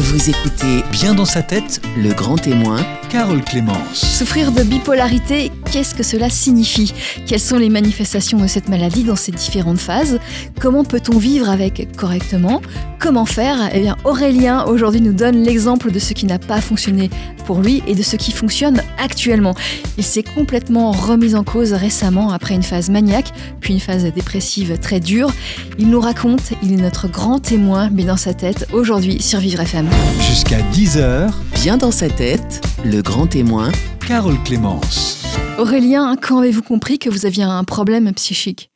Vous 0.00 0.30
écoutez 0.30 0.82
Bien 0.92 1.14
dans 1.14 1.26
sa 1.26 1.42
tête, 1.42 1.82
Le 1.94 2.14
Grand 2.14 2.36
Témoin. 2.36 2.78
Carole 3.10 3.42
Clémence. 3.42 4.00
Souffrir 4.18 4.50
de 4.50 4.62
bipolarité, 4.62 5.52
qu'est-ce 5.70 5.94
que 5.94 6.02
cela 6.02 6.30
signifie? 6.30 6.94
Quelles 7.26 7.40
sont 7.40 7.58
les 7.58 7.68
manifestations 7.68 8.38
de 8.38 8.46
cette 8.46 8.68
maladie 8.68 9.04
dans 9.04 9.16
ses 9.16 9.32
différentes 9.32 9.80
phases? 9.80 10.18
Comment 10.58 10.84
peut-on 10.84 11.18
vivre 11.18 11.50
avec 11.50 11.94
correctement? 11.96 12.62
Comment 12.98 13.26
faire? 13.26 13.70
Eh 13.74 13.80
bien, 13.80 13.96
Aurélien 14.04 14.64
aujourd'hui 14.64 15.00
nous 15.00 15.12
donne 15.12 15.42
l'exemple 15.42 15.90
de 15.90 15.98
ce 15.98 16.14
qui 16.14 16.24
n'a 16.24 16.38
pas 16.38 16.60
fonctionné 16.60 17.10
pour 17.46 17.60
lui 17.60 17.82
et 17.88 17.94
de 17.94 18.02
ce 18.02 18.14
qui 18.14 18.30
fonctionne 18.30 18.80
actuellement. 18.96 19.54
Il 19.98 20.04
s'est 20.04 20.22
complètement 20.22 20.92
remis 20.92 21.34
en 21.34 21.42
cause 21.42 21.72
récemment 21.72 22.30
après 22.30 22.54
une 22.54 22.62
phase 22.62 22.90
maniaque, 22.90 23.32
puis 23.60 23.74
une 23.74 23.80
phase 23.80 24.04
dépressive 24.04 24.78
très 24.78 25.00
dure. 25.00 25.32
Il 25.80 25.88
nous 25.88 26.00
raconte, 26.00 26.52
il 26.62 26.72
est 26.72 26.82
notre 26.82 27.08
grand 27.08 27.40
témoin, 27.40 27.90
mais 27.92 28.04
dans 28.04 28.16
sa 28.16 28.34
tête, 28.34 28.68
aujourd'hui 28.72 29.20
sur 29.20 29.40
Vivre 29.40 29.62
FM. 29.62 29.89
Jusqu'à 30.20 30.60
10h, 30.72 31.30
Bien 31.62 31.76
dans 31.76 31.90
sa 31.90 32.08
tête, 32.08 32.60
Le 32.84 33.02
Grand 33.02 33.26
Témoin. 33.26 33.70
Carole 34.06 34.42
Clémence. 34.44 35.24
Aurélien, 35.58 36.16
quand 36.16 36.38
avez-vous 36.38 36.62
compris 36.62 36.98
que 36.98 37.10
vous 37.10 37.26
aviez 37.26 37.42
un 37.42 37.64
problème 37.64 38.12
psychique? 38.14 38.70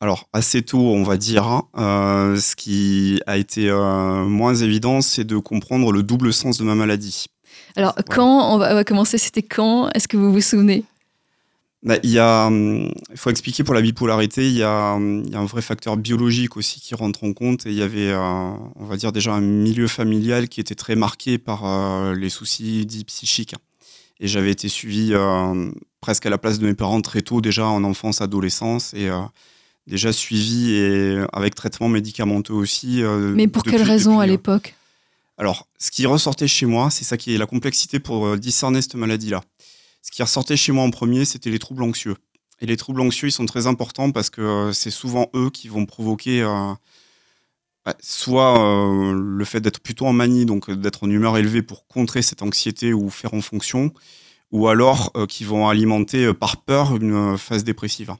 Alors, 0.00 0.28
assez 0.32 0.62
tôt, 0.62 0.78
on 0.78 1.02
va 1.02 1.16
dire. 1.16 1.44
hein. 1.46 1.64
Euh, 1.76 2.36
ce 2.38 2.54
qui 2.54 3.20
a 3.26 3.36
été 3.36 3.68
euh, 3.68 4.24
moins 4.24 4.54
évident, 4.54 5.00
c'est 5.00 5.24
de 5.24 5.38
comprendre 5.38 5.90
le 5.90 6.02
double 6.04 6.32
sens 6.32 6.58
de 6.58 6.64
ma 6.64 6.74
maladie. 6.76 7.26
Alors, 7.74 7.94
quand 8.08 8.54
on 8.54 8.58
va, 8.58 8.70
on 8.70 8.74
va 8.74 8.84
commencer, 8.84 9.18
c'était 9.18 9.42
quand? 9.42 9.90
Est-ce 9.94 10.06
que 10.06 10.16
vous 10.16 10.32
vous 10.32 10.40
souvenez? 10.40 10.84
Bah, 11.84 11.96
il 12.02 12.10
y 12.10 12.18
a, 12.18 12.46
hum, 12.46 12.90
il 13.10 13.16
faut 13.16 13.30
expliquer 13.30 13.62
pour 13.62 13.72
la 13.74 13.80
bipolarité, 13.80 14.48
il 14.48 14.56
y, 14.56 14.64
a, 14.64 14.94
hum, 14.94 15.22
il 15.24 15.32
y 15.32 15.36
a 15.36 15.38
un 15.38 15.44
vrai 15.44 15.62
facteur 15.62 15.96
biologique 15.96 16.56
aussi 16.56 16.80
qui 16.80 16.94
rentre 16.94 17.22
en 17.24 17.32
compte. 17.32 17.66
Et 17.66 17.70
il 17.70 17.76
y 17.76 17.82
avait, 17.82 18.12
on 18.14 18.84
va 18.84 18.96
dire 18.96 19.12
déjà 19.12 19.32
un 19.32 19.40
milieu 19.40 19.86
familial 19.86 20.48
qui 20.48 20.60
était 20.60 20.74
très 20.74 20.96
marqué 20.96 21.38
par 21.38 21.64
euh, 21.64 22.14
les 22.14 22.30
soucis 22.30 22.84
dits 22.84 23.04
psychiques. 23.04 23.54
Et 24.20 24.26
j'avais 24.26 24.50
été 24.50 24.68
suivi 24.68 25.10
euh, 25.12 25.70
presque 26.00 26.26
à 26.26 26.30
la 26.30 26.38
place 26.38 26.58
de 26.58 26.66
mes 26.66 26.74
parents 26.74 27.00
très 27.00 27.22
tôt, 27.22 27.40
déjà 27.40 27.66
en 27.66 27.84
enfance, 27.84 28.20
adolescence, 28.20 28.92
et 28.94 29.08
euh, 29.08 29.20
déjà 29.86 30.12
suivi 30.12 30.72
et 30.74 31.18
avec 31.32 31.54
traitement 31.54 31.88
médicamenteux 31.88 32.54
aussi. 32.54 33.02
Mais 33.04 33.46
pour 33.46 33.62
depuis- 33.62 33.76
quelle 33.76 33.86
raison 33.86 34.18
à 34.18 34.24
depuis, 34.26 34.30
euh, 34.30 34.32
l'époque? 34.32 34.74
Alors, 35.40 35.68
ce 35.78 35.92
qui 35.92 36.04
ressortait 36.06 36.48
chez 36.48 36.66
moi, 36.66 36.90
c'est 36.90 37.04
ça 37.04 37.16
qui 37.16 37.32
est 37.32 37.38
la 37.38 37.46
complexité 37.46 38.00
pour 38.00 38.36
discerner 38.36 38.82
cette 38.82 38.96
maladie-là. 38.96 39.44
Ce 40.08 40.10
qui 40.10 40.22
ressortait 40.22 40.56
chez 40.56 40.72
moi 40.72 40.84
en 40.84 40.90
premier, 40.90 41.26
c'était 41.26 41.50
les 41.50 41.58
troubles 41.58 41.82
anxieux. 41.82 42.16
Et 42.62 42.66
les 42.66 42.78
troubles 42.78 43.02
anxieux, 43.02 43.28
ils 43.28 43.32
sont 43.32 43.44
très 43.44 43.66
importants 43.66 44.10
parce 44.10 44.30
que 44.30 44.40
euh, 44.40 44.72
c'est 44.72 44.90
souvent 44.90 45.28
eux 45.34 45.50
qui 45.50 45.68
vont 45.68 45.84
provoquer 45.84 46.40
euh, 46.40 46.72
bah, 47.84 47.94
soit 48.00 48.58
euh, 48.58 49.12
le 49.12 49.44
fait 49.44 49.60
d'être 49.60 49.80
plutôt 49.80 50.06
en 50.06 50.14
manie, 50.14 50.46
donc 50.46 50.70
d'être 50.70 51.04
en 51.04 51.10
humeur 51.10 51.36
élevée 51.36 51.60
pour 51.60 51.86
contrer 51.86 52.22
cette 52.22 52.40
anxiété 52.40 52.94
ou 52.94 53.10
faire 53.10 53.34
en 53.34 53.42
fonction, 53.42 53.92
ou 54.50 54.68
alors 54.68 55.12
qui 55.28 55.44
vont 55.44 55.68
alimenter 55.68 56.32
par 56.32 56.64
peur 56.64 56.96
une 56.96 57.36
phase 57.36 57.62
dépressive. 57.62 58.14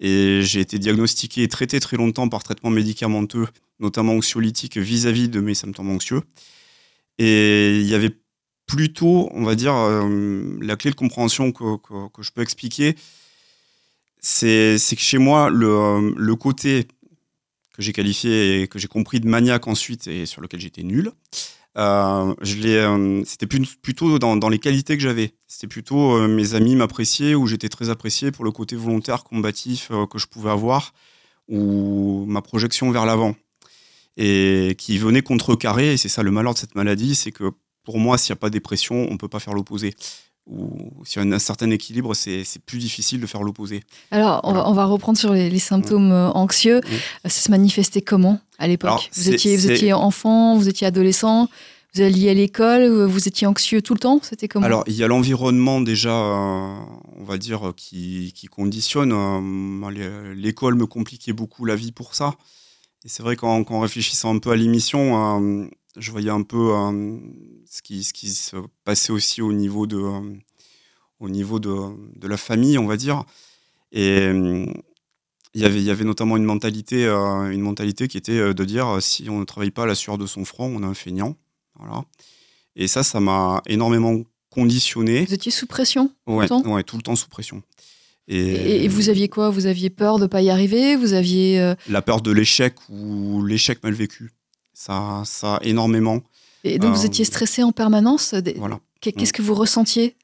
Et 0.00 0.40
j'ai 0.42 0.60
été 0.60 0.78
diagnostiqué 0.78 1.42
et 1.42 1.48
traité 1.48 1.80
très 1.80 1.98
longtemps 1.98 2.30
par 2.30 2.44
traitement 2.44 2.70
médicamenteux, 2.70 3.46
notamment 3.78 4.14
anxiolytique, 4.14 4.78
vis-à-vis 4.78 5.28
de 5.28 5.40
mes 5.40 5.54
symptômes 5.54 5.90
anxieux. 5.90 6.22
Et 7.18 7.78
il 7.78 7.86
y 7.86 7.94
avait 7.94 8.16
plutôt, 8.66 9.28
on 9.32 9.44
va 9.44 9.54
dire, 9.54 9.74
euh, 9.74 10.56
la 10.60 10.76
clé 10.76 10.90
de 10.90 10.96
compréhension 10.96 11.52
que, 11.52 11.76
que- 11.76 12.22
je 12.22 12.32
peux 12.32 12.42
expliquer, 12.42 12.96
c'est 14.20 14.76
que 14.90 15.00
chez 15.00 15.18
moi, 15.18 15.50
le, 15.50 15.68
euh, 15.68 16.12
le 16.16 16.36
côté 16.36 16.86
que 17.74 17.82
j'ai 17.82 17.92
qualifié 17.92 18.62
et 18.62 18.68
que 18.68 18.78
j'ai 18.78 18.88
compris 18.88 19.20
de 19.20 19.28
maniaque 19.28 19.68
ensuite 19.68 20.08
et 20.08 20.26
sur 20.26 20.40
lequel 20.40 20.60
j'étais 20.60 20.82
nul, 20.82 21.12
euh, 21.78 22.34
euh, 22.42 23.22
c'était 23.26 23.46
plutôt 23.46 24.18
dans, 24.18 24.36
dans 24.36 24.48
les 24.48 24.58
qualités 24.58 24.96
que 24.96 25.02
j'avais. 25.02 25.34
C'était 25.46 25.66
plutôt 25.68 26.16
euh, 26.16 26.26
mes 26.26 26.54
amis 26.54 26.74
m'appréciaient 26.74 27.34
ou 27.34 27.46
j'étais 27.46 27.68
très 27.68 27.90
apprécié 27.90 28.32
pour 28.32 28.44
le 28.44 28.50
côté 28.50 28.74
volontaire, 28.76 29.24
combatif 29.24 29.90
que 30.10 30.18
je 30.18 30.26
pouvais 30.26 30.50
avoir 30.50 30.94
ou 31.48 32.24
ma 32.26 32.42
projection 32.42 32.90
vers 32.90 33.06
l'avant 33.06 33.36
et 34.16 34.74
qui 34.78 34.96
venait 34.98 35.22
contrecarrer. 35.22 35.92
Et 35.92 35.96
c'est 35.98 36.08
ça 36.08 36.22
le 36.22 36.30
malheur 36.30 36.54
de 36.54 36.58
cette 36.58 36.74
maladie, 36.74 37.14
c'est 37.14 37.30
que 37.30 37.52
pour 37.86 37.98
moi, 37.98 38.18
s'il 38.18 38.32
n'y 38.32 38.36
a 38.38 38.40
pas 38.40 38.48
de 38.48 38.52
dépression, 38.52 39.06
on 39.08 39.12
ne 39.12 39.16
peut 39.16 39.28
pas 39.28 39.38
faire 39.40 39.54
l'opposé. 39.54 39.94
Ou 40.48 40.92
s'il 41.04 41.20
y 41.22 41.32
a 41.32 41.34
un 41.34 41.38
certain 41.40 41.70
équilibre, 41.70 42.14
c'est 42.14 42.44
plus 42.66 42.78
difficile 42.78 43.20
de 43.20 43.26
faire 43.26 43.42
l'opposé. 43.42 43.82
Alors, 44.12 44.40
on, 44.44 44.48
va, 44.48 44.52
Voilà. 44.58 44.68
on 44.70 44.72
va 44.74 44.84
reprendre 44.84 45.18
sur 45.18 45.32
les, 45.32 45.48
les 45.50 45.58
symptômes 45.58 46.12
euh, 46.12 46.28
anxieux. 46.30 46.80
Oui. 46.88 46.98
Ça 47.24 47.40
se 47.40 47.50
manifestait 47.50 48.02
comment 48.02 48.38
à 48.58 48.68
l'époque 48.68 49.10
vous, 49.14 49.30
étiez, 49.30 49.56
vous 49.56 49.66
c'est- 49.68 49.74
étiez 49.74 49.92
enfant, 49.92 50.56
vous 50.56 50.68
étiez 50.68 50.86
adolescent, 50.86 51.48
vous 51.94 52.02
alliez 52.02 52.30
à 52.30 52.34
l'école, 52.34 52.82
euh, 52.82 53.06
vous 53.06 53.26
étiez 53.26 53.46
anxieux 53.48 53.82
tout 53.82 53.94
le 53.94 53.98
temps 53.98 54.20
C'était 54.22 54.46
comment 54.46 54.66
Alors, 54.66 54.84
il 54.86 54.94
y 54.94 55.02
a 55.02 55.08
l'environnement 55.08 55.80
déjà, 55.80 56.10
euh, 56.14 56.76
on 57.16 57.24
va 57.24 57.38
dire, 57.38 57.72
qui, 57.76 58.32
qui 58.36 58.46
conditionne. 58.46 59.12
Euh, 59.12 60.34
L'école 60.34 60.76
me 60.76 60.86
compliquait 60.86 61.32
beaucoup 61.32 61.64
la 61.64 61.74
vie 61.74 61.90
pour 61.92 62.14
ça. 62.14 62.34
Et 63.04 63.08
c'est 63.08 63.22
vrai 63.24 63.34
qu'en 63.36 63.80
réfléchissant 63.80 64.34
un 64.34 64.38
peu 64.38 64.50
à 64.52 64.56
l'émission, 64.56 65.40
euh, 65.40 65.66
je 65.96 66.10
voyais 66.10 66.30
un 66.30 66.42
peu 66.42 66.74
euh, 66.74 67.18
ce, 67.70 67.82
qui, 67.82 68.04
ce 68.04 68.12
qui 68.12 68.28
se 68.30 68.56
passait 68.84 69.12
aussi 69.12 69.42
au 69.42 69.52
niveau 69.52 69.86
de, 69.86 69.96
euh, 69.96 70.34
au 71.20 71.28
niveau 71.28 71.58
de, 71.58 71.74
de 72.16 72.28
la 72.28 72.36
famille, 72.36 72.78
on 72.78 72.86
va 72.86 72.96
dire. 72.96 73.24
Et 73.92 74.18
euh, 74.20 74.66
il 75.54 75.62
y 75.62 75.64
avait, 75.64 75.78
il 75.78 75.84
y 75.84 75.90
avait 75.90 76.04
notamment 76.04 76.36
une 76.36 76.44
mentalité, 76.44 77.06
une 77.06 77.62
mentalité 77.62 78.08
qui 78.08 78.18
était 78.18 78.52
de 78.52 78.64
dire 78.64 78.98
si 79.00 79.30
on 79.30 79.38
ne 79.40 79.44
travaille 79.44 79.70
pas 79.70 79.84
à 79.84 79.86
la 79.86 79.94
sueur 79.94 80.18
de 80.18 80.26
son 80.26 80.44
front, 80.44 80.66
on 80.66 80.82
est 80.82 80.86
un 80.86 80.92
feignant. 80.92 81.34
Voilà. 81.78 82.04
Et 82.74 82.88
ça, 82.88 83.02
ça 83.02 83.20
m'a 83.20 83.62
énormément 83.66 84.20
conditionné. 84.50 85.24
Vous 85.24 85.32
étiez 85.32 85.50
sous 85.50 85.66
pression 85.66 86.10
Ouais, 86.26 86.46
temps? 86.46 86.62
ouais, 86.62 86.82
tout 86.82 86.96
le 86.96 87.02
temps 87.02 87.16
sous 87.16 87.28
pression. 87.28 87.62
Et, 88.28 88.38
et, 88.38 88.84
et 88.84 88.88
vous 88.88 89.08
aviez 89.08 89.28
quoi? 89.28 89.48
Vous 89.48 89.64
aviez 89.66 89.88
peur 89.88 90.18
de 90.18 90.24
ne 90.24 90.26
pas 90.26 90.42
y 90.42 90.50
arriver? 90.50 90.94
Vous 90.96 91.14
aviez 91.14 91.58
euh, 91.60 91.74
la 91.88 92.02
peur 92.02 92.20
de 92.20 92.32
l'échec 92.32 92.74
ou 92.90 93.42
l'échec 93.44 93.82
mal 93.82 93.94
vécu, 93.94 94.32
ça, 94.78 95.22
ça 95.24 95.58
énormément. 95.62 96.20
et 96.62 96.78
donc 96.78 96.94
vous 96.94 97.02
Euh, 97.04 97.06
étiez 97.06 97.24
stressé 97.24 97.62
en 97.62 97.72
permanence 97.72 98.34
Voilà. 98.56 98.78
Qu'est- 99.00 99.12
Qu'est-ce 99.12 99.32
que 99.32 99.40
vous 99.40 99.54
ressentiez? 99.54 100.16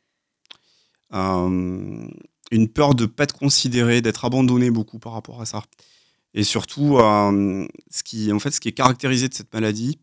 Euh, 1.14 2.06
une 2.50 2.68
peur 2.68 2.94
de 2.94 3.06
pas 3.06 3.24
être 3.24 3.36
considéré, 3.38 4.02
d'être 4.02 4.24
abandonné 4.26 4.70
beaucoup 4.70 4.98
par 4.98 5.12
rapport 5.14 5.40
à 5.40 5.46
ça. 5.46 5.62
Et 6.34 6.44
surtout, 6.44 6.98
euh, 6.98 7.66
ce 7.90 8.02
qui, 8.02 8.30
en 8.32 8.38
fait, 8.38 8.50
ce 8.50 8.60
qui 8.60 8.68
est 8.68 8.72
caractérisé 8.72 9.28
de 9.28 9.34
cette 9.34 9.52
maladie, 9.54 9.98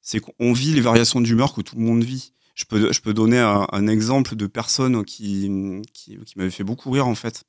c'est 0.00 0.18
qu'on 0.20 0.52
vit 0.52 0.72
les 0.72 0.80
variations 0.80 1.20
d'humeur 1.20 1.52
que 1.54 1.60
tout 1.60 1.76
le 1.76 1.82
monde 1.82 2.02
vit. 2.02 2.32
Je 2.54 2.64
peux, 2.64 2.92
je 2.92 3.00
peux 3.00 3.14
donner 3.14 3.38
un, 3.38 3.66
un 3.70 3.86
exemple 3.86 4.34
de 4.36 4.46
personnes 4.48 5.04
qui, 5.04 5.48
qui, 5.92 6.18
qui 6.26 6.34
m'avaient 6.36 6.50
fait 6.50 6.64
beaucoup 6.64 6.90
rire, 6.90 7.06
en 7.06 7.14
fait, 7.14 7.44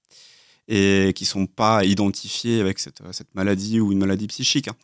et 0.67 1.13
qui 1.15 1.25
sont 1.25 1.45
pas 1.47 1.83
identifiées 1.83 2.61
avec 2.61 2.77
cette, 2.79 3.01
cette 3.11 3.33
maladie 3.35 3.79
ou 3.79 3.91
une 3.91 3.97
maladie 3.99 4.27
psychique. 4.27 4.67
hein. 4.67 4.75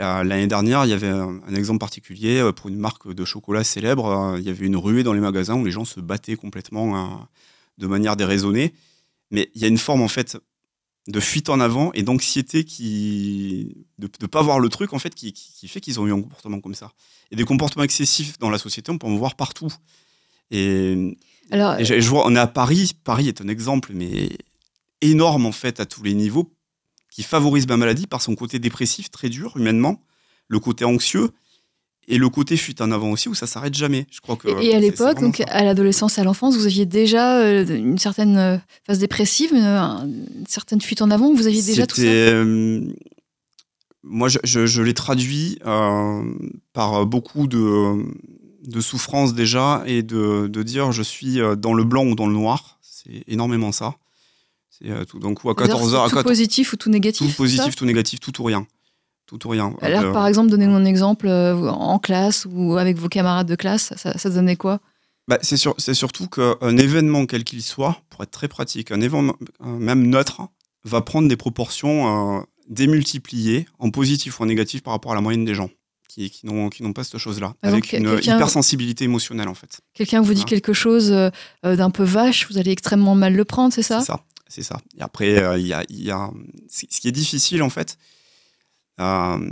Euh, 0.00 0.24
L'année 0.24 0.46
dernière, 0.46 0.84
il 0.86 0.90
y 0.90 0.94
avait 0.94 1.08
un, 1.08 1.40
un 1.46 1.54
exemple 1.54 1.78
particulier 1.78 2.38
euh, 2.38 2.52
pour 2.52 2.68
une 2.68 2.76
marque 2.78 3.12
de 3.12 3.24
chocolat 3.24 3.64
célèbre. 3.64 4.06
euh, 4.06 4.38
Il 4.40 4.46
y 4.46 4.48
avait 4.50 4.66
une 4.66 4.76
ruée 4.76 5.02
dans 5.02 5.12
les 5.12 5.20
magasins 5.20 5.54
où 5.56 5.64
les 5.64 5.70
gens 5.70 5.84
se 5.84 6.00
battaient 6.00 6.36
complètement 6.36 6.96
euh, 6.96 7.08
de 7.78 7.86
manière 7.86 8.16
déraisonnée. 8.16 8.72
Mais 9.30 9.50
il 9.54 9.60
y 9.60 9.64
a 9.64 9.68
une 9.68 9.78
forme, 9.78 10.02
en 10.02 10.08
fait, 10.08 10.38
de 11.08 11.20
fuite 11.20 11.48
en 11.50 11.60
avant 11.60 11.92
et 11.92 12.02
d'anxiété 12.02 12.64
qui 12.64 13.86
de 13.98 14.08
ne 14.20 14.26
pas 14.26 14.42
voir 14.42 14.60
le 14.60 14.68
truc 14.68 14.92
en 14.92 14.98
fait 14.98 15.14
qui, 15.14 15.32
qui- 15.32 15.52
qui 15.52 15.66
fait 15.66 15.80
qu'ils 15.80 15.98
ont 15.98 16.06
eu 16.06 16.12
un 16.12 16.20
comportement 16.20 16.60
comme 16.60 16.74
ça 16.74 16.92
et 17.30 17.36
des 17.36 17.44
comportements 17.44 17.82
excessifs 17.84 18.38
dans 18.38 18.50
la 18.50 18.58
société 18.58 18.92
on 18.92 18.98
peut 18.98 19.06
en 19.06 19.16
voir 19.16 19.34
partout 19.34 19.72
et, 20.50 21.16
Alors, 21.50 21.78
et 21.80 21.84
je, 21.86 21.98
je 21.98 22.08
vois 22.08 22.26
on 22.26 22.36
est 22.36 22.38
à 22.38 22.46
Paris 22.46 22.92
Paris 23.02 23.28
est 23.28 23.40
un 23.40 23.48
exemple 23.48 23.92
mais 23.94 24.28
énorme 25.00 25.46
en 25.46 25.52
fait 25.52 25.80
à 25.80 25.86
tous 25.86 26.02
les 26.02 26.12
niveaux 26.14 26.52
qui 27.10 27.22
favorise 27.22 27.66
ma 27.68 27.76
maladie 27.76 28.06
par 28.06 28.22
son 28.22 28.34
côté 28.34 28.58
dépressif 28.58 29.10
très 29.10 29.28
dur 29.28 29.56
humainement 29.56 30.00
le 30.48 30.58
côté 30.60 30.84
anxieux 30.84 31.30
et 32.08 32.18
le 32.18 32.28
côté 32.28 32.56
fuite 32.56 32.80
en 32.80 32.90
avant 32.90 33.10
aussi 33.10 33.28
où 33.28 33.34
ça 33.34 33.46
s'arrête 33.46 33.74
jamais 33.74 34.06
je 34.10 34.20
crois 34.20 34.36
que 34.36 34.48
Et, 34.62 34.74
à 34.74 34.80
l'époque, 34.80 35.20
donc 35.20 35.36
ça. 35.36 35.44
à 35.44 35.62
l'adolescence, 35.64 36.18
à 36.18 36.24
l'enfance, 36.24 36.56
vous 36.56 36.66
aviez 36.66 36.86
déjà 36.86 37.38
euh, 37.40 37.64
une 37.66 37.98
certaine 37.98 38.36
euh, 38.36 38.56
phase 38.86 38.98
dépressive, 38.98 39.50
une, 39.52 40.44
certaine 40.48 40.80
fuite 40.80 41.02
en 41.02 41.10
avant. 41.10 41.32
Vous 41.32 41.46
aviez 41.46 41.62
déjà 41.62 41.86
tout 41.86 41.96
ça. 41.96 42.02
Euh, 42.06 42.80
moi, 44.02 44.28
je, 44.28 44.38
je- 44.44 44.66
je 44.66 44.82
l'ai 44.82 44.94
traduit 44.94 45.58
euh, 45.66 46.22
par 46.72 47.06
beaucoup 47.06 47.46
de, 47.46 48.02
de 48.64 48.80
souffrance 48.80 49.34
déjà 49.34 49.82
et 49.86 50.02
de, 50.02 50.48
de 50.48 50.62
dire 50.62 50.90
je 50.90 51.02
suis 51.02 51.38
dans 51.58 51.74
le 51.74 51.84
blanc 51.84 52.06
ou 52.06 52.14
dans 52.14 52.26
le 52.26 52.32
noir. 52.32 52.78
C'est 52.82 53.22
énormément 53.28 53.72
ça. 53.72 53.94
C'est 54.82 54.90
euh, 54.90 55.04
tout 55.04 55.18
d'un 55.18 55.34
coup 55.34 55.50
à 55.50 55.54
C'est-à-dire 55.56 55.74
14 55.74 55.94
heures, 55.94 56.02
à 56.04 56.08
tout 56.08 56.14
14 56.16 56.30
positif 56.32 56.72
ou 56.72 56.76
tout 56.76 56.90
négatif. 56.90 57.26
tout 57.30 57.36
positif, 57.36 57.76
tout 57.76 57.84
négatif, 57.84 58.20
tout 58.20 58.40
ou 58.40 58.44
rien. 58.44 58.66
Tout 59.26 59.46
ou 59.46 59.50
rien. 59.50 59.74
Alors, 59.80 60.02
Euh, 60.04 60.12
par 60.12 60.26
exemple, 60.26 60.50
donnez-nous 60.50 60.74
un 60.74 60.84
exemple 60.84 61.28
euh, 61.28 61.68
en 61.68 61.98
classe 61.98 62.46
ou 62.50 62.76
avec 62.76 62.96
vos 62.98 63.08
camarades 63.08 63.46
de 63.46 63.54
classe, 63.56 63.92
ça, 63.96 64.16
ça 64.18 64.30
donnait 64.30 64.56
quoi? 64.56 64.80
Bah, 65.28 65.38
c'est 65.42 65.56
sur- 65.56 65.74
c'est 65.78 65.94
surtout 65.94 66.26
qu'un 66.26 66.76
événement, 66.76 67.26
quel 67.26 67.44
qu'il 67.44 67.62
soit, 67.62 68.02
pour 68.10 68.22
être 68.24 68.30
très 68.32 68.48
pratique, 68.48 68.90
un 68.90 69.00
événement 69.00 69.36
même 69.62 70.06
neutre, 70.08 70.42
va 70.84 71.02
prendre 71.02 71.28
des 71.28 71.36
proportions 71.36 72.38
euh, 72.38 72.42
démultipliées 72.68 73.66
en 73.78 73.90
positif 73.90 74.40
ou 74.40 74.42
en 74.42 74.46
négatif 74.46 74.82
par 74.82 74.92
rapport 74.94 75.12
à 75.12 75.14
la 75.14 75.20
moyenne 75.20 75.44
des 75.44 75.54
gens. 75.54 75.70
qui, 76.08 76.28
qui 76.28 76.44
n'ont 76.44 76.70
qui 76.70 76.82
n'ont 76.82 76.92
pas 76.92 77.04
cette 77.04 77.18
chose-là, 77.18 77.54
Ah, 77.62 77.68
avec 77.68 77.84
donc, 77.84 77.92
une 77.92 78.18
hypersensibilité 78.34 79.04
émotionnelle 79.04 79.46
en 79.46 79.54
fait. 79.54 79.80
Quelqu'un 79.94 80.20
vous 80.20 80.34
dit 80.34 80.44
quelque 80.44 80.72
chose 80.72 81.14
d'un 81.62 81.90
peu 81.90 82.02
vache, 82.02 82.48
vous 82.50 82.58
allez 82.58 82.72
extrêmement 82.72 83.14
mal 83.14 83.34
le 83.34 83.44
prendre, 83.44 83.72
c'est 83.72 83.82
ça? 83.84 84.00
C'est 84.00 84.06
ça, 84.06 84.24
c'est 84.50 84.64
ça. 84.64 84.80
Et 84.98 85.00
après, 85.00 85.40
euh, 85.42 85.56
il 85.58 85.66
y 85.66 85.72
a, 85.72 85.84
y 85.88 86.10
a- 86.10 86.30
ce 86.68 87.00
qui 87.00 87.08
est 87.08 87.12
difficile 87.12 87.62
en 87.62 87.70
fait. 87.70 87.96
euh, 89.00 89.50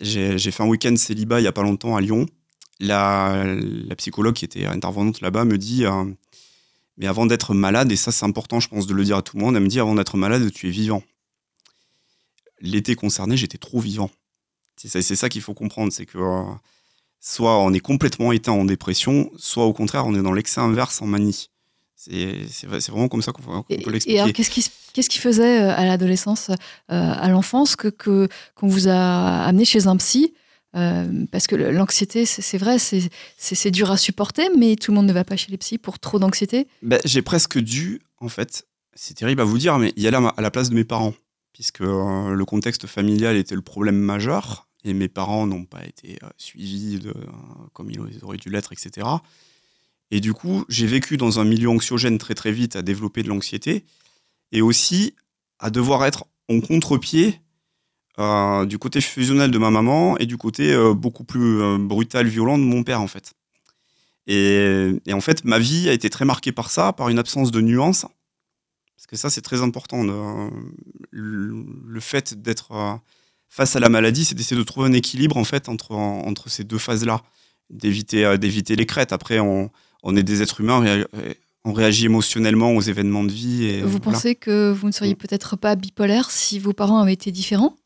j'ai 0.00 0.38
fait 0.50 0.62
un 0.62 0.66
week-end 0.66 0.96
célibat 0.96 1.40
il 1.40 1.44
y 1.44 1.46
a 1.46 1.52
pas 1.52 1.62
longtemps 1.62 1.96
à 1.96 2.00
Lyon. 2.00 2.26
La, 2.80 3.44
psychologue 3.98 4.34
qui 4.34 4.44
était 4.44 4.66
intervenante 4.66 5.20
là-bas 5.20 5.44
me 5.44 5.58
dit, 5.58 5.84
euh, 5.86 6.04
mais 6.96 7.06
avant 7.06 7.26
d'être 7.26 7.54
malade, 7.54 7.92
et 7.92 7.96
ça 7.96 8.10
c'est 8.10 8.24
important, 8.24 8.58
je 8.60 8.68
pense 8.68 8.86
de 8.86 8.94
le 8.94 9.04
dire 9.04 9.16
à 9.18 9.22
tout 9.22 9.36
le 9.36 9.42
monde, 9.44 9.54
elle 9.56 9.62
me 9.62 9.68
dit 9.68 9.78
avant 9.78 9.94
d'être 9.94 10.16
malade, 10.16 10.50
tu 10.52 10.68
es 10.68 10.70
vivant. 10.70 11.02
L'été 12.60 12.94
concerné, 12.96 13.36
j'étais 13.36 13.58
trop 13.58 13.80
vivant. 13.80 14.10
C'est 14.76 15.02
ça, 15.02 15.28
qu'il 15.28 15.42
faut 15.42 15.54
comprendre, 15.54 15.92
c'est 15.92 16.06
que 16.06 16.18
soit 17.20 17.58
on 17.58 17.72
est 17.72 17.80
complètement 17.80 18.32
éteint 18.32 18.52
en 18.52 18.64
dépression, 18.64 19.30
soit 19.36 19.64
au 19.64 19.72
contraire 19.72 20.06
on 20.06 20.14
est 20.14 20.22
dans 20.22 20.32
l'excès 20.32 20.60
inverse 20.60 21.00
en 21.02 21.06
manie. 21.06 21.50
C'est 22.04 22.48
c'est 22.48 22.66
vrai- 22.66 22.80
c'est 22.80 22.90
vraiment 22.90 23.08
comme 23.08 23.22
ça 23.22 23.30
qu'on 23.32 23.64
Et, 23.68 23.78
peut 23.78 23.90
et 23.90 23.92
l'expliquer. 23.92 24.20
alors, 24.20 24.32
qu'est-ce 24.32 25.08
qui, 25.08 25.18
faisait 25.18 25.62
euh, 25.62 25.72
à 25.74 25.84
l'adolescence, 25.84 26.50
euh, 26.50 26.54
à 26.88 27.28
l'enfance, 27.28 27.76
que, 27.76 27.88
qu'on 27.90 28.66
vous 28.66 28.88
a 28.88 29.44
amené 29.44 29.64
chez 29.64 29.86
un 29.86 29.96
psy? 29.96 30.34
Euh, 30.74 31.26
Parce 31.30 31.46
que 31.46 31.54
l'anxiété, 31.54 32.26
c'est, 32.26 32.58
vrai, 32.58 32.78
c'est, 32.78 33.70
dur 33.70 33.92
à 33.92 33.96
supporter, 33.96 34.48
mais 34.58 34.74
tout 34.74 34.90
le 34.90 34.96
monde 34.96 35.06
ne 35.06 35.12
va 35.12 35.22
pas 35.22 35.36
chez 35.36 35.52
les 35.52 35.58
psys 35.58 35.78
pour 35.78 36.00
trop 36.00 36.18
d'anxiété. 36.18 36.66
Ben, 36.82 37.00
j'ai 37.04 37.22
presque 37.22 37.58
dû, 37.58 38.00
en 38.18 38.28
fait, 38.28 38.66
c'est 38.94 39.14
terrible 39.14 39.42
à 39.42 39.44
vous 39.44 39.58
dire, 39.58 39.78
mais 39.78 39.92
y 39.96 40.08
aller 40.08 40.16
à, 40.16 40.40
la 40.40 40.50
place 40.50 40.70
de 40.70 40.74
mes 40.74 40.84
parents, 40.84 41.14
puisque 41.52 41.82
euh, 41.82 42.30
le 42.30 42.44
contexte 42.44 42.88
familial 42.88 43.36
était 43.36 43.54
le 43.54 43.62
problème 43.62 43.98
majeur, 43.98 44.66
et 44.84 44.92
mes 44.92 45.08
parents 45.08 45.46
n'ont 45.46 45.66
pas 45.66 45.84
été 45.84 46.18
suivis 46.36 46.98
de, 46.98 47.14
comme 47.74 47.90
ils 47.90 48.24
auraient 48.24 48.38
dû 48.38 48.50
l'être, 48.50 48.72
etc. 48.72 49.06
Et 50.12 50.20
du 50.20 50.34
coup, 50.34 50.66
j'ai 50.68 50.86
vécu 50.86 51.16
dans 51.16 51.40
un 51.40 51.44
milieu 51.44 51.70
anxiogène 51.70 52.18
très 52.18 52.34
très 52.34 52.52
vite 52.52 52.76
à 52.76 52.82
développer 52.82 53.22
de 53.22 53.28
l'anxiété, 53.28 53.86
et 54.52 54.60
aussi 54.60 55.14
à 55.58 55.70
devoir 55.70 56.04
être 56.04 56.26
en 56.50 56.60
contre-pied 56.60 57.40
euh, 58.18 58.66
du 58.66 58.78
côté 58.78 59.00
fusionnel 59.00 59.50
de 59.50 59.56
ma 59.56 59.70
maman 59.70 60.18
et 60.18 60.26
du 60.26 60.36
côté 60.36 60.70
euh, 60.74 60.92
beaucoup 60.92 61.24
plus 61.24 61.62
euh, 61.62 61.78
brutal, 61.78 62.26
violent 62.26 62.58
de 62.58 62.62
mon 62.62 62.82
père, 62.82 63.00
en 63.00 63.06
fait. 63.06 63.32
Et, 64.26 65.00
en 65.10 65.22
fait, 65.22 65.46
ma 65.46 65.58
vie 65.58 65.88
a 65.88 65.92
été 65.94 66.10
très 66.10 66.26
marquée 66.26 66.52
par 66.52 66.70
ça, 66.70 66.92
par 66.92 67.08
une 67.08 67.18
absence 67.18 67.50
de 67.50 67.62
nuances. 67.62 68.04
Parce 68.94 69.06
que 69.08 69.16
ça, 69.16 69.30
c'est 69.30 69.40
très 69.40 69.62
important. 69.62 70.04
le, 71.10 72.00
fait 72.00 72.34
d'être 72.34 73.00
face 73.48 73.76
à 73.76 73.80
la 73.80 73.88
maladie, 73.88 74.26
c'est 74.26 74.34
d'essayer 74.34 74.58
de 74.58 74.62
trouver 74.62 74.88
un 74.88 74.92
équilibre 74.92 75.38
en 75.38 75.44
fait 75.44 75.70
entre, 75.70 75.92
entre 75.92 76.50
ces 76.50 76.64
deux 76.64 76.78
phases-là, 76.78 77.22
d'éviter 77.70 78.38
d'éviter 78.38 78.76
les 78.76 78.86
crêtes. 78.86 79.12
Après, 79.12 79.40
on, 79.40 79.70
on 80.02 80.16
est 80.16 80.22
des 80.22 80.42
êtres 80.42 80.60
humains, 80.60 81.06
on 81.12 81.18
on 81.64 81.72
réagit 81.72 82.06
émotionnellement 82.06 82.72
aux 82.74 82.80
événements 82.80 83.22
de 83.22 83.30
vie. 83.30 83.64
Et 83.66 83.82
vous 83.82 83.88
voilà. 83.90 84.00
pensez 84.18 84.34
que 84.34 84.72
vous 84.72 84.88
ne 84.88 84.92
seriez 84.92 85.14
Mm. 85.14 85.18
peut-être 85.18 85.56
pas 85.56 85.76
bipolaire 85.76 86.30
si 86.32 86.58
vos 86.58 86.72
parents 86.72 86.98
avaient 86.98 87.12
été 87.12 87.30
différents? 87.30 87.76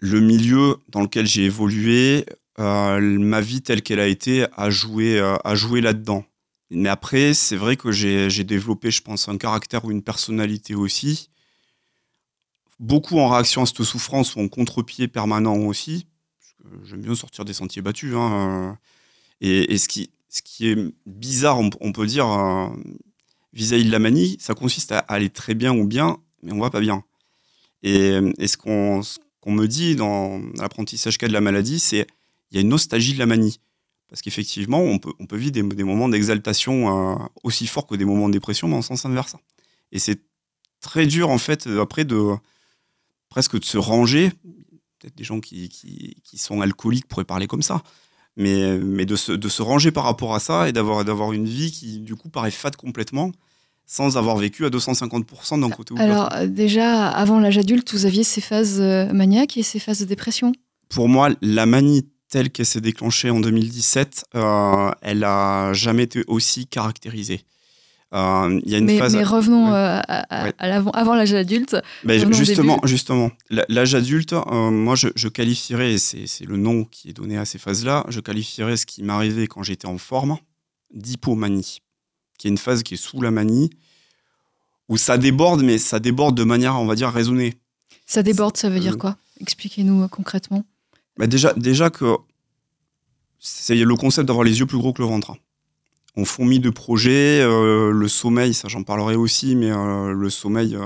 Le 0.00 0.20
milieu 0.20 0.76
dans 0.90 1.00
lequel 1.00 1.26
j'ai 1.26 1.44
évolué, 1.44 2.26
euh, 2.58 3.00
ma 3.00 3.40
vie 3.40 3.62
telle 3.62 3.82
qu'elle 3.82 4.00
a 4.00 4.06
été, 4.06 4.46
a 4.56 4.68
joué, 4.70 5.18
euh, 5.18 5.36
a 5.44 5.54
joué 5.54 5.80
là-dedans. 5.80 6.24
Mais 6.70 6.90
après, 6.90 7.32
c'est 7.32 7.56
vrai 7.56 7.76
que 7.76 7.90
j'ai 7.90 8.44
développé, 8.44 8.90
je 8.90 9.00
pense, 9.00 9.28
un 9.28 9.38
caractère 9.38 9.86
ou 9.86 9.90
une 9.90 10.02
personnalité 10.02 10.74
aussi. 10.74 11.30
Beaucoup 12.78 13.18
en 13.18 13.28
réaction 13.30 13.62
à 13.62 13.66
cette 13.66 13.82
souffrance 13.82 14.36
ou 14.36 14.40
en 14.40 14.48
contre-pied 14.48 15.08
permanent 15.08 15.56
aussi. 15.56 16.06
J'aime 16.84 17.00
bien 17.00 17.14
sortir 17.14 17.46
des 17.46 17.54
sentiers 17.54 17.80
battus. 17.82 18.12
hein, 18.14 18.70
euh. 18.70 18.74
Et, 19.40 19.72
et 19.72 19.78
ce, 19.78 19.88
qui, 19.88 20.10
ce 20.28 20.42
qui 20.42 20.68
est 20.68 20.76
bizarre, 21.06 21.58
on, 21.58 21.92
peut 21.92 22.06
dire, 22.06 22.28
euh, 22.28 22.68
vis-à-vis 23.52 23.84
de 23.84 23.90
la 23.90 23.98
manie, 23.98 24.36
ça 24.40 24.54
consiste 24.54 24.92
à 24.92 24.98
aller 24.98 25.30
très 25.30 25.54
bien 25.54 25.74
ou 25.74 25.86
bien, 25.86 26.18
mais 26.42 26.52
on 26.52 26.60
va 26.60 26.70
pas 26.70 26.80
bien. 26.80 27.02
Et, 27.82 28.18
ce 28.46 28.56
qu'on 28.56 29.52
me 29.52 29.66
dit 29.66 29.96
dans 29.96 30.40
l'apprentissage 30.58 31.16
cas 31.16 31.28
de 31.28 31.32
la 31.32 31.40
maladie, 31.40 31.78
c'est 31.78 32.06
il 32.50 32.54
y 32.54 32.58
a 32.58 32.60
une 32.60 32.68
nostalgie 32.68 33.14
de 33.14 33.18
la 33.18 33.26
manie. 33.26 33.60
Parce 34.08 34.22
qu'effectivement, 34.22 34.80
on 34.80 34.98
peut, 34.98 35.36
vivre 35.36 35.52
des, 35.52 35.84
moments 35.84 36.08
d'exaltation 36.08 37.12
euh, 37.12 37.16
aussi 37.42 37.66
forts 37.66 37.86
que 37.86 37.94
des 37.94 38.06
moments 38.06 38.28
de 38.28 38.32
dépression, 38.32 38.66
mais 38.66 38.76
en 38.76 38.82
sens 38.82 39.04
inverse. 39.04 39.36
Et 39.92 39.98
c'est 39.98 40.22
très 40.80 41.06
dur, 41.06 41.28
en 41.28 41.36
fait, 41.36 41.66
euh, 41.66 41.82
après, 41.82 42.06
de 42.06 42.34
presque 43.28 43.58
de 43.58 43.64
se 43.64 43.76
ranger. 43.76 44.30
Peut-être 44.98 45.14
des 45.14 45.24
gens 45.24 45.40
qui, 45.40 45.68
qui 45.68 46.38
sont 46.38 46.62
alcooliques 46.62 47.06
pourraient 47.06 47.24
parler 47.24 47.46
comme 47.46 47.62
ça. 47.62 47.82
Mais, 48.38 48.78
mais 48.78 49.04
de, 49.04 49.16
se, 49.16 49.32
de 49.32 49.48
se 49.48 49.62
ranger 49.62 49.90
par 49.90 50.04
rapport 50.04 50.34
à 50.34 50.38
ça 50.38 50.68
et 50.68 50.72
d'avoir 50.72 51.04
d'avoir 51.04 51.32
une 51.32 51.46
vie 51.46 51.72
qui, 51.72 51.98
du 51.98 52.14
coup, 52.14 52.28
paraît 52.28 52.52
fade 52.52 52.76
complètement, 52.76 53.32
sans 53.84 54.16
avoir 54.16 54.36
vécu 54.36 54.64
à 54.64 54.68
250% 54.68 55.60
d'un 55.60 55.70
côté 55.70 55.92
ou 55.92 55.96
de 55.96 56.02
l'autre. 56.02 56.12
Alors, 56.12 56.32
euh, 56.34 56.46
déjà, 56.46 57.08
avant 57.08 57.40
l'âge 57.40 57.58
adulte, 57.58 57.92
vous 57.92 58.06
aviez 58.06 58.22
ces 58.22 58.40
phases 58.40 58.80
euh, 58.80 59.12
maniaques 59.12 59.56
et 59.56 59.64
ces 59.64 59.80
phases 59.80 59.98
de 60.00 60.04
dépression? 60.04 60.52
Pour 60.88 61.08
moi, 61.08 61.30
la 61.42 61.66
manie 61.66 62.06
telle 62.28 62.50
qu'elle 62.50 62.66
s'est 62.66 62.80
déclenchée 62.80 63.30
en 63.30 63.40
2017, 63.40 64.26
euh, 64.34 64.90
elle 65.00 65.24
a 65.24 65.72
jamais 65.72 66.04
été 66.04 66.22
aussi 66.28 66.66
caractérisée. 66.66 67.40
Euh, 68.14 68.60
y 68.64 68.74
a 68.74 68.78
une 68.78 68.86
mais, 68.86 68.96
phase. 68.98 69.14
mais 69.14 69.22
revenons 69.22 69.66
Ouais. 69.66 69.76
euh, 69.76 70.00
à, 70.08 70.44
Ouais. 70.44 70.54
avant 70.94 71.14
l'âge 71.14 71.34
adulte. 71.34 71.76
Justement, 72.30 72.80
justement, 72.84 73.30
l'âge 73.50 73.94
adulte, 73.94 74.32
euh, 74.32 74.70
moi, 74.70 74.94
je, 74.94 75.08
je 75.14 75.28
qualifierais, 75.28 75.92
et 75.94 75.98
c'est 75.98 76.44
le 76.46 76.56
nom 76.56 76.84
qui 76.84 77.10
est 77.10 77.12
donné 77.12 77.36
à 77.36 77.44
ces 77.44 77.58
phases-là, 77.58 78.06
je 78.08 78.20
qualifierais 78.20 78.78
ce 78.78 78.86
qui 78.86 79.02
m'arrivait 79.02 79.46
quand 79.46 79.62
j'étais 79.62 79.86
en 79.86 79.98
forme 79.98 80.38
d'hypomanie, 80.94 81.80
qui 82.38 82.46
est 82.46 82.50
une 82.50 82.56
phase 82.58 82.82
qui 82.82 82.94
est 82.94 82.98
sous 82.98 83.20
la 83.20 83.30
manie, 83.30 83.68
où 84.88 84.96
ça 84.96 85.18
déborde, 85.18 85.62
mais 85.62 85.76
ça 85.76 86.00
déborde 86.00 86.34
de 86.34 86.44
manière, 86.44 86.76
on 86.80 86.86
va 86.86 86.94
dire, 86.94 87.10
raisonnée. 87.10 87.56
Ça 88.06 88.22
déborde, 88.22 88.56
ça 88.56 88.70
veut 88.70 88.80
dire 88.80 88.96
quoi? 88.96 89.18
Expliquez-nous 89.40 90.08
concrètement. 90.08 90.64
Bah 91.18 91.26
déjà, 91.26 91.52
déjà 91.54 91.90
que 91.90 92.16
c'est 93.38 93.74
le 93.74 93.96
concept 93.96 94.26
d'avoir 94.28 94.44
les 94.44 94.60
yeux 94.60 94.66
plus 94.66 94.78
gros 94.78 94.94
que 94.94 95.02
le 95.02 95.08
ventre. 95.08 95.36
On 96.18 96.24
fourmille 96.24 96.58
de 96.58 96.70
projets, 96.70 97.42
euh, 97.42 97.92
le 97.92 98.08
sommeil, 98.08 98.52
ça 98.52 98.66
j'en 98.66 98.82
parlerai 98.82 99.14
aussi, 99.14 99.54
mais 99.54 99.70
euh, 99.70 100.12
le 100.12 100.30
sommeil, 100.30 100.74
euh, 100.74 100.84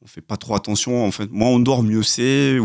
on 0.00 0.06
fait 0.06 0.20
pas 0.20 0.36
trop 0.36 0.54
attention. 0.54 1.04
En 1.04 1.10
fait, 1.10 1.28
moins 1.32 1.48
on 1.48 1.58
dort, 1.58 1.82
mieux 1.82 2.04
c'est. 2.04 2.56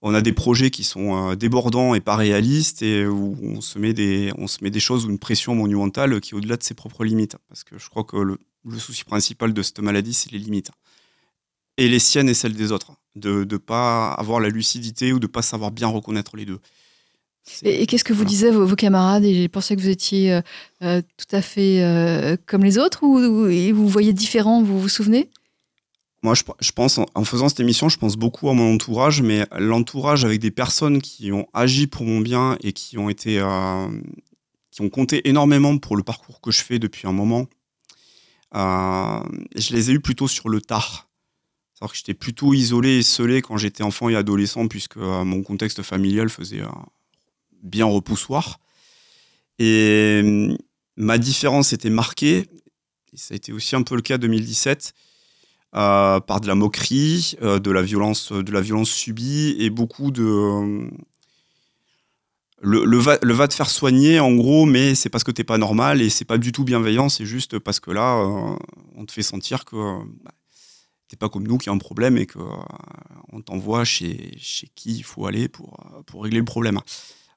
On 0.00 0.14
a 0.14 0.20
des 0.20 0.32
projets 0.32 0.70
qui 0.70 0.84
sont 0.84 1.34
débordants 1.34 1.96
et 1.96 2.00
pas 2.00 2.14
réalistes, 2.14 2.82
et 2.82 3.04
où 3.04 3.36
on 3.42 3.60
se 3.60 3.80
met 3.80 3.92
des, 3.92 4.32
choses 4.78 5.06
ou 5.06 5.10
une 5.10 5.18
pression 5.18 5.56
monumentale 5.56 6.20
qui 6.20 6.34
est 6.34 6.36
au-delà 6.36 6.56
de 6.56 6.62
ses 6.62 6.74
propres 6.74 7.02
limites. 7.02 7.36
Parce 7.48 7.64
que 7.64 7.76
je 7.76 7.90
crois 7.90 8.04
que 8.04 8.18
le, 8.18 8.38
le 8.64 8.78
souci 8.78 9.02
principal 9.02 9.52
de 9.52 9.62
cette 9.62 9.80
maladie, 9.80 10.14
c'est 10.14 10.30
les 10.30 10.38
limites. 10.38 10.70
Et 11.78 11.88
les 11.88 11.98
siennes 11.98 12.28
et 12.28 12.34
celles 12.34 12.54
des 12.54 12.70
autres. 12.70 12.92
De 13.16 13.44
ne 13.44 13.56
pas 13.56 14.12
avoir 14.12 14.38
la 14.38 14.50
lucidité 14.50 15.12
ou 15.12 15.18
de 15.18 15.26
pas 15.26 15.42
savoir 15.42 15.72
bien 15.72 15.88
reconnaître 15.88 16.36
les 16.36 16.46
deux. 16.46 16.60
Et, 17.62 17.82
et 17.82 17.86
qu'est-ce 17.86 18.04
que 18.04 18.12
vous 18.12 18.24
disaient 18.24 18.50
vos, 18.50 18.64
vos 18.66 18.76
camarades 18.76 19.24
Ils 19.24 19.48
pensaient 19.48 19.74
que 19.76 19.80
vous 19.80 19.88
étiez 19.88 20.32
euh, 20.32 20.40
euh, 20.82 21.02
tout 21.16 21.34
à 21.36 21.42
fait 21.42 21.82
euh, 21.82 22.36
comme 22.46 22.62
les 22.64 22.78
autres 22.78 23.02
ou, 23.02 23.18
ou- 23.18 23.46
et 23.48 23.72
vous 23.72 23.88
voyez 23.88 24.12
différent, 24.12 24.62
vous 24.62 24.80
vous 24.80 24.88
souvenez? 24.88 25.30
Moi, 26.22 26.34
je, 26.34 26.42
je 26.60 26.72
pense, 26.72 26.98
en, 26.98 27.06
en 27.14 27.24
faisant 27.24 27.48
cette 27.48 27.60
émission, 27.60 27.88
je 27.88 27.96
pense 27.98 28.16
beaucoup 28.16 28.50
à 28.50 28.54
mon 28.54 28.74
entourage, 28.74 29.22
mais 29.22 29.46
l'entourage 29.58 30.24
avec 30.24 30.38
des 30.40 30.50
personnes 30.50 31.00
qui 31.00 31.32
ont 31.32 31.46
agi 31.54 31.86
pour 31.86 32.04
mon 32.04 32.20
bien 32.20 32.58
et 32.62 32.72
qui 32.74 32.98
ont 32.98 33.08
été, 33.08 33.38
euh, 33.40 33.88
qui 34.70 34.82
ont 34.82 34.90
compté 34.90 35.28
énormément 35.28 35.78
pour 35.78 35.96
le 35.96 36.02
parcours 36.02 36.40
que 36.42 36.50
je 36.50 36.62
fais 36.62 36.78
depuis 36.78 37.08
un 37.08 37.12
moment. 37.12 37.46
Je 38.52 39.72
les 39.72 39.90
ai 39.90 39.94
eus 39.94 40.00
plutôt 40.00 40.28
sur 40.28 40.48
le 40.48 40.60
tard. 40.60 41.08
C'est-à-dire 41.72 41.92
que 41.92 41.96
j'étais 41.96 42.14
plutôt 42.14 42.52
isolé 42.52 42.98
et 42.98 43.02
scellé 43.02 43.40
quand 43.40 43.56
j'étais 43.56 43.82
enfant 43.82 44.10
et 44.10 44.16
adolescent, 44.16 44.68
puisque 44.68 44.96
mon 44.98 45.42
contexte 45.42 45.82
familial 45.82 46.28
faisait 46.28 46.60
bien 47.62 47.86
repoussoir. 47.86 48.58
Et 49.58 50.20
euh, 50.24 50.56
ma 50.96 51.18
différence 51.18 51.72
était 51.72 51.90
marquée, 51.90 52.46
et 53.12 53.16
ça 53.16 53.34
a 53.34 53.36
été 53.36 53.52
aussi 53.52 53.76
un 53.76 53.82
peu 53.82 53.96
le 53.96 54.02
cas 54.02 54.18
2017, 54.18 54.94
euh, 55.76 56.20
par 56.20 56.40
de 56.40 56.46
la 56.46 56.54
moquerie, 56.54 57.36
euh, 57.42 57.58
de 57.58 57.70
la 57.70 57.82
violence, 57.82 58.32
de 58.32 58.52
la 58.52 58.60
violence 58.60 58.90
subie 58.90 59.56
et 59.58 59.70
beaucoup 59.70 60.10
de 60.10 60.24
euh, 60.24 60.90
le, 62.62 62.98
va, 62.98 63.48
te 63.48 63.54
faire 63.54 63.70
soigner 63.70 64.20
en 64.20 64.34
gros, 64.34 64.66
mais 64.66 64.94
c'est 64.94 65.08
parce 65.08 65.24
que 65.24 65.30
t'es 65.30 65.44
pas 65.44 65.58
normal 65.58 66.02
et 66.02 66.10
c'est 66.10 66.24
pas 66.24 66.38
du 66.38 66.52
tout 66.52 66.64
bienveillant, 66.64 67.08
c'est 67.08 67.24
juste 67.24 67.58
parce 67.58 67.80
que 67.80 67.90
là 67.90 68.18
euh, 68.18 68.56
on 68.96 69.06
te 69.06 69.12
fait 69.12 69.22
sentir 69.22 69.64
que 69.64 69.76
euh, 69.76 69.98
bah, 70.22 70.32
t'es 71.08 71.16
pas 71.16 71.28
comme 71.28 71.46
nous 71.46 71.58
qui 71.58 71.70
a 71.70 71.72
un 71.72 71.78
problème 71.78 72.18
et 72.18 72.26
que 72.26 72.38
euh, 72.38 72.44
on 73.32 73.40
t'envoie 73.40 73.84
chez, 73.84 74.36
chez 74.38 74.68
qui 74.74 74.96
il 74.96 75.04
faut 75.04 75.26
aller 75.26 75.48
pour, 75.48 75.74
euh, 75.94 76.02
pour 76.02 76.22
régler 76.22 76.40
le 76.40 76.44
problème. 76.44 76.80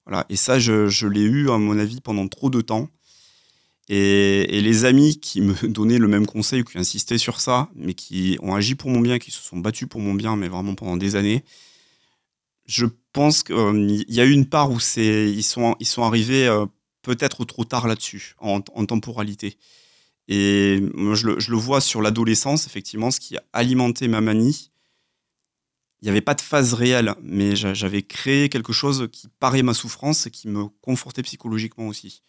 Voilà. 0.05 0.25
Et 0.29 0.35
ça, 0.35 0.59
je, 0.59 0.87
je 0.87 1.07
l'ai 1.07 1.21
eu, 1.21 1.49
à 1.49 1.57
mon 1.57 1.77
avis, 1.77 2.01
pendant 2.01 2.27
trop 2.27 2.49
de 2.49 2.61
temps. 2.61 2.89
Et, 3.89 4.57
et 4.57 4.61
les 4.61 4.85
amis 4.85 5.19
qui 5.19 5.41
me 5.41 5.53
donnaient 5.67 5.99
le 5.99 6.07
même 6.07 6.25
conseil 6.25 6.61
ou 6.61 6.63
qui 6.63 6.77
insistaient 6.77 7.17
sur 7.17 7.41
ça, 7.41 7.69
mais 7.75 7.93
qui 7.93 8.37
ont 8.41 8.55
agi 8.55 8.75
pour 8.75 8.89
mon 8.89 8.99
bien, 8.99 9.19
qui 9.19 9.31
se 9.31 9.41
sont 9.41 9.57
battus 9.57 9.87
pour 9.87 10.01
mon 10.01 10.13
bien, 10.13 10.35
mais 10.35 10.47
vraiment 10.47 10.75
pendant 10.75 10.97
des 10.97 11.15
années, 11.15 11.43
je 12.65 12.85
pense 13.11 13.43
qu'il 13.43 14.05
y 14.07 14.19
a 14.19 14.25
eu 14.25 14.31
une 14.31 14.47
part 14.47 14.71
où 14.71 14.77
ils, 14.97 15.43
sont, 15.43 15.75
ils 15.79 15.85
sont 15.85 16.03
arrivés 16.03 16.47
euh, 16.47 16.65
peut-être 17.01 17.45
trop 17.45 17.65
tard 17.65 17.87
là-dessus, 17.87 18.35
en, 18.39 18.61
temporalité. 18.61 19.57
Et 20.29 20.81
je 21.13 21.51
le 21.51 21.57
vois 21.57 21.81
sur 21.81 22.01
l'adolescence, 22.01 22.65
effectivement, 22.65 23.11
ce 23.11 23.19
qui 23.19 23.37
a 23.37 23.43
alimenté 23.51 24.07
ma 24.07 24.21
manie. 24.21 24.71
Il 26.03 26.07
n'y 26.07 26.09
avait 26.09 26.19
pas 26.19 26.33
de 26.33 26.41
phase 26.41 26.73
réelle, 26.73 27.15
mais 27.23 27.55
j'avais 27.55 28.01
créé 28.01 28.49
quelque 28.49 28.73
chose 28.73 29.07
qui 29.09 29.29
paraît 29.39 29.63
ma 29.63 29.73
souffrance 29.73 30.27
et 30.27 30.31
qui 30.31 30.49
me 30.49 30.65
confortait 30.81 31.23
psychologiquement 31.23 31.87
aussi. 31.87 32.23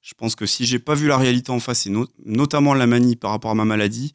Je 0.00 0.14
pense 0.14 0.36
que 0.36 0.46
si 0.46 0.64
j'ai 0.64 0.78
pas 0.78 0.94
vu 0.94 1.08
la 1.08 1.18
réalité 1.18 1.50
en 1.50 1.58
face, 1.58 1.88
et 1.88 1.92
notamment 2.24 2.72
la 2.72 2.86
manie 2.86 3.16
par 3.16 3.32
rapport 3.32 3.50
à 3.50 3.56
ma 3.56 3.64
maladie, 3.64 4.14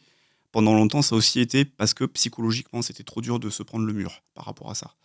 pendant 0.53 0.73
longtemps, 0.73 1.01
ça 1.01 1.15
a 1.15 1.17
aussi 1.17 1.41
été 1.41 1.65
parce 1.65 1.93
que 1.93 2.05
psychologiquement, 2.05 2.81
c'était 2.81 3.03
trop 3.03 3.19
dur 3.19 3.37
de 3.41 3.49
se 3.49 3.63
prendre 3.63 3.85
le 3.85 3.91
mur 3.91 4.23
par 4.33 4.45
rapport 4.45 4.71
à 4.71 4.75
ça. 4.75 4.95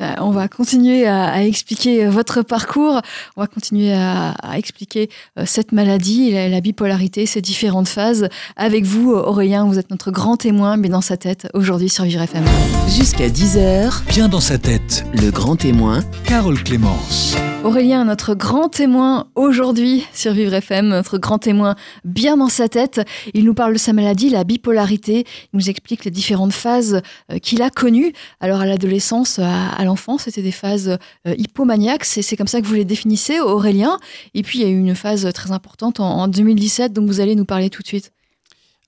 Euh, 0.00 0.12
on 0.18 0.30
va 0.30 0.48
continuer 0.48 1.06
à, 1.06 1.44
expliquer 1.44 2.04
euh, 2.04 2.10
votre 2.10 2.42
parcours, 2.42 3.00
on 3.36 3.40
va 3.40 3.46
continuer 3.46 3.92
à, 3.92 4.34
expliquer 4.56 5.08
euh, 5.38 5.44
cette 5.46 5.72
maladie, 5.72 6.32
la, 6.32 6.60
bipolarité, 6.60 7.26
ces 7.26 7.40
différentes 7.40 7.88
phases. 7.88 8.28
Avec 8.56 8.84
vous, 8.84 9.12
Aurélien, 9.12 9.66
vous 9.66 9.78
êtes 9.78 9.90
notre 9.90 10.10
grand 10.10 10.36
témoin, 10.36 10.76
mais 10.76 10.88
dans 10.88 11.00
sa 11.00 11.16
tête, 11.16 11.48
aujourd'hui 11.54 11.88
sur 11.88 12.04
Vivre 12.04 12.22
FM. 12.22 12.44
Jusqu'à 12.88 13.28
10h, 13.28 14.02
bien 14.08 14.28
dans 14.28 14.40
sa 14.40 14.58
tête, 14.58 15.04
le 15.14 15.30
grand 15.30 15.56
témoin, 15.56 16.00
Carole 16.24 16.62
Clémence. 16.62 17.36
Aurélien, 17.64 18.04
notre 18.04 18.34
grand 18.34 18.68
témoin 18.68 19.28
aujourd'hui 19.36 20.04
sur 20.12 20.32
Vivre 20.32 20.52
FM, 20.54 20.88
notre 20.88 21.18
grand 21.18 21.38
témoin 21.38 21.76
bien 22.04 22.36
dans 22.36 22.48
sa 22.48 22.68
tête. 22.68 23.00
Il 23.34 23.44
nous 23.44 23.54
parle 23.54 23.74
de 23.74 23.78
sa 23.78 23.92
maladie, 23.92 24.30
la 24.30 24.42
bipolarité. 24.42 25.24
Il 25.52 25.58
nous 25.58 25.70
explique 25.70 26.04
les 26.04 26.10
différentes 26.10 26.52
phases 26.52 27.02
qu'il 27.40 27.62
a 27.62 27.70
connues. 27.70 28.12
Alors 28.40 28.60
à 28.60 28.66
l'adolescence, 28.66 29.38
à, 29.38 29.61
l'enfance, 29.84 30.24
c'était 30.24 30.42
des 30.42 30.52
phases 30.52 30.98
euh, 31.26 31.34
hypomaniaques. 31.36 32.04
C'est 32.04 32.36
comme 32.36 32.46
ça 32.46 32.60
que 32.60 32.66
vous 32.66 32.74
les 32.74 32.84
définissez, 32.84 33.40
Aurélien. 33.40 33.98
Et 34.34 34.42
puis, 34.42 34.60
il 34.60 34.62
y 34.62 34.64
a 34.66 34.70
eu 34.70 34.78
une 34.78 34.94
phase 34.94 35.30
très 35.34 35.52
importante 35.52 36.00
en, 36.00 36.28
2017, 36.28 36.92
dont 36.92 37.04
vous 37.04 37.20
allez 37.20 37.34
nous 37.34 37.44
parler 37.44 37.70
tout 37.70 37.82
de 37.82 37.86
suite. 37.86 38.12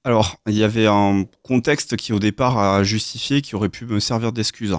Alors, 0.04 0.36
il 0.46 0.54
y 0.54 0.64
avait 0.64 0.86
un 0.86 1.24
contexte 1.42 1.96
qui, 1.96 2.12
au 2.12 2.18
départ, 2.18 2.58
a 2.58 2.82
justifié, 2.84 3.40
qui 3.40 3.54
aurait 3.56 3.70
pu 3.70 3.86
me 3.86 4.00
servir 4.00 4.32
d'excuse. 4.32 4.76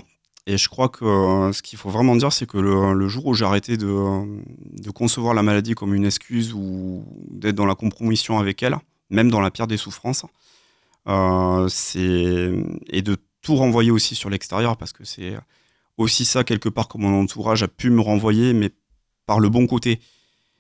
Et 0.48 0.58
je 0.58 0.70
crois 0.70 0.90
que 0.90 1.06
euh, 1.06 1.52
ce 1.52 1.64
qu'il 1.64 1.80
faut 1.80 1.90
vraiment 1.90 2.16
dire, 2.16 2.32
c'est 2.32 2.46
que 2.46 2.60
le, 2.60 3.08
jour 3.08 3.26
où 3.26 3.34
j'ai 3.34 3.46
arrêté 3.46 3.78
de, 3.78 4.92
concevoir 4.94 5.34
la 5.34 5.42
maladie 5.42 5.74
comme 5.74 5.96
une 5.96 6.06
excuse 6.06 6.54
ou 6.54 7.04
d'être 7.32 7.56
dans 7.56 7.66
la 7.66 7.74
compromission 7.74 8.38
avec 8.38 8.62
elle, 8.62 8.78
même 9.10 9.32
dans 9.32 9.42
la 9.42 9.50
pire 9.50 9.66
des 9.66 9.78
souffrances, 9.78 10.26
euh, 11.08 11.68
et 11.96 13.02
de 13.02 13.18
tout 13.42 13.56
renvoyer 13.56 13.92
aussi 13.92 14.14
sur 14.14 14.30
l'extérieur, 14.30 14.78
parce 14.78 14.94
que 14.94 15.04
c'est 15.04 15.36
aussi 15.98 16.26
ça 16.26 16.44
quelque 16.44 16.70
part 16.70 16.88
que 16.88 16.98
mon 16.98 17.22
entourage 17.22 17.64
a 17.64 17.68
pu 17.68 17.90
me 17.90 18.02
renvoyer, 18.02 18.54
mais 18.54 18.72
par 19.26 19.40
le 19.40 19.50
bon 19.50 19.68
côté. 19.68 20.00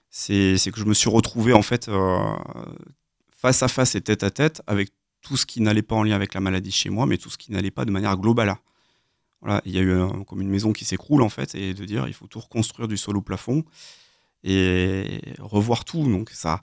C'est 0.09 0.57
que 0.71 0.79
je 0.79 0.85
me 0.85 0.93
suis 0.93 1.09
retrouvé 1.09 1.51
en 1.51 1.61
fait 1.61 1.89
euh, 1.89 2.17
face 3.31 3.63
à 3.63 3.67
face 3.67 3.95
et 3.95 4.01
tête 4.01 4.23
à 4.23 4.31
tête 4.31 4.61
avec 4.65 4.89
tout 5.21 5.35
ce 5.35 5.45
qui 5.45 5.59
n'allait 5.59 5.81
pas 5.81 5.95
en 5.95 6.03
lien 6.03 6.15
avec 6.15 6.33
la 6.33 6.39
maladie 6.39 6.71
chez 6.71 6.89
moi, 6.89 7.05
mais 7.05 7.17
tout 7.17 7.29
ce 7.29 7.37
qui 7.37 7.51
n'allait 7.51 7.71
pas 7.71 7.83
de 7.83 7.91
manière 7.91 8.15
globale. 8.15 8.55
Voilà, 9.41 9.61
il 9.65 9.73
y 9.73 9.77
a 9.77 9.81
eu 9.81 9.93
comme 10.25 10.41
une 10.41 10.49
maison 10.49 10.71
qui 10.71 10.85
s'écroule 10.85 11.21
en 11.21 11.29
fait, 11.29 11.53
et 11.55 11.73
de 11.73 11.83
dire 11.83 12.07
il 12.07 12.13
faut 12.13 12.27
tout 12.27 12.39
reconstruire 12.39 12.87
du 12.87 12.95
sol 12.95 13.17
au 13.17 13.21
plafond 13.21 13.65
et 14.43 15.19
revoir 15.39 15.83
tout. 15.83 16.03
Donc 16.03 16.29
ça, 16.29 16.61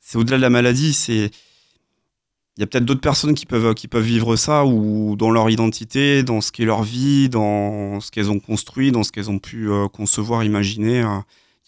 c'est 0.00 0.18
au-delà 0.18 0.36
de 0.36 0.42
la 0.42 0.50
maladie, 0.50 0.92
c'est 0.92 1.30
il 2.56 2.60
y 2.60 2.64
a 2.64 2.66
peut-être 2.66 2.86
d'autres 2.86 3.02
personnes 3.02 3.34
qui 3.34 3.44
peuvent, 3.44 3.74
vivre 4.00 4.36
ça, 4.36 4.64
ou 4.64 5.14
dans 5.16 5.30
leur 5.30 5.50
identité, 5.50 6.22
dans 6.22 6.40
ce 6.40 6.50
qu'est 6.52 6.64
leur 6.64 6.82
vie, 6.82 7.28
dans 7.28 8.00
ce 8.00 8.10
qu'elles 8.10 8.30
ont 8.30 8.40
construit, 8.40 8.92
dans 8.92 9.02
ce 9.02 9.12
qu'elles 9.12 9.30
ont 9.30 9.38
pu 9.38 9.70
euh, 9.70 9.88
concevoir, 9.88 10.42
imaginer. 10.42 11.02
Euh, 11.02 11.18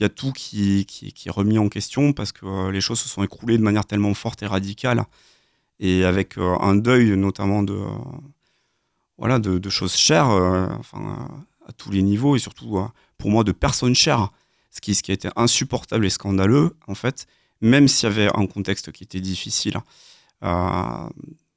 il 0.00 0.04
y 0.04 0.06
a 0.06 0.08
tout 0.08 0.32
qui, 0.32 0.86
est 1.26 1.30
remis 1.30 1.58
en 1.58 1.68
question 1.68 2.12
parce 2.12 2.32
que 2.32 2.46
euh, 2.46 2.70
les 2.70 2.80
choses 2.80 3.00
se 3.00 3.08
sont 3.08 3.22
écroulées 3.22 3.58
de 3.58 3.62
manière 3.62 3.84
tellement 3.84 4.14
forte 4.14 4.42
et 4.42 4.46
radicale, 4.46 5.04
et 5.78 6.04
avec 6.04 6.38
un 6.38 6.74
deuil 6.74 7.16
notamment 7.16 7.62
de, 7.62 7.78
voilà, 9.18 9.38
de, 9.38 9.70
choses 9.70 9.94
chères, 9.94 10.30
à 10.30 11.72
tous 11.76 11.90
les 11.92 12.02
niveaux, 12.02 12.34
et 12.34 12.38
surtout 12.40 12.80
pour 13.16 13.30
moi 13.30 13.44
de 13.44 13.52
personnes 13.52 13.94
chères, 13.94 14.30
ce 14.70 14.80
qui, 14.80 14.94
ce 14.94 15.02
qui 15.02 15.12
a 15.12 15.14
été 15.14 15.28
insupportable 15.36 16.06
et 16.06 16.10
scandaleux, 16.10 16.74
en 16.88 16.94
fait, 16.96 17.26
même 17.60 17.86
s'il 17.86 18.08
y 18.08 18.12
avait 18.12 18.28
un 18.34 18.46
contexte 18.46 18.90
qui 18.90 19.04
était 19.04 19.20
difficile. 19.20 19.78
Euh, 20.44 21.08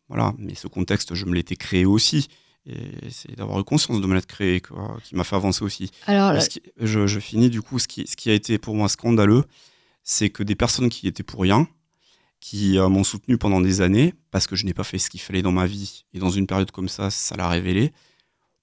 voilà, 0.08 0.34
mais 0.38 0.56
ce 0.56 0.68
contexte, 0.68 1.16
je 1.16 1.26
me 1.26 1.34
l'étais 1.34 1.56
créé 1.56 1.86
aussi. 1.86 2.28
Et 2.66 3.10
c'est 3.10 3.36
d'avoir 3.36 3.60
eu 3.60 3.64
conscience 3.64 4.02
de 4.02 4.06
me 4.06 4.14
l'être 4.14 4.28
créé 4.28 4.62
qui 5.04 5.16
m'a 5.16 5.24
fait 5.24 5.36
avancer 5.36 5.64
aussi. 5.64 5.90
Alors, 6.06 6.40
je, 6.80 7.20
finis 7.20 7.50
du 7.50 7.62
coup, 7.62 7.80
ce 7.80 7.88
qui, 7.88 8.06
ce 8.06 8.16
qui 8.16 8.30
a 8.30 8.34
été 8.34 8.58
pour 8.60 8.76
moi 8.76 8.88
scandaleux, 8.88 9.46
c'est 10.04 10.30
que 10.30 10.44
des 10.44 10.56
personnes 10.56 10.90
qui 10.90 11.08
étaient 11.08 11.24
pour 11.24 11.42
rien, 11.42 11.68
qui 12.40 12.78
euh, 12.78 12.90
m'ont 12.90 13.04
soutenu 13.04 13.38
pendant 13.38 13.62
des 13.62 13.82
années, 13.82 14.14
parce 14.32 14.48
que 14.48 14.56
je 14.56 14.66
n'ai 14.66 14.74
pas 14.74 14.84
fait 14.84 14.98
ce 14.98 15.10
qu'il 15.10 15.22
fallait 15.22 15.42
dans 15.42 15.52
ma 15.52 15.66
vie, 15.66 16.06
et 16.14 16.20
dans 16.20 16.30
une 16.30 16.48
période 16.48 16.72
comme 16.72 16.90
ça, 16.90 17.10
ça 17.10 17.36
l'a 17.36 17.48
révélé, 17.48 17.94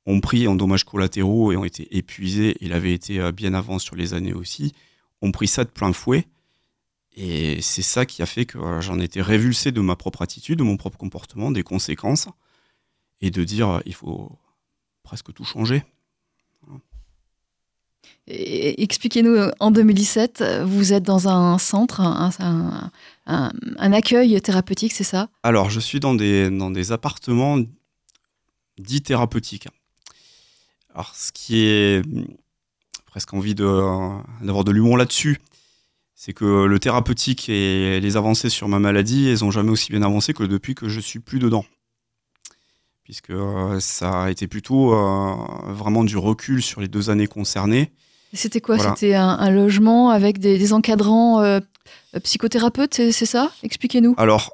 ont 0.05 0.21
pris 0.21 0.49
en 0.49 0.55
dommages 0.55 0.85
collatéraux 0.85 1.53
et 1.53 1.57
ont 1.57 1.65
été 1.65 1.97
épuisés, 1.97 2.57
et 2.61 2.69
l'avaient 2.69 2.93
été 2.93 3.21
euh, 3.21 3.33
bien 3.33 3.55
avant 3.55 3.79
sur 3.79 3.97
les 3.97 4.15
années 4.15 4.35
aussi, 4.35 4.75
ont 5.23 5.33
pris 5.33 5.49
ça 5.49 5.65
de 5.65 5.71
plein 5.71 5.93
fouet, 5.93 6.27
et 7.21 7.61
c'est 7.63 7.83
ça 7.83 8.07
qui 8.07 8.23
a 8.23 8.27
fait 8.27 8.47
que 8.47 8.59
euh, 8.59 8.81
j'en 8.81 9.01
étais 9.01 9.21
révulsé 9.21 9.73
de 9.73 9.81
ma 9.81 9.97
propre 9.97 10.23
attitude, 10.23 10.61
de 10.61 10.63
mon 10.63 10.77
propre 10.77 10.99
comportement, 10.99 11.51
des 11.51 11.65
conséquences, 11.65 12.29
et 13.21 13.33
de 13.33 13.43
dire 13.43 13.69
euh, 13.69 13.81
il 13.87 13.95
faut 13.95 14.39
presque 15.03 15.33
tout 15.35 15.45
changer. 15.45 15.83
Expliquez-nous, 18.29 19.33
euh, 19.33 19.51
en 19.59 19.73
2017, 19.73 20.45
vous 20.65 20.93
êtes 20.93 21.03
dans 21.03 21.29
un 21.29 21.59
centre, 21.59 22.01
un, 22.01 22.91
accueil 23.27 24.41
thérapeutique, 24.41 24.93
c'est 24.93 25.03
ça? 25.03 25.29
Alors, 25.43 25.71
je 25.71 25.81
suis 25.81 25.99
dans 25.99 26.15
des, 26.15 26.51
dans 26.51 26.71
des 26.71 26.93
appartements 26.93 27.59
dits 28.79 29.03
thérapeutiques. 29.03 29.67
Alors, 30.95 31.13
ce 31.17 31.33
qui 31.33 31.63
est 31.63 32.03
presque 33.07 33.35
envie 33.35 33.57
d'avoir 33.57 34.65
de 34.65 34.71
l'humour 34.71 34.97
là-dessus, 34.97 35.41
c'est 36.21 36.33
que 36.33 36.65
le 36.65 36.79
thérapeutique 36.81 37.49
et 37.49 38.01
les 38.01 38.17
avancées 38.17 38.51
sur 38.51 38.67
ma 38.67 38.81
maladie, 38.81 39.29
elles 39.29 39.39
n'ont 39.43 39.53
jamais 39.53 39.71
aussi 39.71 39.93
bien 39.93 40.03
avancé 40.03 40.35
que 40.35 40.43
depuis 40.43 40.75
que 40.75 40.89
je 40.89 40.99
suis 40.99 41.21
plus 41.21 41.39
dedans. 41.39 41.65
Puisque 43.05 43.31
euh, 43.31 43.79
ça 43.79 44.25
a 44.25 44.31
été 44.31 44.49
plutôt 44.49 44.95
euh, 44.95 45.37
vraiment 45.69 46.03
du 46.03 46.17
recul 46.17 46.61
sur 46.61 46.81
les 46.81 46.89
deux 46.89 47.09
années 47.09 47.29
concernées. 47.29 47.93
C'était 48.33 48.61
quoi? 48.61 48.81
C'était 48.81 49.15
un, 49.15 49.49
logement 49.51 50.11
avec 50.11 50.41
des, 50.41 50.73
encadrants 50.73 51.41
euh, 51.41 51.61
psychothérapeutes, 52.25 52.95
c'est 53.13 53.25
ça? 53.25 53.53
Expliquez-nous. 53.63 54.17
Alors, 54.19 54.53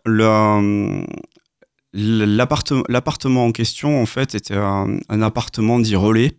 l'appartement 1.95 3.47
en 3.47 3.53
question, 3.53 4.03
en 4.03 4.07
fait, 4.07 4.35
était 4.35 4.55
un, 4.55 4.99
un 5.09 5.23
appartement 5.23 5.81
dit 5.81 5.97
relais 5.97 6.37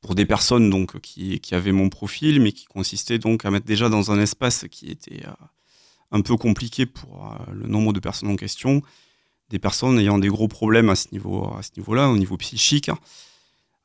pour 0.00 0.14
des 0.14 0.24
personnes 0.26 0.70
donc 0.70 0.98
qui, 1.00 1.40
qui, 1.40 1.54
avaient 1.54 1.72
mon 1.72 1.88
profil, 1.88 2.40
mais 2.40 2.52
qui 2.52 2.64
consistait 2.64 3.18
donc 3.18 3.44
à 3.44 3.50
mettre 3.50 3.66
déjà 3.66 3.88
dans 3.88 4.10
un 4.10 4.20
espace 4.20 4.64
qui 4.70 4.90
était 4.90 5.26
euh, 5.26 5.32
un 6.10 6.22
peu 6.22 6.36
compliqué 6.36 6.86
pour 6.86 7.26
euh, 7.26 7.52
le 7.52 7.66
nombre 7.66 7.92
de 7.92 8.00
personnes 8.00 8.30
en 8.30 8.36
question, 8.36 8.82
des 9.50 9.58
personnes 9.58 9.98
ayant 9.98 10.18
des 10.18 10.28
gros 10.28 10.48
problèmes 10.48 10.88
à 10.88 10.96
ce 10.96 11.08
niveau, 11.12 11.52
à 11.56 11.62
ce 11.62 11.70
niveau-là, 11.76 12.08
au 12.08 12.16
niveau 12.16 12.36
psychique, 12.38 12.90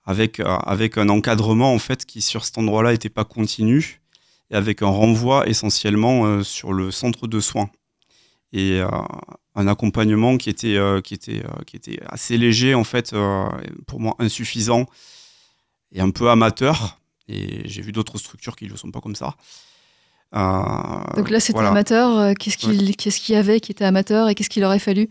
avec 0.05 0.39
euh, 0.39 0.45
avec 0.45 0.97
un 0.97 1.09
encadrement 1.09 1.73
en 1.73 1.79
fait 1.79 2.05
qui 2.05 2.21
sur 2.21 2.45
cet 2.45 2.57
endroit-là 2.57 2.91
n'était 2.91 3.09
pas 3.09 3.25
continu 3.25 4.01
et 4.51 4.55
avec 4.55 4.81
un 4.83 4.87
renvoi 4.87 5.47
essentiellement 5.49 6.43
sur 6.43 6.71
le 6.71 6.91
centre 6.91 7.27
de 7.27 7.39
soins. 7.39 7.69
Et 8.53 8.79
un 9.55 9.67
accompagnement 9.67 10.37
qui 10.37 10.51
était 10.51 10.77
qui 11.03 11.15
était 11.15 11.43
qui 11.65 11.75
était 11.75 11.99
assez 12.05 12.37
léger 12.37 12.75
en 12.75 12.83
fait 12.83 13.13
pour 13.87 13.99
moi 13.99 14.15
insuffisant 14.19 14.85
et 15.95 16.01
un 16.01 16.11
peu 16.11 16.29
amateur. 16.29 16.99
Et 17.27 17.67
j'ai 17.67 17.81
vu 17.81 17.91
d'autres 17.91 18.19
structures 18.19 18.55
qui 18.55 18.65
ne 18.65 18.69
le 18.69 18.77
sont 18.77 18.91
pas 18.91 19.01
comme 19.01 19.15
ça. 19.15 19.35
Euh, 20.35 21.15
Donc 21.15 21.29
là, 21.29 21.39
c'était 21.39 21.59
amateur. 21.59 22.17
Euh, 22.19 22.33
qu'est-ce 22.33 22.57
qu'il 22.57 23.33
y 23.33 23.37
avait 23.37 23.59
qui 23.59 23.71
était 23.71 23.85
amateur 23.85 24.29
et 24.29 24.35
qu'est-ce 24.35 24.49
qu'il 24.49 24.63
aurait 24.63 24.79
fallu? 24.79 25.09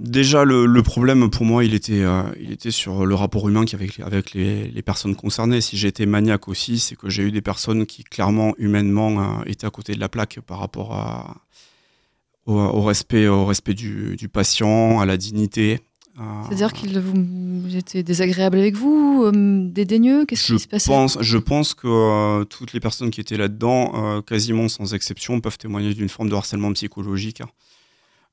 Déjà, 0.00 0.44
le, 0.44 0.82
problème 0.82 1.30
pour 1.30 1.44
moi, 1.44 1.64
il 1.64 1.72
était, 1.72 2.02
euh, 2.02 2.24
il 2.40 2.50
était 2.50 2.72
sur 2.72 3.06
le 3.06 3.14
rapport 3.14 3.48
humain 3.48 3.64
avec, 3.72 4.00
avec 4.00 4.32
les, 4.34 4.82
personnes 4.82 5.14
concernées. 5.14 5.60
Si 5.60 5.76
j'ai 5.76 5.88
été 5.88 6.04
maniaque 6.04 6.48
aussi, 6.48 6.80
c'est 6.80 6.96
que 6.96 7.08
j'ai 7.08 7.22
eu 7.22 7.30
des 7.30 7.42
personnes 7.42 7.86
qui, 7.86 8.02
clairement, 8.02 8.54
humainement, 8.58 9.44
étaient 9.44 9.66
à 9.66 9.70
côté 9.70 9.94
de 9.94 10.00
la 10.00 10.08
plaque 10.08 10.40
par 10.40 10.58
rapport 10.58 10.94
à, 10.94 11.36
au, 12.46 12.82
respect, 12.82 13.28
au 13.28 13.44
respect 13.46 13.74
du, 13.74 14.16
du 14.16 14.28
patient, 14.28 14.98
à 14.98 15.06
la 15.06 15.16
dignité. 15.16 15.80
C'est-à-dire 16.16 16.72
qu'il 16.72 16.98
vous 17.00 17.74
était 17.76 18.02
désagréable 18.04 18.58
avec 18.58 18.76
vous, 18.76 19.24
euh, 19.24 19.68
dédaigneux 19.68 20.24
Qu'est-ce 20.26 20.52
qui 20.52 20.58
se 20.60 20.68
passait 20.68 20.88
pense, 20.90 21.18
Je 21.20 21.38
pense 21.38 21.74
que 21.74 21.88
euh, 21.88 22.44
toutes 22.44 22.72
les 22.72 22.80
personnes 22.80 23.10
qui 23.10 23.20
étaient 23.20 23.36
là-dedans, 23.36 23.92
euh, 23.94 24.22
quasiment 24.22 24.68
sans 24.68 24.94
exception, 24.94 25.40
peuvent 25.40 25.58
témoigner 25.58 25.92
d'une 25.92 26.08
forme 26.08 26.28
de 26.28 26.34
harcèlement 26.36 26.72
psychologique. 26.72 27.42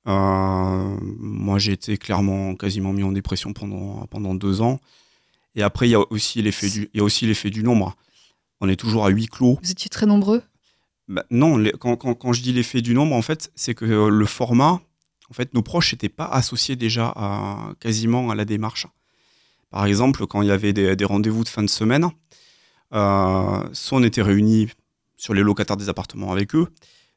Euh, 0.08 0.98
moi, 1.20 1.60
j'ai 1.60 1.74
été 1.74 1.98
clairement 1.98 2.56
quasiment 2.56 2.94
mis 2.94 3.04
en 3.04 3.12
dépression 3.12 3.54
pendant, 3.54 4.06
pendant 4.08 4.36
deux 4.36 4.62
ans. 4.62 4.80
Et 5.56 5.64
après, 5.64 5.88
il 5.88 5.92
y 5.92 5.96
a 5.96 6.04
aussi 6.12 6.42
l'effet 6.42 6.70
du, 6.70 6.90
il 6.94 6.98
y 6.98 7.02
a 7.02 7.04
aussi 7.04 7.26
l'effet 7.26 7.50
du 7.50 7.64
nombre. 7.64 7.96
On 8.62 8.70
est 8.70 8.76
toujours 8.76 9.06
à 9.06 9.10
huis 9.10 9.28
clos. 9.28 9.60
Vous 9.62 9.72
étiez 9.72 9.90
très 9.90 10.06
nombreux? 10.06 10.44
Bah, 11.08 11.26
non, 11.30 11.58
les- 11.58 11.72
quand, 11.74 11.98
quand- 11.98 12.14
quand 12.14 12.32
je 12.34 12.42
dis 12.42 12.54
l'effet 12.54 12.82
du 12.82 12.94
nombre, 12.94 13.16
en 13.16 13.22
fait, 13.22 13.52
c'est 13.56 13.74
que 13.74 13.86
le 13.86 14.26
format, 14.26 14.82
en 15.32 15.34
fait, 15.34 15.54
nos 15.54 15.64
proches 15.64 15.94
n'étaient 15.94 16.10
pas 16.10 16.26
associés 16.26 16.76
déjà 16.76 17.16
quasiment 17.80 18.30
à 18.30 18.36
la 18.36 18.46
démarche. 18.46 18.86
Par 19.70 19.86
exemple, 19.86 20.28
quand 20.28 20.42
il 20.42 20.50
y 20.50 20.52
avait 20.52 20.74
des, 20.74 20.96
des 20.96 21.06
rendez-vous 21.06 21.46
de 21.46 21.50
fin 21.50 21.64
de 21.64 21.70
semaine, 21.70 22.12
euh, 22.94 23.64
soit 23.74 23.98
on 23.98 24.04
était 24.04 24.22
réunis 24.22 24.70
sur 25.16 25.34
les 25.34 25.42
locataires 25.42 25.78
des 25.78 25.90
appartements 25.90 26.32
avec 26.32 26.56
eux, 26.56 26.68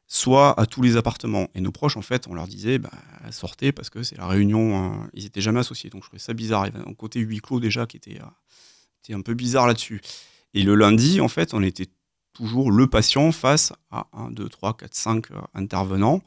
soit 0.07 0.59
à 0.59 0.65
tous 0.65 0.81
les 0.81 0.95
appartements. 0.95 1.49
Et 1.55 1.61
nos 1.61 1.71
proches, 1.71 1.97
en 1.97 2.01
fait, 2.01 2.27
on 2.27 2.33
leur 2.33 2.47
disait, 2.47 2.77
bah, 2.77 2.91
sortez 3.31 3.71
parce 3.71 3.89
que 3.89 4.03
c'est 4.03 4.17
la 4.17 4.27
réunion, 4.27 4.93
euh, 4.93 5.07
ils 5.13 5.23
n'étaient 5.23 5.41
jamais 5.41 5.59
associés. 5.59 5.89
Donc 5.89 6.03
je 6.03 6.09
trouvais 6.09 6.19
ça 6.19 6.33
bizarre. 6.33 6.67
Il 6.67 6.73
y 6.73 6.77
avait 6.77 6.87
un 6.87 6.93
côté 6.93 7.19
huis 7.19 7.41
clos 7.41 7.59
déjà 7.59 7.85
qui 7.85 7.97
était, 7.97 8.21
euh, 8.21 8.25
était 9.03 9.13
un 9.13 9.21
peu 9.21 9.33
bizarre 9.33 9.67
là-dessus. 9.67 10.01
Et 10.53 10.63
le 10.63 10.75
lundi, 10.75 11.19
en 11.19 11.27
fait, 11.27 11.53
on 11.53 11.61
était 11.61 11.87
toujours 12.31 12.71
le 12.71 12.87
patient 12.87 13.31
face 13.31 13.73
à 13.91 14.07
1, 14.13 14.31
2, 14.31 14.47
3, 14.47 14.77
4, 14.77 14.93
5 14.93 15.25
intervenants, 15.53 16.21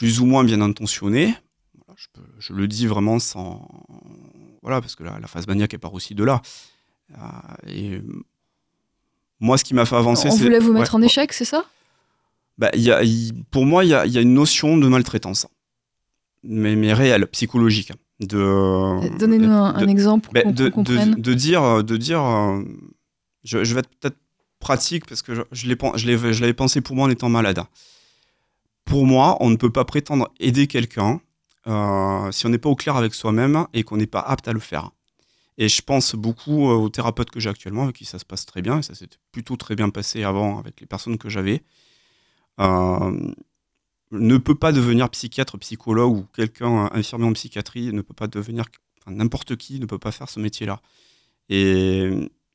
plus 0.00 0.20
ou 0.20 0.24
moins 0.24 0.44
bien 0.44 0.62
intentionnés. 0.62 1.34
Voilà, 1.74 1.94
je, 2.02 2.06
peux- 2.14 2.26
je 2.38 2.54
le 2.54 2.66
dis 2.66 2.86
vraiment 2.86 3.18
sans. 3.18 3.68
Voilà, 4.62 4.80
parce 4.80 4.94
que 4.96 5.02
la, 5.04 5.18
la 5.20 5.26
phase 5.26 5.46
maniaque, 5.46 5.74
elle 5.74 5.80
part 5.80 5.92
aussi 5.92 6.14
de 6.14 6.24
là. 6.24 6.40
Euh, 7.12 7.16
et 7.66 7.90
euh, 7.96 8.02
moi, 9.40 9.58
ce 9.58 9.64
qui 9.64 9.74
m'a 9.74 9.84
fait 9.84 9.96
avancer, 9.96 10.28
On 10.30 10.36
voulait 10.36 10.58
vous 10.58 10.72
mettre 10.72 10.94
ouais, 10.94 11.00
en 11.00 11.02
échec, 11.02 11.34
c'est 11.34 11.44
ça? 11.44 11.66
Bah, 12.56 12.70
y 12.74 12.90
a- 12.90 13.02
pour 13.50 13.66
moi, 13.66 13.84
il 13.84 13.88
y 13.88 13.94
a, 13.94 14.06
il 14.06 14.12
y 14.12 14.16
a 14.16 14.22
une 14.22 14.32
notion 14.32 14.78
de 14.78 14.88
maltraitance, 14.88 15.46
mais, 16.42 16.76
mais 16.76 16.94
réelle, 16.94 17.26
psychologique. 17.26 17.92
De, 18.20 18.38
Euh, 18.38 19.18
Donnez-nous 19.18 19.50
un, 19.50 19.86
exemple 19.86 20.30
pour 20.30 20.42
qu'on 20.42 20.50
de, 20.52 20.68
comprenne. 20.70 21.14
de, 21.16 21.20
de 21.20 21.34
dire, 21.34 21.84
de 21.84 21.96
dire 21.98 22.22
euh, 22.24 22.62
je, 23.44 23.64
je 23.64 23.74
vais 23.74 23.80
être 23.80 23.90
peut-être 24.00 24.16
pratique 24.60 25.04
parce 25.06 25.20
que 25.20 25.34
je, 25.34 25.42
je 25.52 26.40
l'avais 26.40 26.54
pensé 26.54 26.80
pour 26.80 26.96
moi 26.96 27.06
en 27.06 27.10
étant 27.10 27.28
malade. 27.28 27.60
Pour 28.84 29.06
moi, 29.06 29.36
on 29.40 29.50
ne 29.50 29.56
peut 29.56 29.70
pas 29.70 29.84
prétendre 29.84 30.32
aider 30.40 30.66
quelqu'un 30.66 31.20
euh, 31.66 32.32
si 32.32 32.46
on 32.46 32.48
n'est 32.48 32.58
pas 32.58 32.70
au 32.70 32.74
clair 32.74 32.96
avec 32.96 33.14
soi-même 33.14 33.66
et 33.72 33.82
qu'on 33.82 33.96
n'est 33.96 34.06
pas 34.06 34.20
apte 34.20 34.48
à 34.48 34.52
le 34.52 34.60
faire. 34.60 34.90
Et 35.58 35.68
je 35.68 35.82
pense 35.82 36.14
beaucoup 36.14 36.70
euh, 36.70 36.74
aux 36.74 36.88
thérapeutes 36.88 37.30
que 37.30 37.38
j'ai 37.38 37.50
actuellement, 37.50 37.84
avec 37.84 37.96
qui 37.96 38.04
ça 38.04 38.18
se 38.18 38.24
passe 38.24 38.46
très 38.46 38.62
bien, 38.62 38.78
et 38.78 38.82
ça 38.82 38.94
s'est 38.94 39.10
plutôt 39.30 39.56
très 39.56 39.76
bien 39.76 39.90
passé 39.90 40.24
avant 40.24 40.58
avec 40.58 40.80
les 40.80 40.86
personnes 40.86 41.18
que 41.18 41.28
j'avais. 41.28 41.62
Euh, 42.60 43.32
ne 44.12 44.36
peut 44.38 44.54
pas 44.54 44.72
devenir 44.72 45.08
psychiatre, 45.10 45.58
psychologue 45.58 46.16
ou 46.16 46.26
quelqu'un 46.34 46.90
infirmier 46.92 47.26
en 47.26 47.32
psychiatrie, 47.32 47.92
ne 47.92 48.00
peut 48.00 48.14
pas 48.14 48.26
devenir 48.26 48.64
n'importe 49.06 49.56
qui 49.56 49.80
ne 49.80 49.86
peut 49.86 49.98
pas 49.98 50.12
faire 50.12 50.28
ce 50.28 50.40
métier-là. 50.40 50.80
Et, 51.48 52.10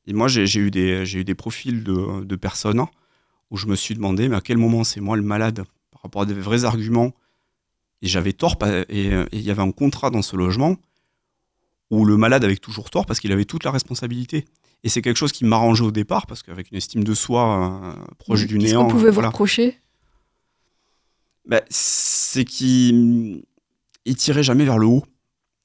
moi, 0.08 0.28
j'ai 0.28 0.58
eu, 0.58 0.70
des- 0.70 1.34
profils 1.34 1.82
de, 1.82 2.24
de 2.24 2.36
personnes 2.36 2.84
où 3.50 3.56
je 3.56 3.66
me 3.66 3.76
suis 3.76 3.94
demandé, 3.94 4.28
mais 4.28 4.36
à 4.36 4.40
quel 4.40 4.58
moment 4.58 4.84
c'est 4.84 5.00
moi 5.00 5.16
le 5.16 5.22
malade? 5.22 5.64
Rapport 6.06 6.22
à 6.22 6.26
des 6.26 6.34
vrais 6.34 6.64
arguments 6.64 7.12
Et 8.02 8.08
j'avais 8.08 8.32
tort, 8.32 8.56
pa- 8.58 8.80
et 8.88 9.10
il 9.32 9.40
y 9.40 9.50
avait 9.50 9.62
un 9.62 9.72
contrat 9.72 10.10
dans 10.10 10.22
ce 10.22 10.36
logement 10.36 10.76
où 11.90 12.04
le 12.04 12.16
malade 12.16 12.44
avait 12.44 12.56
toujours 12.56 12.90
tort 12.90 13.06
parce 13.06 13.20
qu'il 13.20 13.32
avait 13.32 13.44
toute 13.44 13.64
la 13.64 13.70
responsabilité. 13.70 14.44
Et 14.84 14.88
c'est 14.88 15.02
quelque 15.02 15.16
chose 15.16 15.32
qui 15.32 15.44
m'arrangeait 15.44 15.84
au 15.84 15.90
départ 15.92 16.26
parce 16.26 16.42
qu'avec 16.42 16.70
une 16.70 16.76
estime 16.78 17.04
de 17.04 17.14
soi 17.14 17.94
euh, 17.96 18.14
proche 18.18 18.46
du 18.46 18.58
Qu'est-ce 18.58 18.72
néant. 18.72 18.84
qu'on 18.86 18.90
pouvait 18.90 19.10
vous 19.10 19.20
reprocher? 19.22 19.78
Ben, 21.46 21.62
c'est 21.70 22.44
qu'il 22.44 23.44
il 24.04 24.16
tirait 24.16 24.42
jamais 24.42 24.64
vers 24.64 24.78
le 24.78 24.86
haut, 24.86 25.04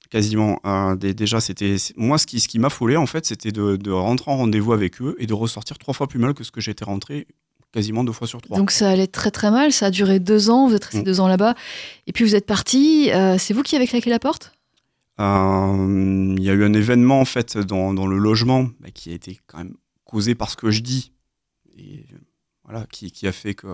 quasiment. 0.09 0.59
Euh, 0.65 0.95
dé- 0.95 1.13
déjà, 1.13 1.41
c'était 1.41 1.75
moi 1.95 2.17
ce 2.17 2.25
qui, 2.27 2.39
ce 2.39 2.47
qui 2.47 2.59
m'affolait 2.59 2.97
en 2.97 3.05
fait, 3.07 3.25
c'était 3.25 3.51
de, 3.51 3.75
de 3.75 3.91
rentrer 3.91 4.31
en 4.31 4.37
rendez-vous 4.37 4.73
avec 4.73 5.01
eux 5.01 5.15
et 5.19 5.25
de 5.27 5.33
ressortir 5.33 5.77
trois 5.77 5.93
fois 5.93 6.07
plus 6.07 6.19
mal 6.19 6.33
que 6.33 6.43
ce 6.43 6.51
que 6.51 6.61
j'étais 6.61 6.85
rentré, 6.85 7.27
quasiment 7.71 8.03
deux 8.03 8.11
fois 8.11 8.27
sur 8.27 8.41
trois. 8.41 8.57
Donc 8.57 8.71
ça 8.71 8.89
allait 8.89 9.07
très 9.07 9.31
très 9.31 9.49
mal, 9.51 9.71
ça 9.71 9.87
a 9.87 9.91
duré 9.91 10.19
deux 10.19 10.49
ans, 10.49 10.67
vous 10.67 10.75
êtes 10.75 10.83
resté 10.85 11.01
Mm. 11.01 11.03
deux 11.05 11.19
ans 11.19 11.27
là-bas, 11.27 11.55
et 12.07 12.11
puis 12.11 12.23
vous 12.25 12.35
êtes 12.35 12.45
parti. 12.45 13.09
euh, 13.11 13.37
c'est 13.37 13.53
vous 13.53 13.63
qui 13.63 13.75
avez 13.75 13.87
claqué 13.87 14.09
la 14.09 14.19
porte? 14.19 14.53
Euh, 15.19 16.35
Il 16.37 16.43
y 16.43 16.49
a 16.49 16.53
eu 16.53 16.63
un 16.63 16.73
événement 16.73 17.19
en 17.21 17.25
fait 17.25 17.57
dans, 17.57 17.93
dans 17.93 18.07
le 18.07 18.17
logement 18.17 18.69
bah, 18.79 18.89
qui 18.93 19.11
a 19.11 19.13
été 19.13 19.39
quand 19.47 19.59
même 19.59 19.75
causé 20.05 20.35
par 20.35 20.49
ce 20.49 20.55
que 20.57 20.71
je 20.71 20.81
dis. 20.81 21.11
Et 21.77 22.05
voilà 22.63 22.85
qui, 22.91 23.11
qui 23.11 23.27
a 23.27 23.31
fait 23.31 23.53
que 23.53 23.67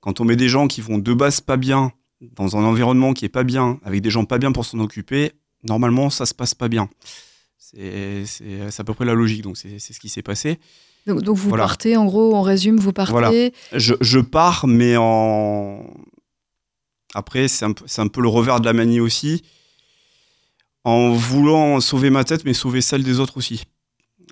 quand 0.00 0.20
on 0.20 0.24
met 0.24 0.36
des 0.36 0.48
gens 0.48 0.66
qui 0.68 0.80
vont 0.80 0.98
de 0.98 1.14
base 1.14 1.40
pas 1.40 1.56
bien 1.56 1.92
dans 2.36 2.56
un 2.56 2.64
environnement 2.64 3.12
qui 3.14 3.24
est 3.24 3.28
pas 3.30 3.44
bien 3.44 3.80
avec 3.84 4.00
des 4.00 4.10
gens 4.10 4.24
pas 4.24 4.38
bien 4.38 4.52
pour 4.52 4.64
s'en 4.64 4.78
occuper 4.80 5.32
normalement 5.64 6.10
ça 6.10 6.26
se 6.26 6.34
passe 6.34 6.54
pas 6.54 6.68
bien. 6.68 6.88
C'est 7.58 8.24
à 8.78 8.84
peu 8.84 8.94
près 8.94 9.04
la 9.04 9.14
logique. 9.14 9.42
Donc 9.42 9.56
c'est 9.56 9.78
ce 9.78 9.98
qui 10.00 10.08
s'est 10.08 10.22
passé 10.22 10.58
donc, 11.06 11.22
donc 11.22 11.36
vous 11.36 11.48
Voilà. 11.48 11.64
partez, 11.64 11.96
en 11.96 12.04
gros, 12.06 12.34
on 12.34 12.42
résume, 12.42 12.78
vous 12.78 12.92
partez. 12.92 13.12
Voilà. 13.12 13.30
je, 13.72 13.94
je 14.00 14.18
pars 14.20 14.66
mais 14.66 14.96
en 14.96 15.84
après 17.14 17.48
c'est 17.48 17.64
un, 17.64 17.72
peu- 17.72 17.84
c'est 17.86 18.00
un 18.00 18.08
peu 18.08 18.22
le 18.22 18.28
revers 18.28 18.60
de 18.60 18.64
la 18.66 18.72
manie 18.72 19.00
aussi 19.00 19.42
en 20.84 21.12
voulant 21.12 21.80
sauver 21.80 22.10
ma 22.10 22.24
tête 22.24 22.44
mais 22.44 22.54
sauver 22.54 22.80
celle 22.80 23.02
des 23.02 23.20
autres 23.20 23.36
aussi 23.36 23.64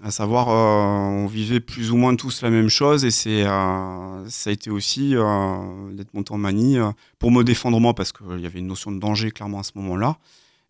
à 0.02 0.10
savoir 0.10 0.48
euh, 0.48 1.24
on 1.24 1.26
vivait 1.26 1.60
plus 1.60 1.90
ou 1.90 1.96
moins 1.96 2.16
tous 2.16 2.40
la 2.42 2.48
même 2.50 2.70
chose 2.70 3.04
et 3.04 3.10
c'est 3.10 3.44
euh, 3.46 4.28
ça 4.28 4.48
a 4.50 4.52
été 4.52 4.70
aussi 4.70 5.14
euh, 5.14 5.92
d'être 5.92 6.14
monté 6.14 6.32
en 6.32 6.38
manie 6.38 6.78
euh, 6.78 6.90
pour 7.18 7.30
me 7.30 7.44
défendre 7.44 7.78
moi 7.80 7.94
parce 7.94 8.12
qu'il 8.12 8.40
y 8.40 8.46
avait 8.46 8.60
une 8.60 8.66
notion 8.68 8.90
de 8.92 8.98
danger 8.98 9.30
clairement 9.30 9.58
à 9.60 9.62
ce 9.62 9.72
moment-là 9.74 10.16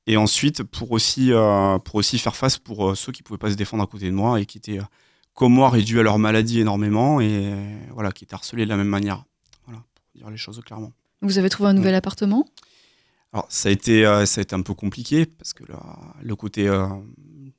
et 0.09 0.17
ensuite 0.17 0.65
pour 0.65 0.91
aussi 0.91 1.33
euh, 1.33 1.79
pour 1.79 1.95
aussi 1.97 2.19
faire 2.19 2.35
face 2.35 2.59
pour 2.59 2.91
euh, 2.91 2.95
ceux 2.97 3.13
qui 3.13 3.23
pouvaient 3.23 3.39
pas 3.39 3.51
se 3.53 3.57
défendre 3.57 3.85
à 3.85 3.87
côté 3.87 4.07
de 4.07 4.15
moi 4.15 4.41
et 4.41 4.47
qui 4.47 4.59
étaient 4.59 4.81
euh, 4.81 4.85
comme 5.40 5.55
moi 5.55 5.70
réduits 5.70 5.98
à 5.98 6.03
leur 6.03 6.18
maladie 6.18 6.61
énormément 6.61 7.18
et 7.18 7.55
voilà 7.94 8.12
qui 8.12 8.24
étaient 8.24 8.35
harcelés 8.35 8.64
de 8.64 8.68
la 8.68 8.76
même 8.76 8.88
manière 8.88 9.24
voilà 9.64 9.81
pour 9.94 10.05
dire 10.14 10.29
les 10.29 10.37
choses 10.37 10.61
clairement 10.66 10.92
Vous 11.22 11.38
avez 11.38 11.48
trouvé 11.48 11.70
un 11.70 11.72
nouvel 11.72 11.94
appartement? 11.94 12.44
Alors, 13.33 13.46
ça 13.48 13.70
a 13.70 13.72
été, 13.72 14.05
euh, 14.05 14.26
ça 14.26 14.40
a 14.40 14.42
été 14.42 14.55
un 14.55 14.61
peu 14.61 14.74
compliqué 14.74 15.24
parce 15.24 15.55
que 15.55 15.64
la- 15.72 15.96
le 16.20 16.37
côté, 16.37 16.68
euh, 16.68 16.87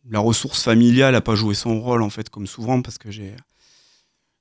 la 0.10 0.20
ressource 0.20 0.62
familiale 0.64 1.14
n'a 1.14 1.22
pas 1.22 1.34
joué 1.34 1.56
son 1.56 1.82
rôle 1.82 2.04
en 2.04 2.10
fait, 2.12 2.30
comme 2.30 2.46
souvent, 2.46 2.82
parce 2.84 3.00
que 3.00 3.10
j'ai. 3.10 3.34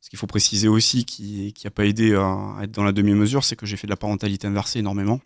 Ce 0.03 0.11
qu'il 0.11 0.19
faut 0.19 0.27
préciser 0.27 0.69
aussi, 0.69 1.05
qui 1.05 1.55
n'a 1.65 1.71
pas 1.71 1.87
aidé 1.87 2.11
euh, 2.13 2.21
à 2.23 2.61
être 2.65 2.73
dans 2.73 2.85
la 2.85 2.93
demi-mesure, 2.93 3.43
c'est 3.45 3.57
que 3.57 3.65
j'ai 3.65 3.77
fait 3.79 3.87
de 3.87 3.93
la 3.93 3.97
parentalité 3.97 4.49
inversée 4.49 4.81
énormément. 4.81 5.21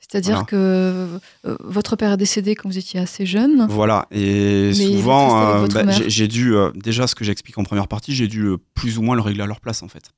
C'est-à-dire 0.00 0.32
Voilà. 0.32 0.46
que 0.46 1.20
euh, 1.46 1.56
votre 1.60 1.94
père 1.94 2.12
est 2.12 2.16
décédé 2.16 2.54
quand 2.56 2.68
vous 2.68 2.78
étiez 2.78 2.98
assez 2.98 3.26
jeune. 3.26 3.66
Voilà, 3.68 4.06
et 4.10 4.72
souvent, 4.74 5.62
euh, 5.62 5.66
bah, 5.68 5.84
j'ai 6.08 6.26
dû, 6.26 6.54
euh, 6.56 6.70
déjà 6.74 7.06
ce 7.06 7.14
que 7.14 7.22
j'explique 7.24 7.58
en 7.58 7.64
première 7.64 7.86
partie, 7.86 8.14
j'ai 8.14 8.26
dû 8.26 8.48
plus 8.74 8.98
ou 8.98 9.02
moins 9.02 9.14
le 9.14 9.20
régler 9.22 9.42
à 9.42 9.46
leur 9.46 9.60
place 9.60 9.82
en 9.82 9.88
fait. 9.88 10.10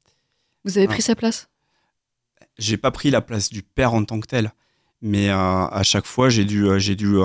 Vous 0.65 0.79
avez 0.79 0.87
Ouais. 0.87 0.93
pris 0.95 1.03
sa 1.03 1.15
place? 1.17 1.49
J'ai 2.59 2.77
pas 2.77 2.91
pris 2.91 3.11
la 3.11 3.21
place 3.21 3.51
du 3.51 3.63
père 3.63 3.93
en 3.95 4.05
tant 4.05 4.21
que 4.21 4.27
tel, 4.27 4.53
mais 5.03 5.29
à 5.31 5.81
chaque 5.83 6.07
fois 6.07 6.29
j'ai 6.29 6.45
dû, 6.45 6.69
j'ai 6.79 6.95
dû, 6.95 7.17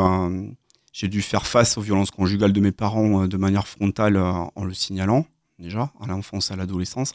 j'ai 0.93 1.07
dû 1.07 1.21
faire 1.21 1.45
face 1.45 1.77
aux 1.77 1.81
violences 1.81 2.11
conjugales 2.11 2.53
de 2.53 2.59
mes 2.59 2.71
parents 2.71 3.27
de 3.27 3.37
manière 3.37 3.67
frontale 3.67 4.17
en 4.17 4.63
le 4.63 4.73
signalant 4.73 5.25
déjà 5.59 5.91
à 6.01 6.07
l'enfance, 6.07 6.49
à 6.51 6.55
l'adolescence, 6.55 7.13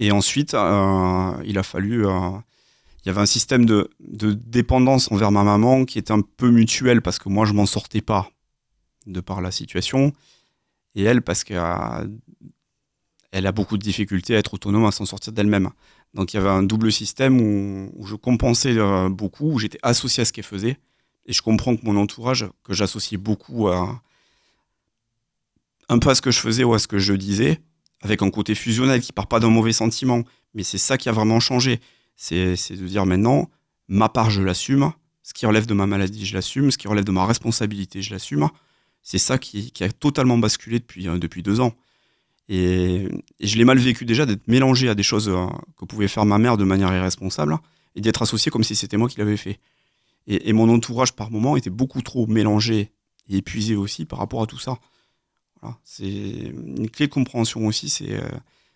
et 0.00 0.12
ensuite 0.12 0.52
il 0.54 0.56
a 1.58 1.62
fallu, 1.62 2.04
il 3.04 3.08
y 3.08 3.10
avait 3.10 3.20
un 3.20 3.26
système 3.26 3.64
de, 3.64 3.90
dépendance 3.98 5.10
envers 5.10 5.30
ma 5.30 5.42
maman 5.42 5.84
qui 5.84 5.98
était 5.98 6.12
un 6.12 6.20
peu 6.20 6.50
mutuel 6.50 7.02
parce 7.02 7.18
que 7.18 7.28
moi 7.28 7.46
je 7.46 7.52
m'en 7.52 7.66
sortais 7.66 8.00
pas 8.02 8.30
de 9.06 9.20
par 9.20 9.40
la 9.40 9.50
situation, 9.50 10.12
et 10.94 11.02
elle 11.02 11.22
parce 11.22 11.44
qu'elle 11.44 12.10
elle 13.32 13.46
a 13.46 13.52
beaucoup 13.52 13.78
de 13.78 13.82
difficultés 13.82 14.34
à 14.34 14.38
être 14.38 14.54
autonome, 14.54 14.84
à 14.84 14.92
s'en 14.92 15.06
sortir 15.06 15.32
d'elle-même. 15.32 15.70
Donc 16.14 16.32
il 16.32 16.36
y 16.36 16.40
avait 16.40 16.48
un 16.48 16.62
double 16.62 16.92
système 16.92 17.40
où, 17.40 17.90
où 17.94 18.06
je 18.06 18.16
compensais 18.16 18.76
euh, 18.76 19.08
beaucoup, 19.08 19.52
où 19.52 19.58
j'étais 19.58 19.78
associé 19.82 20.22
à 20.22 20.24
ce 20.24 20.32
qu'elle 20.32 20.44
faisait. 20.44 20.78
Et 21.26 21.32
je 21.32 21.40
comprends 21.40 21.76
que 21.76 21.84
mon 21.84 21.96
entourage, 21.96 22.46
que 22.64 22.74
j'associais 22.74 23.18
beaucoup 23.18 23.68
à 23.68 24.02
un 25.88 25.98
peu 25.98 26.08
à 26.10 26.14
ce 26.14 26.22
que 26.22 26.30
je 26.30 26.38
faisais 26.38 26.64
ou 26.64 26.72
à 26.72 26.78
ce 26.78 26.86
que 26.86 26.98
je 26.98 27.12
disais, 27.12 27.60
avec 28.00 28.22
un 28.22 28.30
côté 28.30 28.54
fusionnel 28.54 29.00
qui 29.00 29.12
part 29.12 29.26
pas 29.26 29.40
d'un 29.40 29.50
mauvais 29.50 29.72
sentiment. 29.72 30.22
Mais 30.54 30.62
c'est 30.62 30.78
ça 30.78 30.96
qui 30.96 31.08
a 31.08 31.12
vraiment 31.12 31.40
changé. 31.40 31.80
C'est 32.16 32.54
de 32.54 32.86
dire 32.86 33.06
maintenant, 33.06 33.50
ma 33.88 34.08
part, 34.08 34.30
je 34.30 34.42
l'assume. 34.42 34.92
Ce 35.22 35.32
qui 35.32 35.46
relève 35.46 35.66
de 35.66 35.74
ma 35.74 35.86
maladie, 35.86 36.26
je 36.26 36.34
l'assume. 36.34 36.70
Ce 36.70 36.78
qui 36.78 36.88
relève 36.88 37.04
de 37.04 37.12
ma 37.12 37.26
responsabilité, 37.26 38.02
je 38.02 38.12
l'assume. 38.12 38.48
C'est 39.02 39.18
ça 39.18 39.38
qui, 39.38 39.70
qui 39.70 39.84
a 39.84 39.90
totalement 39.90 40.38
basculé 40.38 40.78
depuis, 40.78 41.08
euh, 41.08 41.18
depuis 41.18 41.42
deux 41.42 41.60
ans. 41.60 41.74
Et, 42.48 43.08
je 43.38 43.56
l'ai 43.56 43.64
mal 43.64 43.78
vécu 43.78 44.04
déjà 44.04 44.26
d'être 44.26 44.46
mélangé 44.48 44.88
à 44.88 44.94
des 44.94 45.02
choses 45.02 45.28
euh, 45.28 45.46
que 45.78 45.84
pouvait 45.84 46.08
faire 46.08 46.26
ma 46.26 46.38
mère 46.38 46.56
de 46.56 46.64
manière 46.64 46.92
irresponsable 46.92 47.58
et 47.94 48.00
d'être 48.00 48.22
associé 48.22 48.50
comme 48.50 48.64
si 48.64 48.74
c'était 48.74 48.96
moi 48.96 49.08
qui 49.08 49.18
l'avais 49.18 49.36
fait. 49.36 49.60
Et, 50.26 50.52
mon 50.52 50.68
entourage, 50.68 51.14
par 51.14 51.30
moment, 51.30 51.56
était 51.56 51.70
beaucoup 51.70 52.02
trop 52.02 52.26
mélangé 52.26 52.92
et 53.28 53.38
épuisé 53.38 53.74
aussi 53.74 54.04
par 54.04 54.18
rapport 54.18 54.42
à 54.42 54.46
tout 54.46 54.58
ça. 54.58 54.78
C'est 55.82 56.04
une 56.04 56.88
clé 56.90 57.06
de 57.06 57.12
compréhension 57.12 57.66
aussi, 57.66 57.88
c'est 57.88 58.14
euh, 58.14 58.28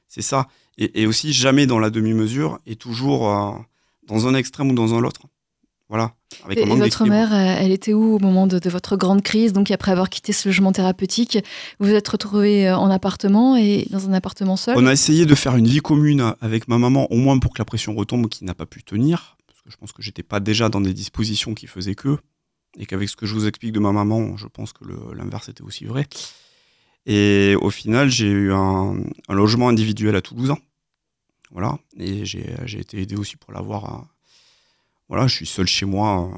c'est 0.09 0.23
ça. 0.23 0.49
Et, 0.79 1.03
et 1.03 1.07
aussi, 1.07 1.33
jamais 1.33 1.67
dans 1.67 1.79
la 1.79 1.91
demi-mesure 1.91 2.59
et 2.67 2.77
toujours 2.77 3.31
euh, 3.31 3.53
dans 4.07 4.27
un 4.27 4.35
extrême 4.35 4.71
ou 4.71 4.75
dans 4.75 4.95
un 4.95 5.05
autre. 5.05 5.23
Voilà. 5.89 6.15
Avec 6.45 6.59
Et, 6.59 6.65
votre 6.65 7.05
mère, 7.05 7.33
euh, 7.33 7.63
elle 7.63 7.71
était 7.71 7.93
où 7.93 8.15
au 8.15 8.19
moment 8.19 8.47
de, 8.47 8.59
de 8.59 8.71
votre 8.71 8.97
grande 8.97 9.23
crise 9.23 9.53
Donc 9.53 9.71
après 9.71 9.93
avoir 9.93 10.09
quitté 10.09 10.33
ce 10.33 10.49
logement 10.49 10.73
thérapeutique, 10.73 11.39
vous 11.79 11.89
vous 11.89 11.95
êtes 11.95 12.09
retrouvé 12.09 12.69
euh, 12.69 12.77
en 12.77 12.91
appartement 12.91 13.57
et 13.57 13.87
dans 13.91 14.09
un 14.09 14.13
appartement 14.15 14.57
seul? 14.57 14.77
On 14.79 14.87
a 14.87 14.93
essayé 14.93 15.27
de 15.27 15.35
faire 15.35 15.57
une 15.57 15.69
vie 15.69 15.81
commune 15.81 16.35
avec 16.41 16.69
ma 16.69 16.79
maman, 16.79 17.11
au 17.13 17.17
moins 17.17 17.39
pour 17.39 17.53
que 17.53 17.59
la 17.59 17.65
pression 17.65 17.95
retombe, 17.95 18.29
qui 18.29 18.45
n'a 18.45 18.55
pas 18.55 18.67
pu 18.67 18.83
tenir. 18.83 19.37
Parce 19.47 19.61
que 19.61 19.71
je 19.71 19.77
pense 19.77 19.93
que 19.93 20.03
j'étais 20.03 20.23
pas 20.23 20.41
déjà 20.41 20.69
dans 20.69 20.81
des 20.81 20.95
dispositions 20.95 21.55
qui 21.55 21.67
faisaient 21.67 21.95
que. 21.95 22.19
Et 22.77 22.87
qu'avec 22.87 23.09
ce 23.09 23.15
que 23.15 23.27
je 23.27 23.35
vous 23.35 23.47
explique 23.47 23.73
de 23.73 23.79
ma 23.79 23.93
maman, 23.93 24.37
je 24.37 24.47
pense 24.47 24.73
que 24.73 24.85
l'inverse 25.15 25.49
était 25.49 25.63
aussi 25.63 25.85
vrai. 25.85 26.09
Et 27.07 27.55
au 27.61 27.71
final, 27.71 28.09
j'ai 28.09 28.31
eu 28.31 28.53
un, 28.53 28.97
logement 29.29 29.69
individuel 29.69 30.17
à 30.17 30.23
Toulouse. 30.23 30.55
Voilà. 31.51 31.79
Et 31.99 32.25
j'ai 32.25 32.79
été 32.79 33.01
aidé 33.01 33.17
aussi 33.17 33.37
pour 33.37 33.53
l'avoir. 33.53 34.07
Voilà, 35.09 35.27
je 35.27 35.35
suis 35.35 35.47
seul 35.47 35.67
chez 35.67 35.87
moi. 35.87 36.31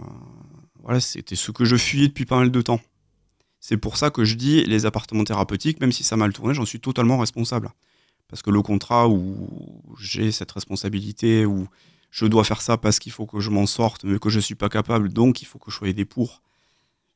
Voilà, 0.83 1.01
c'était 1.01 1.37
ce 1.37 1.51
que 1.51 1.65
je 1.65 1.77
fuyais 1.77 2.09
depuis 2.09 2.27
pas 2.27 2.39
mal 2.39 2.51
de 2.51 2.63
temps. 2.63 2.81
C'est 3.61 3.77
pour 3.77 3.97
ça 3.97 4.11
que 4.11 4.25
je 4.25 4.35
dis 4.35 4.65
les 4.65 4.87
appartements 4.87 5.25
thérapeutiques, 5.25 5.81
même 5.81 5.93
si 5.93 6.05
ça 6.05 6.15
a 6.15 6.19
mal 6.19 6.33
tourné, 6.33 6.55
j'en 6.55 6.67
suis 6.67 6.81
totalement 6.81 7.19
responsable. 7.19 7.71
Parce 8.29 8.43
que 8.43 8.51
le 8.51 8.63
contrat 8.63 9.09
où 9.09 9.49
j'ai 9.99 10.33
cette 10.33 10.53
responsabilité, 10.53 11.47
où 11.47 11.67
je 12.11 12.27
dois 12.27 12.45
faire 12.45 12.61
ça 12.61 12.77
parce 12.77 12.99
qu'il 12.99 13.13
faut 13.13 13.27
que 13.27 13.41
je 13.41 13.51
m'en 13.51 13.67
sorte, 13.67 14.05
mais 14.05 14.19
que 14.19 14.31
je 14.31 14.41
suis 14.41 14.55
pas 14.55 14.69
capable, 14.69 15.13
donc 15.13 15.43
il 15.43 15.45
faut 15.47 15.59
que 15.59 15.71
je 15.71 15.77
sois 15.77 15.89
aidé 15.89 16.05
pour, 16.05 16.43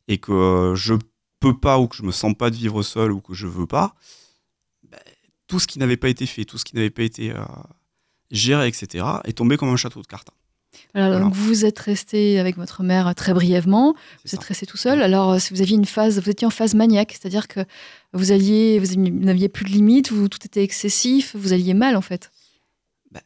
et 0.09 0.19
que 0.19 0.75
je 0.77 0.95
peux 1.40 1.59
pas 1.59 1.79
ou 1.79 1.88
que 1.88 1.96
je 1.96 2.03
me 2.03 2.12
sens 2.12 2.35
pas 2.35 2.50
de 2.50 2.57
vivre 2.57 2.83
seul 2.83 3.11
ou 3.12 3.20
que 3.20 3.35
je 3.35 3.46
veux 3.46 3.66
pas, 3.66 3.94
ben, 4.88 4.98
tout 5.46 5.59
ce 5.59 5.66
qui 5.66 5.79
n'avait 5.79 5.96
pas 5.96 6.09
été 6.09 6.26
fait, 6.26 6.44
tout 6.44 6.59
ce 6.59 6.64
qui 6.64 6.76
n'avait 6.76 6.90
pas 6.90 7.03
été 7.03 7.33
euh, 7.33 7.42
géré, 8.31 8.68
etc., 8.68 9.05
est 9.24 9.33
tombé 9.33 9.57
comme 9.57 9.70
un 9.70 9.76
château 9.76 10.03
de 10.03 10.07
cartes. 10.07 10.29
Voilà, 10.94 11.09
Voilà. 11.09 11.24
Donc 11.24 11.35
vous 11.35 11.64
êtes 11.64 11.79
resté 11.81 12.38
avec 12.38 12.57
votre 12.57 12.83
mère 12.85 13.12
très 13.16 13.35
brièvement, 13.35 13.94
vous 14.24 14.35
êtes 14.35 14.44
resté 14.44 14.66
tout 14.66 14.76
seul. 14.76 15.03
Alors 15.03 15.33
euh, 15.33 15.38
si 15.40 15.53
vous 15.53 15.61
aviez 15.62 15.74
une 15.76 15.85
phase, 15.85 16.20
vous 16.20 16.31
étiez 16.31 16.46
en 16.46 16.50
phase 16.50 16.74
maniaque, 16.74 17.12
c'est-à-dire 17.20 17.48
que 17.48 17.61
vous 18.12 18.31
alliez, 18.31 18.79
vous 18.79 18.94
n'aviez 18.96 19.48
plus 19.48 19.64
de 19.64 19.70
limites, 19.70 20.12
vous, 20.12 20.29
tout 20.29 20.38
était 20.44 20.62
excessif, 20.62 21.35
vous 21.35 21.53
alliez 21.53 21.74
mal 21.74 21.96
en 21.96 22.00
fait. 22.03 22.31
La- 23.11 23.20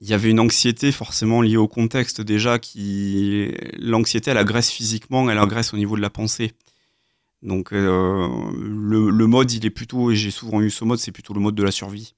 Il 0.00 0.08
y 0.08 0.14
avait 0.14 0.30
une 0.30 0.38
anxiété 0.40 0.92
forcément 0.92 1.42
liée 1.42 1.56
au 1.56 1.66
contexte 1.66 2.20
déjà 2.20 2.58
qui 2.58 3.50
l'anxiété 3.78 4.30
elle 4.30 4.38
agresse 4.38 4.70
physiquement, 4.70 5.28
elle 5.28 5.38
agresse 5.38 5.74
au 5.74 5.76
niveau 5.76 5.96
de 5.96 6.00
la 6.00 6.10
pensée. 6.10 6.52
Donc 7.42 7.72
euh, 7.72 8.28
le, 8.56 9.10
le 9.10 9.26
mode 9.26 9.50
il 9.52 9.64
est 9.66 9.70
plutôt 9.70 10.10
et 10.10 10.16
j'ai 10.16 10.30
souvent 10.30 10.60
eu 10.60 10.70
ce 10.70 10.84
mode 10.84 10.98
c'est 10.98 11.12
plutôt 11.12 11.34
le 11.34 11.40
mode 11.40 11.54
de 11.56 11.62
la 11.64 11.72
survie. 11.72 12.14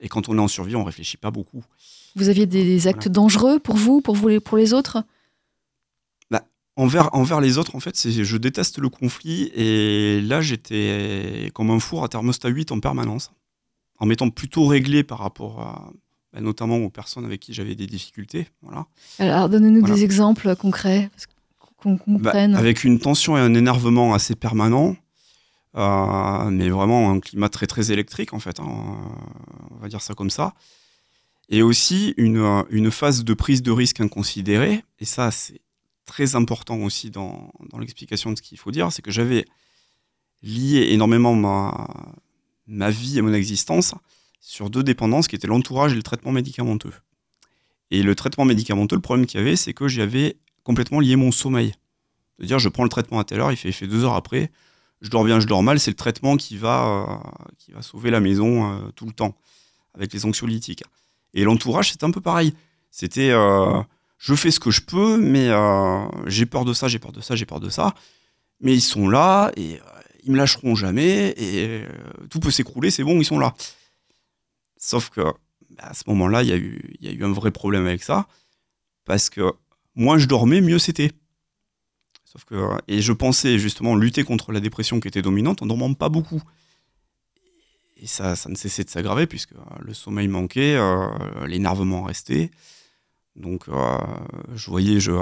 Et 0.00 0.08
quand 0.08 0.28
on 0.28 0.36
est 0.38 0.40
en 0.40 0.48
survie 0.48 0.76
on 0.76 0.84
réfléchit 0.84 1.16
pas 1.16 1.30
beaucoup. 1.30 1.64
Vous 2.16 2.28
aviez 2.28 2.46
des, 2.46 2.64
des 2.64 2.86
actes 2.88 3.08
dangereux 3.08 3.58
pour 3.60 3.76
vous, 3.76 4.00
pour 4.00 4.14
vous, 4.14 4.28
les- 4.28 4.40
pour 4.40 4.56
les 4.56 4.72
autres? 4.72 5.04
Envers, 6.76 7.12
envers 7.14 7.40
les 7.40 7.58
autres 7.58 7.74
en 7.76 7.80
fait 7.80 8.08
je 8.08 8.36
déteste 8.38 8.78
le 8.78 8.88
conflit 8.88 9.50
et 9.54 10.20
là 10.22 10.40
j'étais 10.40 11.50
comme 11.52 11.70
un 11.70 11.80
four 11.80 12.04
à 12.04 12.08
thermostat 12.08 12.48
8 12.48 12.72
en 12.72 12.80
permanence 12.80 13.32
en 13.98 14.06
m'étant 14.06 14.30
plutôt 14.30 14.66
réglé 14.66 15.02
par 15.02 15.18
rapport 15.18 15.60
à 15.60 15.92
ben, 16.32 16.42
notamment 16.42 16.76
aux 16.78 16.90
personnes 16.90 17.24
avec 17.24 17.40
qui 17.40 17.52
j'avais 17.54 17.74
des 17.74 17.86
difficultés. 17.86 18.48
Voilà. 18.62 18.86
Alors 19.18 19.48
donnez-nous 19.48 19.80
Voilà. 19.80 19.94
des 19.94 20.04
exemples 20.04 20.54
concrets, 20.56 21.10
qu'on 21.78 21.94
Bah, 21.94 22.02
comprenne. 22.04 22.54
avec 22.54 22.84
une 22.84 22.98
tension 22.98 23.36
et 23.36 23.40
un 23.40 23.54
énervement 23.54 24.14
assez 24.14 24.34
permanent, 24.36 24.96
euh, 25.76 26.50
mais 26.50 26.68
vraiment 26.68 27.10
un 27.10 27.20
climat 27.20 27.48
très 27.48 27.66
très 27.66 27.90
électrique 27.92 28.32
en 28.32 28.40
fait, 28.40 28.60
hein, 28.60 28.66
on 29.70 29.76
va 29.80 29.88
dire 29.88 30.02
ça 30.02 30.14
comme 30.14 30.30
ça. 30.30 30.52
Et 31.48 31.62
aussi 31.62 32.14
une, 32.16 32.38
euh, 32.38 32.62
une 32.70 32.90
phase 32.92 33.24
de 33.24 33.34
prise 33.34 33.62
de 33.62 33.70
risque 33.72 34.00
inconsidérée, 34.00 34.84
et 35.00 35.04
ça 35.04 35.30
c'est 35.32 35.60
très 36.06 36.34
important 36.36 36.76
aussi 36.82 37.10
dans, 37.10 37.52
dans 37.70 37.78
l'explication 37.78 38.30
de 38.32 38.36
ce 38.36 38.42
qu'il 38.42 38.58
faut 38.58 38.70
dire, 38.72 38.92
c'est 38.92 39.02
que 39.02 39.10
j'avais 39.12 39.44
lié 40.42 40.88
énormément 40.92 41.34
ma, 41.34 41.88
ma 42.66 42.90
vie 42.90 43.18
et 43.18 43.22
mon 43.22 43.32
existence 43.34 43.94
sur 44.40 44.70
deux 44.70 44.82
dépendances 44.82 45.28
qui 45.28 45.36
étaient 45.36 45.46
l'entourage 45.46 45.92
et 45.92 45.96
le 45.96 46.02
traitement 46.02 46.32
médicamenteux. 46.32 46.92
Et 47.90 48.02
le 48.02 48.14
traitement 48.14 48.44
médicamenteux, 48.44 48.96
le 48.96 49.02
problème 49.02 49.26
qu'il 49.26 49.38
y 49.38 49.42
avait, 49.42 49.56
c'est 49.56 49.74
que 49.74 49.88
j'y 49.88 50.00
avais 50.00 50.38
complètement 50.62 51.00
lié 51.00 51.16
mon 51.16 51.32
sommeil. 51.32 51.74
C'est-à-dire, 52.36 52.58
je 52.58 52.68
prends 52.68 52.84
le 52.84 52.88
traitement 52.88 53.18
à 53.18 53.24
telle 53.24 53.40
heure, 53.40 53.52
il 53.52 53.56
fait 53.56 53.86
deux 53.86 54.04
heures 54.04 54.14
après, 54.14 54.50
je 55.00 55.10
dors 55.10 55.24
bien, 55.24 55.40
je 55.40 55.46
dors 55.46 55.62
mal, 55.62 55.80
c'est 55.80 55.90
le 55.90 55.96
traitement 55.96 56.36
qui 56.36 56.56
va, 56.56 56.86
euh, 56.86 57.52
qui 57.58 57.72
va 57.72 57.82
sauver 57.82 58.10
la 58.10 58.20
maison 58.20 58.72
euh, 58.72 58.90
tout 58.94 59.06
le 59.06 59.12
temps, 59.12 59.36
avec 59.94 60.12
les 60.12 60.24
anxiolytiques. 60.24 60.84
Et 61.34 61.44
l'entourage, 61.44 61.90
c'est 61.92 62.04
un 62.04 62.10
peu 62.10 62.20
pareil. 62.20 62.54
C'était, 62.90 63.30
euh, 63.30 63.82
je 64.18 64.34
fais 64.34 64.50
ce 64.50 64.60
que 64.60 64.70
je 64.70 64.82
peux, 64.82 65.16
mais 65.16 65.48
j'ai 66.26 66.46
peur 66.46 66.64
de 66.64 66.72
ça, 66.72 66.88
j'ai 66.88 66.98
peur 66.98 67.12
de 67.12 67.20
ça, 67.20 67.36
j'ai 67.36 67.46
peur 67.46 67.60
de 67.60 67.68
ça. 67.68 67.94
Mais 68.60 68.74
ils 68.74 68.80
sont 68.80 69.08
là, 69.08 69.52
et 69.56 69.78
ils 70.24 70.32
me 70.32 70.36
lâcheront 70.36 70.74
jamais, 70.74 71.34
et 71.38 71.82
tout 72.28 72.40
peut 72.40 72.50
s'écrouler, 72.50 72.90
c'est 72.90 73.04
bon, 73.04 73.20
ils 73.20 73.24
sont 73.24 73.38
là. 73.38 73.54
Sauf 74.80 75.10
que, 75.10 75.20
bah, 75.20 75.84
à 75.84 75.94
ce 75.94 76.04
moment-là, 76.08 76.42
il 76.42 76.48
y, 76.48 76.52
a 76.52 76.56
eu- 76.56 77.22
un 77.22 77.32
vrai 77.32 77.50
problème 77.52 77.86
avec 77.86 78.02
ça, 78.02 78.26
parce 79.04 79.30
que 79.30 79.52
moins 79.94 80.18
je 80.18 80.26
dormais, 80.26 80.62
mieux 80.62 80.78
c'était. 80.78 81.12
Sauf 82.24 82.44
que, 82.44 82.56
et 82.88 83.02
je 83.02 83.12
pensais 83.12 83.58
justement 83.58 83.94
lutter 83.94 84.24
contre 84.24 84.52
la 84.52 84.60
dépression 84.60 84.98
qui 84.98 85.08
était 85.08 85.20
dominante 85.22 85.62
en 85.62 85.66
dormant 85.66 85.92
pas 85.94 86.08
beaucoup. 86.08 86.42
Et 87.98 88.06
ça, 88.06 88.34
ça 88.36 88.48
ne 88.48 88.54
cessait 88.54 88.84
de 88.84 88.88
s'aggraver 88.88 89.26
puisque 89.26 89.52
euh, 89.52 89.64
le 89.80 89.92
sommeil 89.92 90.28
manquait, 90.28 90.76
euh, 90.76 91.08
l'énervement 91.46 92.04
restait. 92.04 92.50
Donc, 93.36 93.68
euh, 93.68 93.98
je 94.54 94.70
voyais, 94.70 94.98
je, 95.00 95.12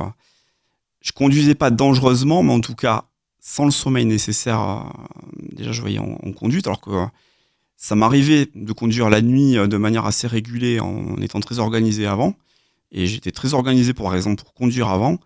je 1.00 1.10
conduisais 1.12 1.56
pas 1.56 1.70
dangereusement, 1.70 2.44
mais 2.44 2.52
en 2.52 2.60
tout 2.60 2.76
cas, 2.76 3.06
sans 3.40 3.64
le 3.64 3.72
sommeil 3.72 4.04
nécessaire, 4.04 4.92
déjà 5.36 5.72
je 5.72 5.80
voyais 5.80 5.98
en, 5.98 6.18
en 6.22 6.32
conduite, 6.32 6.66
alors 6.68 6.80
que 6.80 7.06
ça 7.80 7.94
m'arrivait 7.94 8.48
de 8.56 8.72
conduire 8.72 9.08
la 9.08 9.22
nuit 9.22 9.56
euh, 9.56 9.68
de 9.68 9.76
manière 9.76 10.04
assez 10.04 10.26
régulée 10.26 10.80
en 10.80 11.16
étant 11.18 11.38
très 11.40 11.60
organisé 11.60 12.06
avant. 12.06 12.34
Et 12.90 13.06
j'étais 13.06 13.30
très 13.30 13.54
organisé, 13.54 13.94
par 13.94 14.14
exemple, 14.16 14.42
pour 14.42 14.52
conduire 14.52 14.88
avant. 14.88 15.18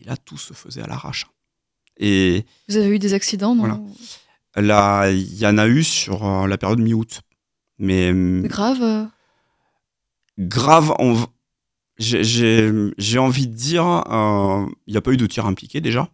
Et 0.00 0.04
là, 0.04 0.16
tout 0.16 0.38
se 0.38 0.54
faisait 0.54 0.80
à 0.82 0.86
l'arrache. 0.86 1.26
Et 1.98 2.44
Vous 2.68 2.76
avez 2.78 2.88
eu 2.88 2.98
des 2.98 3.12
accidents, 3.12 3.54
non? 3.54 3.62
Voilà. 3.64 3.80
là, 5.04 5.10
il 5.10 5.36
y 5.36 5.46
en 5.46 5.58
a 5.58 5.66
eu 5.68 5.84
sur 5.84 6.24
euh, 6.26 6.46
la 6.46 6.56
période 6.56 6.80
mi-août. 6.80 7.20
Mais 7.78 8.10
hum, 8.10 8.42
Grave 8.46 8.82
euh, 8.82 9.04
grave, 10.38 10.94
v- 11.00 11.26
j'ai- 11.98 13.18
envie 13.18 13.46
de 13.48 13.54
dire, 13.54 13.84
euh, 13.86 14.66
il 14.86 14.92
n'y 14.92 14.96
a 14.96 15.00
pas 15.02 15.12
eu 15.12 15.16
de 15.18 15.26
tir 15.26 15.44
impliqué 15.46 15.80
déjà. 15.82 16.08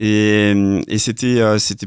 Et, 0.00 0.54
et 0.88 0.98
c'était 0.98 1.40
euh, 1.40 1.58
c'était 1.58 1.86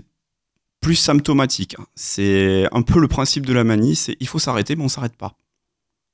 plus 0.82 0.96
symptomatique. 0.96 1.76
C'est 1.96 2.68
un 2.72 2.82
peu 2.82 3.00
le 3.00 3.08
principe 3.08 3.46
de 3.46 3.54
la 3.54 3.64
manie, 3.64 3.96
c'est 3.96 4.16
il 4.20 4.28
faut 4.28 4.40
s'arrêter, 4.40 4.76
mais 4.76 4.84
on 4.84 4.90
s'arrête 4.90 5.16
pas. 5.16 5.38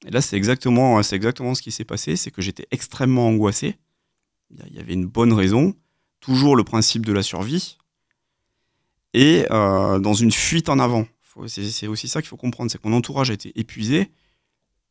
Et 0.06 0.12
là, 0.12 0.21
c'est 0.21 0.36
exactement, 0.36 1.02
c'est 1.04 1.15
exactement 1.15 1.56
ce 1.56 1.62
qui 1.62 1.71
s'est 1.71 1.86
passé, 1.86 2.15
c'est 2.15 2.32
que 2.32 2.41
j'étais 2.41 2.67
extrêmement 2.71 3.28
angoissé. 3.28 3.78
Il 4.67 4.76
y 4.76 4.80
avait 4.80 4.93
une 4.93 5.06
bonne 5.06 5.34
raison, 5.34 5.73
toujours 6.19 6.56
le 6.56 6.63
principe 6.63 7.06
de 7.06 7.13
la 7.13 7.23
survie, 7.23 7.78
et 9.13 9.45
euh, 9.52 9.99
dans 9.99 10.13
une 10.13 10.32
fuite 10.32 10.69
en 10.69 10.80
avant. 10.80 11.06
C'est 11.47 11.88
aussi 11.88 12.08
ça 12.08 12.21
qu'il 12.21 12.30
faut 12.30 12.38
comprendre, 12.38 12.69
c'est 12.69 12.80
que 12.80 12.88
mon 12.88 12.95
entourage 12.95 13.32
a 13.32 13.34
été 13.34 13.58
épuisé 13.60 14.12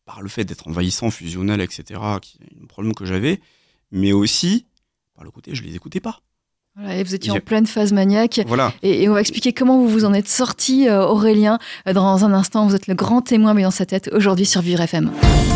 par 0.05 0.23
le 0.23 0.29
fait 0.29 0.45
d'être 0.45 0.67
envahissant, 0.67 1.11
fusionnel, 1.11 1.61
etc., 1.61 2.01
qui 2.21 2.39
est 2.43 2.63
un 2.63 2.67
problème 2.67 2.95
que 2.95 3.05
j'avais, 3.05 3.41
mais 3.93 4.13
aussi 4.13 4.67
par 5.15 5.23
le 5.25 5.31
côté 5.31 5.55
je 5.55 5.63
les 5.63 5.77
écoutais 5.77 6.01
pas. 6.01 6.21
Voilà, 6.77 6.97
et 6.97 7.03
vous 7.03 7.15
étiez 7.15 7.31
en 7.31 7.37
pleine 7.41 7.67
phase 7.67 7.93
maniaque. 7.93 8.41
Voilà. 8.47 8.73
Et, 8.83 9.03
et 9.03 9.09
on 9.09 9.13
va 9.15 9.21
expliquer 9.21 9.53
comment 9.53 9.79
vous 9.79 9.89
vous 9.89 10.05
en 10.05 10.15
êtes 10.15 10.29
sorti, 10.29 10.89
euh, 10.89 11.05
Aurélien. 11.05 11.59
Euh, 11.87 11.93
Dans 11.93 12.25
un 12.25 12.33
instant, 12.33 12.67
vous 12.67 12.75
êtes 12.75 12.87
le 12.87 12.95
grand 12.95 13.21
témoin, 13.21 13.53
mais 13.55 13.63
dans 13.63 13.71
sa 13.71 13.85
tête, 13.87 14.11
aujourd'hui 14.13 14.47
sur 14.47 14.63
Vivre 14.63 14.81
FM. 14.81 15.11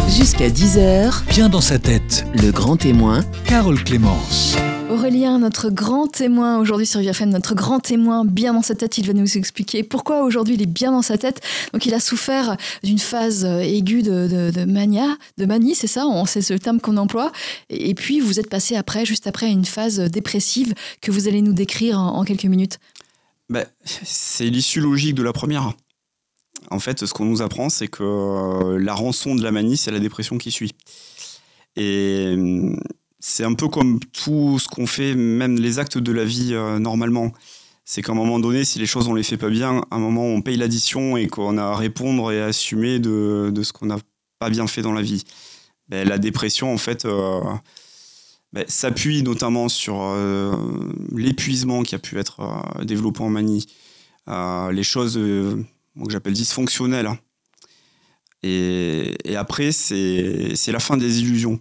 Jusqu'à 0.09 0.49
10h, 0.49 1.25
Bien 1.31 1.49
dans 1.49 1.61
sa 1.63 1.79
tête, 1.79 2.27
le 2.35 2.51
grand 2.53 2.77
témoin, 2.77 3.21
Carole 3.47 3.83
Clémence. 3.83 4.57
Aurélien, 5.07 5.39
notre 5.39 5.71
grand 5.71 6.09
témoin 6.09 6.59
aujourd'hui 6.59 6.85
sur 6.85 6.99
VFM, 6.99 7.31
notre 7.31 7.55
grand 7.55 7.79
témoin 7.79 8.25
bien 8.25 8.53
dans 8.53 8.63
sa 8.63 8.75
tête, 8.75 8.99
il 8.99 9.07
va 9.07 9.13
nous 9.13 9.39
expliquer 9.39 9.85
pourquoi 9.85 10.25
aujourd'hui 10.25 10.55
il 10.55 10.63
est 10.63 10.67
bien 10.67 10.91
dans 10.91 11.01
sa 11.01 11.17
tête. 11.17 11.41
Donc 11.73 11.87
il 11.87 11.95
a 11.95 12.01
souffert 12.01 12.57
d'une 12.83 12.99
phase 12.99 13.45
euh, 13.45 13.61
aiguë 13.61 14.03
de, 14.03 14.65
mania, 14.65 15.17
de 15.39 15.47
manie, 15.47 15.77
c'est 15.77 15.87
ça, 15.87 16.03
c'est 16.27 16.51
le 16.51 16.59
terme 16.59 16.81
qu'on 16.81 16.97
emploie. 16.97 17.31
Et, 17.71 17.95
puis 17.95 18.19
vous 18.19 18.41
êtes 18.41 18.51
passé 18.51 18.75
après, 18.75 19.07
juste 19.07 19.29
après, 19.29 19.47
à 19.47 19.51
une 19.51 19.65
phase 19.65 20.01
dépressive 20.01 20.75
que 21.01 21.13
vous 21.13 21.29
allez 21.29 21.41
nous 21.41 21.53
décrire 21.53 22.01
en, 22.01 22.25
quelques 22.25 22.47
minutes. 22.47 22.81
Ben, 23.49 23.65
c'est 23.85 24.51
l'issue 24.51 24.81
logique 24.81 25.15
de 25.15 25.23
la 25.23 25.33
première. 25.33 25.73
En 26.73 26.81
fait, 26.81 27.07
ce 27.07 27.15
qu'on 27.15 27.27
nous 27.27 27.43
apprend, 27.43 27.69
c'est 27.69 27.87
que 27.87 28.03
euh, 28.03 28.77
la 28.81 28.95
rançon 28.95 29.37
de 29.37 29.45
la 29.45 29.53
manie, 29.53 29.77
c'est 29.77 29.93
la 29.93 30.01
dépression 30.01 30.37
qui 30.37 30.51
suit. 30.51 30.73
Et 31.77 32.33
hum, 32.35 32.77
c'est 33.29 33.43
un 33.43 33.55
peu 33.55 33.67
comme 33.67 33.99
tout 34.13 34.61
ce 34.61 34.69
qu'on 34.69 34.87
fait, 34.87 35.17
même 35.17 35.59
les 35.59 35.81
actes 35.81 35.99
de 35.99 36.13
la 36.13 36.25
vie 36.25 36.55
euh, 36.55 36.79
normalement. 36.79 37.33
C'est 37.85 38.01
qu'à 38.01 38.13
un 38.13 38.15
moment 38.15 38.39
donné, 38.39 38.65
si 38.65 38.79
les 38.79 38.87
choses 38.87 39.09
on 39.09 39.15
les 39.15 39.25
fait 39.25 39.37
pas 39.37 39.51
bien, 39.51 39.83
à 39.91 39.97
un 39.97 39.99
moment 39.99 40.27
on 40.27 40.43
paye 40.43 40.57
l'addition 40.57 41.17
et 41.17 41.27
qu'on 41.27 41.59
a 41.59 41.65
à 41.65 41.77
répondre 41.77 42.31
et 42.31 42.41
à 42.41 42.47
assumer 42.47 43.01
de, 43.01 43.53
ce 43.65 43.73
qu'on 43.73 43.87
n'a 43.87 43.99
pas 44.39 44.49
bien 44.49 44.69
fait 44.69 44.81
dans 44.81 44.93
la 44.93 45.03
vie. 45.03 45.25
ben, 45.89 46.09
la 46.09 46.19
dépression, 46.19 46.73
en 46.73 46.79
fait, 46.79 47.05
euh, 47.05 47.41
ben, 48.53 48.65
s'appuie 48.69 49.25
notamment 49.25 49.69
sur 49.69 50.03
euh, 50.03 50.55
l'épuisement 51.13 51.83
qui 51.83 51.97
a 51.97 51.99
pu 51.99 52.19
être 52.19 52.63
développé 52.85 53.23
en 53.23 53.31
manie, 53.31 53.67
les 54.29 54.85
choses 54.85 55.15
que 55.15 55.65
j'appelle 56.11 56.35
dysfonctionnelles. 56.35 57.11
Et, 58.45 59.17
après, 59.37 59.73
c'est 59.73 60.69
la 60.69 60.79
fin 60.79 60.97
des 60.97 61.21
illusions. 61.21 61.61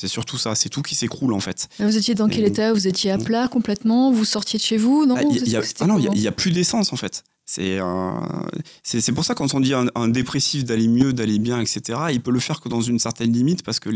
C'est 0.00 0.06
surtout 0.06 0.38
ça, 0.38 0.54
c'est 0.54 0.68
tout 0.68 0.80
qui 0.82 0.94
s'écroule 0.94 1.32
en 1.32 1.40
fait. 1.40 1.68
Vous 1.80 1.96
étiez 1.96 2.14
dans 2.14 2.28
quel 2.28 2.44
Et- 2.44 2.48
état? 2.48 2.72
Vous 2.72 2.86
étiez 2.86 3.10
à 3.10 3.18
plat 3.18 3.48
complètement? 3.48 4.12
Vous 4.12 4.24
sortiez 4.24 4.56
de 4.60 4.62
chez 4.64 4.76
vous? 4.76 5.06
Non 5.06 5.16
Ah, 5.18 5.22
il 5.28 5.36
y 5.36 5.40
a- 5.40 5.42
il 5.44 5.50
y 5.50 5.56
a- 5.56 5.62
C'était 5.64 5.82
ah 5.82 5.86
non, 5.88 5.98
il 5.98 6.20
y 6.20 6.28
a- 6.28 6.32
plus 6.32 6.52
d'essence 6.52 6.92
en 6.92 6.96
fait. 6.96 7.24
C'est 7.44 7.80
euh, 7.80 9.12
pour 9.14 9.24
ça 9.24 9.34
quand 9.34 9.54
on 9.54 9.60
dit 9.60 9.74
un, 9.74 9.86
un 9.96 10.06
dépressif 10.06 10.64
d'aller 10.64 10.86
mieux, 10.86 11.12
d'aller 11.12 11.40
bien, 11.40 11.58
etc., 11.60 11.98
il 12.12 12.20
peut 12.22 12.30
le 12.30 12.38
faire 12.38 12.60
que 12.60 12.68
dans 12.68 12.80
une 12.80 13.00
certaine 13.00 13.32
limite 13.32 13.64
parce 13.64 13.80
que 13.80 13.90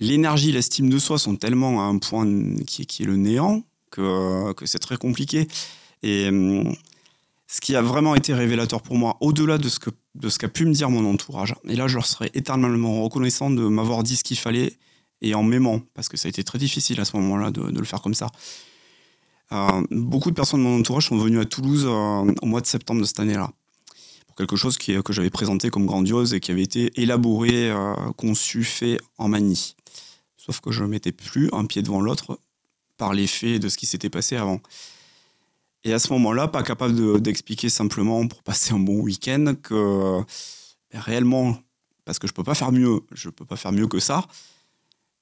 l'énergie, 0.00 0.52
l'estime 0.52 0.88
de 0.88 0.98
soi 0.98 1.18
sont 1.18 1.36
tellement 1.36 1.82
à 1.82 1.84
un 1.84 1.98
point 1.98 2.26
qui, 2.66 2.82
est- 2.82 2.86
qui 2.86 3.02
est 3.02 3.06
le 3.06 3.16
néant 3.16 3.62
que, 3.90 4.52
que 4.54 4.64
c'est 4.66 4.78
très 4.78 4.96
compliqué. 4.96 5.48
Et 6.02 6.28
hum, 6.28 6.74
ce 7.46 7.60
qui 7.60 7.74
a 7.76 7.82
vraiment 7.82 8.14
été 8.14 8.32
révélateur 8.34 8.82
pour 8.82 8.96
moi, 8.96 9.16
au-delà 9.20 9.58
de 9.58 9.68
ce 9.68 9.78
que 9.80 9.90
de 10.18 10.28
ce 10.28 10.38
qu'a 10.38 10.48
pu 10.48 10.66
me 10.66 10.72
dire 10.72 10.90
mon 10.90 11.08
entourage, 11.08 11.54
et 11.68 11.76
là 11.76 11.86
je 11.86 11.94
leur 11.94 12.06
serais 12.06 12.30
éternellement 12.34 13.02
reconnaissant 13.02 13.50
de 13.50 13.62
m'avoir 13.62 14.02
dit 14.02 14.16
ce 14.16 14.24
qu'il 14.24 14.38
fallait 14.38 14.76
et 15.20 15.34
en 15.34 15.42
m'aimant, 15.42 15.80
parce 15.94 16.08
que 16.08 16.16
ça 16.16 16.26
a 16.26 16.30
été 16.30 16.44
très 16.44 16.58
difficile 16.58 17.00
à 17.00 17.04
ce 17.04 17.16
moment-là 17.16 17.50
de, 17.50 17.62
le 17.62 17.84
faire 17.84 18.02
comme 18.02 18.14
ça. 18.14 18.28
Euh, 19.52 19.82
beaucoup 19.90 20.30
de 20.30 20.36
personnes 20.36 20.60
de 20.60 20.64
mon 20.64 20.80
entourage 20.80 21.06
sont 21.06 21.16
venues 21.16 21.40
à 21.40 21.44
Toulouse 21.44 21.84
euh, 21.86 22.34
au 22.42 22.46
mois 22.46 22.60
de 22.60 22.66
septembre 22.66 23.00
de 23.00 23.06
cette 23.06 23.18
année-là. 23.20 23.50
Pour 24.26 24.36
quelque 24.36 24.56
chose 24.56 24.76
que 24.78 25.12
j'avais 25.12 25.30
présenté 25.30 25.70
comme 25.70 25.86
grandiose 25.86 26.34
et 26.34 26.40
qui 26.40 26.50
avait 26.50 26.62
été 26.62 26.92
élaboré, 27.00 27.70
euh, 27.70 27.94
conçu, 28.16 28.62
fait 28.62 28.98
en 29.16 29.28
manie. 29.28 29.74
Sauf 30.36 30.60
que 30.60 30.70
je 30.70 30.82
ne 30.82 30.88
mettais 30.88 31.12
plus 31.12 31.48
un 31.52 31.64
pied 31.64 31.82
devant 31.82 32.00
l'autre 32.00 32.38
par 32.96 33.14
l'effet 33.14 33.58
de 33.58 33.68
ce 33.68 33.76
qui 33.76 33.86
s'était 33.86 34.10
passé 34.10 34.36
avant. 34.36 34.60
Et 35.84 35.92
à 35.92 35.98
ce 35.98 36.12
moment-là, 36.12 36.48
pas 36.48 36.62
capable 36.62 36.94
de- 36.94 37.18
d'expliquer 37.18 37.68
simplement 37.68 38.26
pour 38.26 38.42
passer 38.42 38.72
un 38.74 38.80
bon 38.80 39.00
week-end 39.00 39.54
que 39.62 40.20
ben, 40.92 41.00
réellement, 41.00 41.58
parce 42.04 42.18
que 42.18 42.26
je 42.26 42.32
peux 42.32 42.44
pas 42.44 42.54
faire 42.54 42.72
mieux, 42.72 43.00
je 43.12 43.28
peux 43.30 43.44
pas 43.44 43.56
faire 43.56 43.72
mieux 43.72 43.86
que 43.86 44.00
ça, 44.00 44.26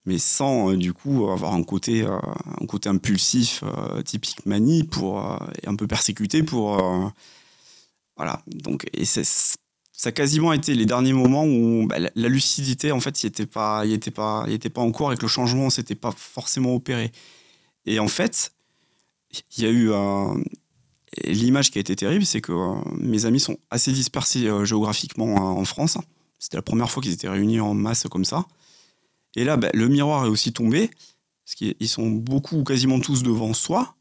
mais 0.06 0.18
sans 0.18 0.70
euh, 0.72 0.76
du 0.76 0.94
coup 0.94 1.28
avoir 1.28 1.52
un 1.54 1.62
côté, 1.64 2.02
euh, 2.02 2.16
un 2.60 2.66
côté 2.66 2.88
impulsif 2.88 3.62
euh, 3.64 4.02
typique 4.02 4.46
manie 4.46 4.84
pour 4.84 5.20
euh, 5.20 5.36
et 5.62 5.68
un 5.68 5.76
peu 5.76 5.86
persécuté 5.86 6.42
pour 6.42 6.78
euh, 6.78 7.08
voilà. 8.16 8.42
Donc 8.46 8.86
et 8.94 9.04
ça 9.04 9.22
a 10.04 10.12
quasiment 10.12 10.52
été 10.52 10.74
les 10.74 10.86
derniers 10.86 11.12
moments 11.12 11.44
où 11.44 11.86
bah, 11.86 11.96
la, 11.98 12.28
lucidité 12.28 12.92
en 12.92 13.00
fait 13.00 13.22
il 13.22 13.26
était 13.26 13.46
pas 13.46 13.82
il 13.84 13.92
était 13.92 14.10
pas 14.10 14.46
pas 14.74 14.80
en 14.80 14.92
cours 14.92 15.12
et 15.12 15.16
que 15.16 15.22
le 15.22 15.28
changement 15.28 15.70
s'était 15.70 15.94
pas 15.96 16.12
forcément 16.12 16.74
opéré. 16.74 17.12
Et 17.84 17.98
en 17.98 18.08
fait 18.08 18.52
il 19.57 19.64
y 19.64 19.66
a 19.66 19.70
eu 19.70 19.90
l'image 21.25 21.70
qui 21.70 21.79
a 21.79 21.81
été 21.81 21.96
terrible 21.96 22.27
c'est 22.27 22.40
que 22.40 22.53
euh, 22.53 22.75
mes 22.99 23.25
amis 23.25 23.40
sont 23.40 23.57
assez 23.70 23.92
dispersés 23.92 24.46
euh, 24.46 24.64
géographiquement 24.64 25.37
euh, 25.37 25.61
en 25.61 25.64
France 25.64 25.99
c'était 26.38 26.59
la 26.59 26.62
première 26.62 26.90
fois 26.90 27.03
qu'ils 27.03 27.12
étaient 27.12 27.29
réunis 27.29 27.61
en 27.61 27.75
masse 27.75 28.07
comme 28.11 28.25
ça 28.25 28.46
et 29.37 29.44
là, 29.44 29.57
ben, 29.57 29.70
le 29.75 29.87
miroir 29.88 30.25
est 30.25 30.29
aussi 30.29 30.53
tombé, 30.53 30.90
parce 31.44 31.55
qu'ils 31.55 31.88
sont 31.88 32.09
beaucoup, 32.09 32.64
quasiment 32.64 32.99
tous 32.99 33.22
devant 33.22 33.53
soi. 33.53 33.94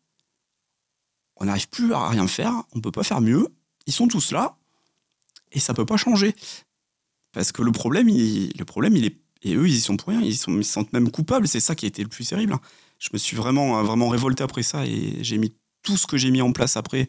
On 1.35 1.45
n'arrive 1.45 1.67
plus 1.67 1.93
à 1.93 2.07
rien 2.07 2.25
faire, 2.25 2.53
on 2.73 2.77
ne 2.77 2.81
peut 2.81 2.91
pas 2.91 3.03
faire 3.03 3.21
mieux. 3.21 3.49
Ils 3.85 3.93
sont 3.93 4.07
tous 4.07 4.31
là, 4.31 4.57
et 5.51 5.59
ça 5.59 5.73
ne 5.73 5.75
peut 5.75 5.85
pas 5.85 5.97
changer. 5.97 6.33
Parce 7.33 7.51
que 7.51 7.61
le 7.61 7.73
problème, 7.73 8.07
il, 8.07 8.53
le 8.57 8.65
problème, 8.65 8.95
est. 8.95 9.17
Et 9.43 9.55
eux, 9.55 9.67
ils 9.67 9.75
y 9.75 9.81
sont 9.81 9.97
pour 9.97 10.09
rien, 10.09 10.21
ils, 10.21 10.37
sont, 10.37 10.57
ils 10.57 10.65
se 10.65 10.71
sentent 10.71 10.91
même 10.91 11.11
coupables, 11.11 11.47
c'est 11.47 11.59
ça 11.59 11.75
qui 11.75 11.85
a 11.85 11.89
été 11.89 12.01
le 12.01 12.09
plus 12.09 12.27
terrible. 12.27 12.55
Je 12.99 13.09
me 13.13 13.17
suis 13.17 13.35
vraiment, 13.35 13.83
vraiment 13.83 14.09
révolté 14.09 14.43
après 14.43 14.63
ça, 14.63 14.85
et 14.85 15.23
j'ai 15.23 15.37
mis 15.37 15.53
tout 15.83 15.97
ce 15.97 16.07
que 16.07 16.17
j'ai 16.17 16.31
mis 16.31 16.41
en 16.41 16.51
place 16.51 16.77
après. 16.77 17.07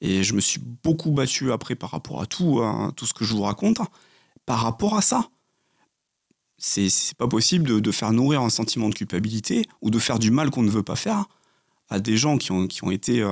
Et 0.00 0.22
je 0.22 0.34
me 0.34 0.40
suis 0.40 0.60
beaucoup 0.84 1.10
battu 1.10 1.50
après 1.50 1.74
par 1.74 1.90
rapport 1.90 2.22
à 2.22 2.26
tout, 2.26 2.60
hein, 2.62 2.92
tout 2.96 3.06
ce 3.06 3.14
que 3.14 3.24
je 3.24 3.34
vous 3.34 3.42
raconte, 3.42 3.78
par 4.46 4.60
rapport 4.60 4.96
à 4.96 5.02
ça 5.02 5.28
c'est 6.58 7.14
pas 7.16 7.28
possible 7.28 7.80
de, 7.80 7.92
faire 7.92 8.12
nourrir 8.12 8.42
un 8.42 8.50
sentiment 8.50 8.88
de 8.88 8.94
culpabilité 8.94 9.66
ou 9.80 9.90
de 9.90 9.98
faire 9.98 10.18
du 10.18 10.30
mal 10.30 10.50
qu'on 10.50 10.62
ne 10.62 10.70
veut 10.70 10.82
pas 10.82 10.96
faire 10.96 11.26
à 11.88 12.00
des 12.00 12.16
gens 12.16 12.36
qui 12.36 12.52
ont, 12.52 12.66
qui 12.66 12.84
ont 12.84 12.90
été 12.90 13.22
euh, 13.22 13.30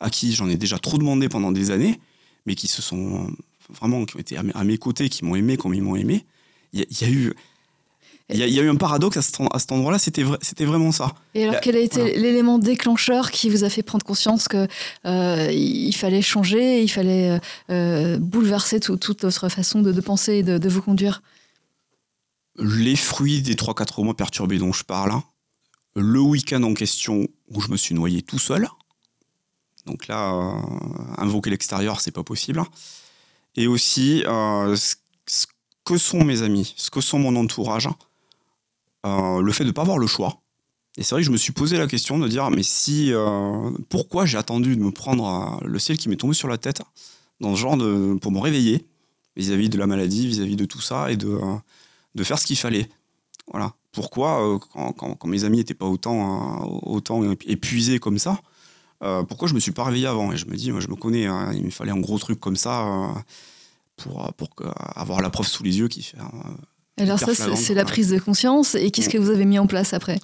à 0.00 0.10
qui 0.10 0.32
j'en 0.32 0.48
ai 0.48 0.56
déjà 0.56 0.78
trop 0.78 0.98
demandé 0.98 1.28
pendant 1.28 1.52
des 1.52 1.70
années, 1.70 2.00
mais 2.46 2.54
qui 2.54 2.66
se 2.66 2.82
sont 2.82 3.26
euh, 3.26 3.30
vraiment 3.68 4.04
qui 4.06 4.16
ont 4.16 4.18
été 4.18 4.36
à 4.36 4.64
mes, 4.64 4.78
côtés, 4.78 5.08
qui 5.08 5.24
m'ont 5.24 5.36
aimé 5.36 5.56
comme 5.56 5.74
ils 5.74 5.82
m'ont 5.82 5.96
aimé. 5.96 6.26
Il 6.72 6.86
y 7.00 7.04
a 7.04 7.10
eu 7.10 7.34
il 8.32 8.38
y, 8.38 8.42
a- 8.42 8.46
il 8.46 8.54
y 8.54 8.58
a 8.60 8.62
eu 8.62 8.68
un 8.70 8.76
paradoxe 8.76 9.16
à 9.16 9.22
cet, 9.22 9.72
endroit-là, 9.72 9.98
c'était 9.98 10.22
vrai- 10.22 10.38
c'était 10.42 10.64
vraiment 10.64 10.92
ça. 10.92 11.14
Et 11.34 11.42
alors, 11.42 11.54
Là, 11.54 11.60
quel 11.60 11.76
a 11.76 11.80
été 11.80 12.00
voilà. 12.00 12.16
l'élément 12.16 12.58
déclencheur 12.58 13.30
qui 13.30 13.50
vous 13.50 13.64
a 13.64 13.70
fait 13.70 13.82
prendre 13.82 14.04
conscience 14.04 14.48
que 14.48 14.66
euh, 15.06 15.50
il 15.52 15.92
fallait 15.94 16.22
changer, 16.22 16.82
il 16.82 16.88
fallait 16.88 17.30
euh, 17.30 17.38
euh, 17.70 18.18
bouleverser 18.18 18.80
tout- 18.80 18.96
toute 18.96 19.22
votre 19.22 19.48
façon 19.48 19.80
de, 19.82 19.92
de 19.92 20.00
penser 20.00 20.34
et 20.34 20.42
de, 20.42 20.58
de 20.58 20.68
vous 20.68 20.82
conduire? 20.82 21.22
Les 22.58 22.96
fruits 22.96 23.42
des 23.42 23.54
3-4 23.54 24.02
mois 24.04 24.14
perturbés 24.16 24.58
dont 24.58 24.72
je 24.72 24.84
parle, 24.84 25.12
hein, 25.12 25.24
le 25.96 26.20
week-end 26.20 26.62
en 26.62 26.74
question 26.74 27.26
où 27.48 27.60
je 27.60 27.68
me 27.68 27.76
suis 27.76 27.94
noyé 27.94 28.22
tout 28.22 28.38
seul. 28.38 28.68
Donc 29.86 30.08
là, 30.08 30.34
euh, 30.34 30.52
invoquer 31.18 31.50
l'extérieur, 31.50 32.00
c'est 32.00 32.10
pas 32.10 32.22
possible. 32.22 32.62
Et 33.56 33.66
aussi, 33.66 34.22
euh, 34.26 34.76
ce, 34.76 34.96
ce 35.26 35.46
que 35.84 35.96
sont 35.96 36.22
mes 36.24 36.42
amis, 36.42 36.74
ce 36.76 36.90
que 36.90 37.00
sont 37.00 37.18
mon 37.18 37.34
entourage, 37.36 37.88
euh, 39.06 39.40
le 39.42 39.52
fait 39.52 39.64
de 39.64 39.68
ne 39.68 39.72
pas 39.72 39.82
avoir 39.82 39.98
le 39.98 40.06
choix. 40.06 40.40
Et 40.96 41.02
c'est 41.02 41.14
vrai 41.14 41.22
que 41.22 41.26
je 41.26 41.30
me 41.32 41.36
suis 41.36 41.52
posé 41.52 41.78
la 41.78 41.86
question 41.86 42.18
de 42.18 42.26
dire, 42.28 42.50
mais 42.50 42.62
si, 42.62 43.12
euh, 43.12 43.70
pourquoi 43.88 44.26
j'ai 44.26 44.36
attendu 44.38 44.76
de 44.76 44.82
me 44.82 44.90
prendre 44.90 45.60
euh, 45.62 45.66
le 45.66 45.78
ciel 45.78 45.96
qui 45.96 46.08
m'est 46.08 46.16
tombé 46.16 46.34
sur 46.34 46.48
la 46.48 46.58
tête 46.58 46.82
dans 47.40 47.54
ce 47.54 47.60
genre 47.60 47.76
de, 47.76 48.14
pour 48.20 48.32
me 48.32 48.40
réveiller 48.40 48.86
vis-à-vis 49.36 49.68
de 49.68 49.78
la 49.78 49.86
maladie, 49.86 50.26
vis-à-vis 50.26 50.56
de 50.56 50.64
tout 50.64 50.80
ça 50.80 51.10
et 51.12 51.16
de, 51.16 51.38
de 52.14 52.24
faire 52.24 52.38
ce 52.38 52.46
qu'il 52.46 52.56
fallait? 52.58 52.88
Voilà. 53.50 53.74
Pourquoi, 53.92 54.58
quand, 54.72 54.92
quand- 54.92 55.14
quand 55.14 55.28
mes 55.28 55.44
amis 55.44 55.58
n'étaient 55.58 55.74
pas 55.74 55.86
autant, 55.86 56.62
autant 56.82 57.22
épuisés 57.46 57.98
comme 57.98 58.18
ça, 58.18 58.40
pourquoi 59.28 59.48
je 59.48 59.54
me 59.54 59.60
suis 59.60 59.72
pas 59.72 59.84
réveillé 59.84 60.06
avant? 60.06 60.30
Et 60.32 60.36
je 60.36 60.46
me 60.46 60.54
dis, 60.56 60.70
moi, 60.70 60.80
je 60.80 60.88
me 60.88 60.94
connais, 60.94 61.26
hein, 61.26 61.50
il 61.54 61.64
me 61.64 61.70
fallait 61.70 61.90
un 61.92 61.98
gros 62.00 62.18
truc 62.18 62.38
comme 62.38 62.56
ça 62.56 63.14
pour, 63.96 64.32
pour 64.34 64.50
avoir 64.94 65.22
la 65.22 65.30
preuve 65.30 65.46
sous 65.46 65.62
les 65.62 65.78
yeux 65.78 65.88
qui 65.88 66.02
fait. 66.02 66.18
euh, 66.18 66.50
Alors 67.02 67.18
ça, 67.18 67.26
c'est 67.56 67.74
la 67.74 67.84
prise 67.84 68.08
de 68.10 68.18
conscience. 68.18 68.74
Et 68.74 68.90
qu'est-ce 68.90 69.08
que 69.08 69.18
vous 69.18 69.30
avez 69.30 69.44
mis 69.44 69.58
en 69.58 69.66
place 69.66 69.92
après? 69.94 70.18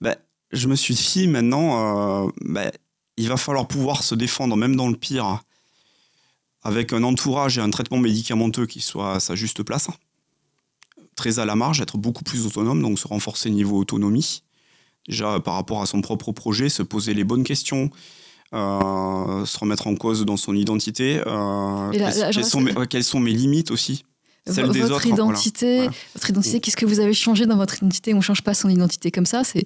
Ben, 0.00 0.16
je 0.52 0.66
me 0.68 0.74
suis 0.76 0.94
dit 0.94 1.26
maintenant, 1.28 2.24
euh, 2.26 2.30
ben, 2.42 2.70
il 3.16 3.28
va 3.28 3.36
falloir 3.36 3.66
pouvoir 3.68 4.02
se 4.02 4.14
défendre, 4.14 4.56
même 4.56 4.76
dans 4.76 4.88
le 4.88 4.96
pire, 4.96 5.42
avec 6.62 6.92
un 6.92 7.02
entourage 7.02 7.58
et 7.58 7.60
un 7.60 7.70
traitement 7.70 7.98
médicamenteux 7.98 8.66
qui 8.66 8.80
soit 8.80 9.14
à 9.14 9.20
sa 9.20 9.34
juste 9.34 9.62
place. 9.62 9.88
Très 11.16 11.38
à 11.38 11.44
la 11.44 11.54
marge, 11.56 11.80
être 11.80 11.98
beaucoup 11.98 12.24
plus 12.24 12.46
autonome, 12.46 12.80
donc 12.82 12.98
se 12.98 13.06
renforcer 13.08 13.50
niveau 13.50 13.78
autonomie. 13.78 14.42
Déjà 15.08 15.40
par 15.40 15.54
rapport 15.54 15.82
à 15.82 15.86
son 15.86 16.00
propre 16.00 16.32
projet, 16.32 16.68
se 16.68 16.82
poser 16.82 17.14
les 17.14 17.24
bonnes 17.24 17.44
questions, 17.44 17.90
euh, 18.54 19.44
se 19.44 19.58
remettre 19.58 19.86
en 19.86 19.94
cause 19.96 20.24
dans 20.24 20.36
son 20.36 20.54
identité. 20.54 21.20
euh, 21.26 21.92
là- 21.92 22.10
là, 22.26 22.32
sont 22.44 22.60
mes, 22.60 22.72
quelles 22.88 23.04
sont 23.04 23.20
mes 23.20 23.32
limites 23.32 23.70
aussi 23.70 24.04
Des 24.46 24.52
Votre 24.62 24.94
autres, 24.94 25.06
identité, 25.06 25.76
Voilà. 25.76 25.92
votre 26.14 26.30
identité. 26.30 26.60
Qu'est-ce 26.60 26.76
que 26.76 26.86
vous 26.86 26.98
avez 27.00 27.12
changé 27.14 27.46
dans 27.46 27.56
votre 27.56 27.76
identité? 27.76 28.14
On 28.14 28.18
ne 28.18 28.22
change 28.22 28.42
pas 28.42 28.54
son 28.54 28.68
identité 28.68 29.10
comme 29.10 29.26
ça. 29.26 29.44
C'est, 29.44 29.64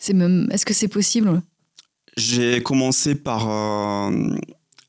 c'est 0.00 0.14
même. 0.14 0.48
Est-ce 0.50 0.64
que 0.66 0.74
c'est 0.74 0.88
possible? 0.88 1.42
J'ai 2.16 2.62
commencé 2.62 3.14
par 3.14 3.48
euh, 3.50 4.34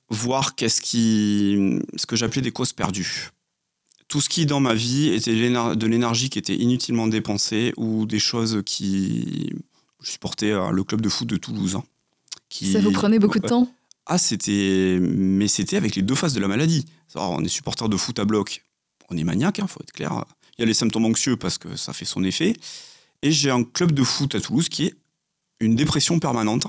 voir 0.10 0.56
qu'est-ce 0.56 0.82
qui, 0.82 1.80
ce 1.98 2.06
que 2.06 2.16
j'appelais 2.16 2.42
des 2.42 2.52
causes 2.52 2.74
perdues. 2.74 3.30
Tout 4.08 4.22
ce 4.22 4.30
qui 4.30 4.46
dans 4.46 4.60
ma 4.60 4.74
vie 4.74 5.10
était 5.10 5.34
de 5.34 5.88
l'énergie 5.88 6.30
qui 6.30 6.40
était 6.40 6.56
inutilement 6.56 7.08
dépensée 7.08 7.74
ou 7.78 8.06
des 8.06 8.20
choses 8.20 8.62
qui. 8.66 9.54
Je 10.04 10.10
supportais 10.12 10.52
euh, 10.52 10.72
le 10.72 10.84
club 10.84 11.02
de 11.02 11.10
foot 11.10 11.28
de 11.28 11.38
Toulouse. 11.38 11.76
hein, 11.76 11.84
qui- 12.50 12.72
Ça 12.72 12.80
vous 12.80 12.92
prenait 12.92 13.20
beaucoup 13.20 13.40
de 13.40 13.48
temps? 13.48 13.72
Ah, 14.08 14.18
c'était. 14.18 14.98
Mais 15.02 15.48
c'était 15.48 15.78
avec 15.78 15.96
les 15.96 16.02
deux 16.02 16.16
faces 16.16 16.34
de 16.34 16.40
la 16.40 16.48
maladie. 16.48 16.86
Alors, 17.14 17.32
on 17.32 17.44
est 17.44 17.48
supporter 17.50 17.88
de 17.88 17.98
foot 17.98 18.18
à 18.20 18.26
bloc, 18.26 18.64
on 19.12 19.18
est 19.18 19.24
maniaque, 19.24 19.60
il 19.60 19.68
faut 19.68 19.82
être 19.82 19.92
clair. 19.92 20.26
Il 20.58 20.62
y 20.62 20.64
a 20.64 20.66
les 20.68 20.74
symptômes 20.74 21.06
anxieux 21.06 21.38
parce 21.38 21.58
que 21.58 21.76
ça 21.76 21.94
fait 21.94 22.06
son 22.06 22.24
effet. 22.24 22.54
Et 23.22 23.32
j'ai 23.32 23.50
un 23.52 23.64
club 23.64 23.92
de 23.92 24.04
foot 24.04 24.34
à 24.36 24.42
Toulouse 24.42 24.70
qui 24.70 24.86
est 24.88 24.96
une 25.60 25.76
dépression 25.76 26.18
permanente, 26.20 26.66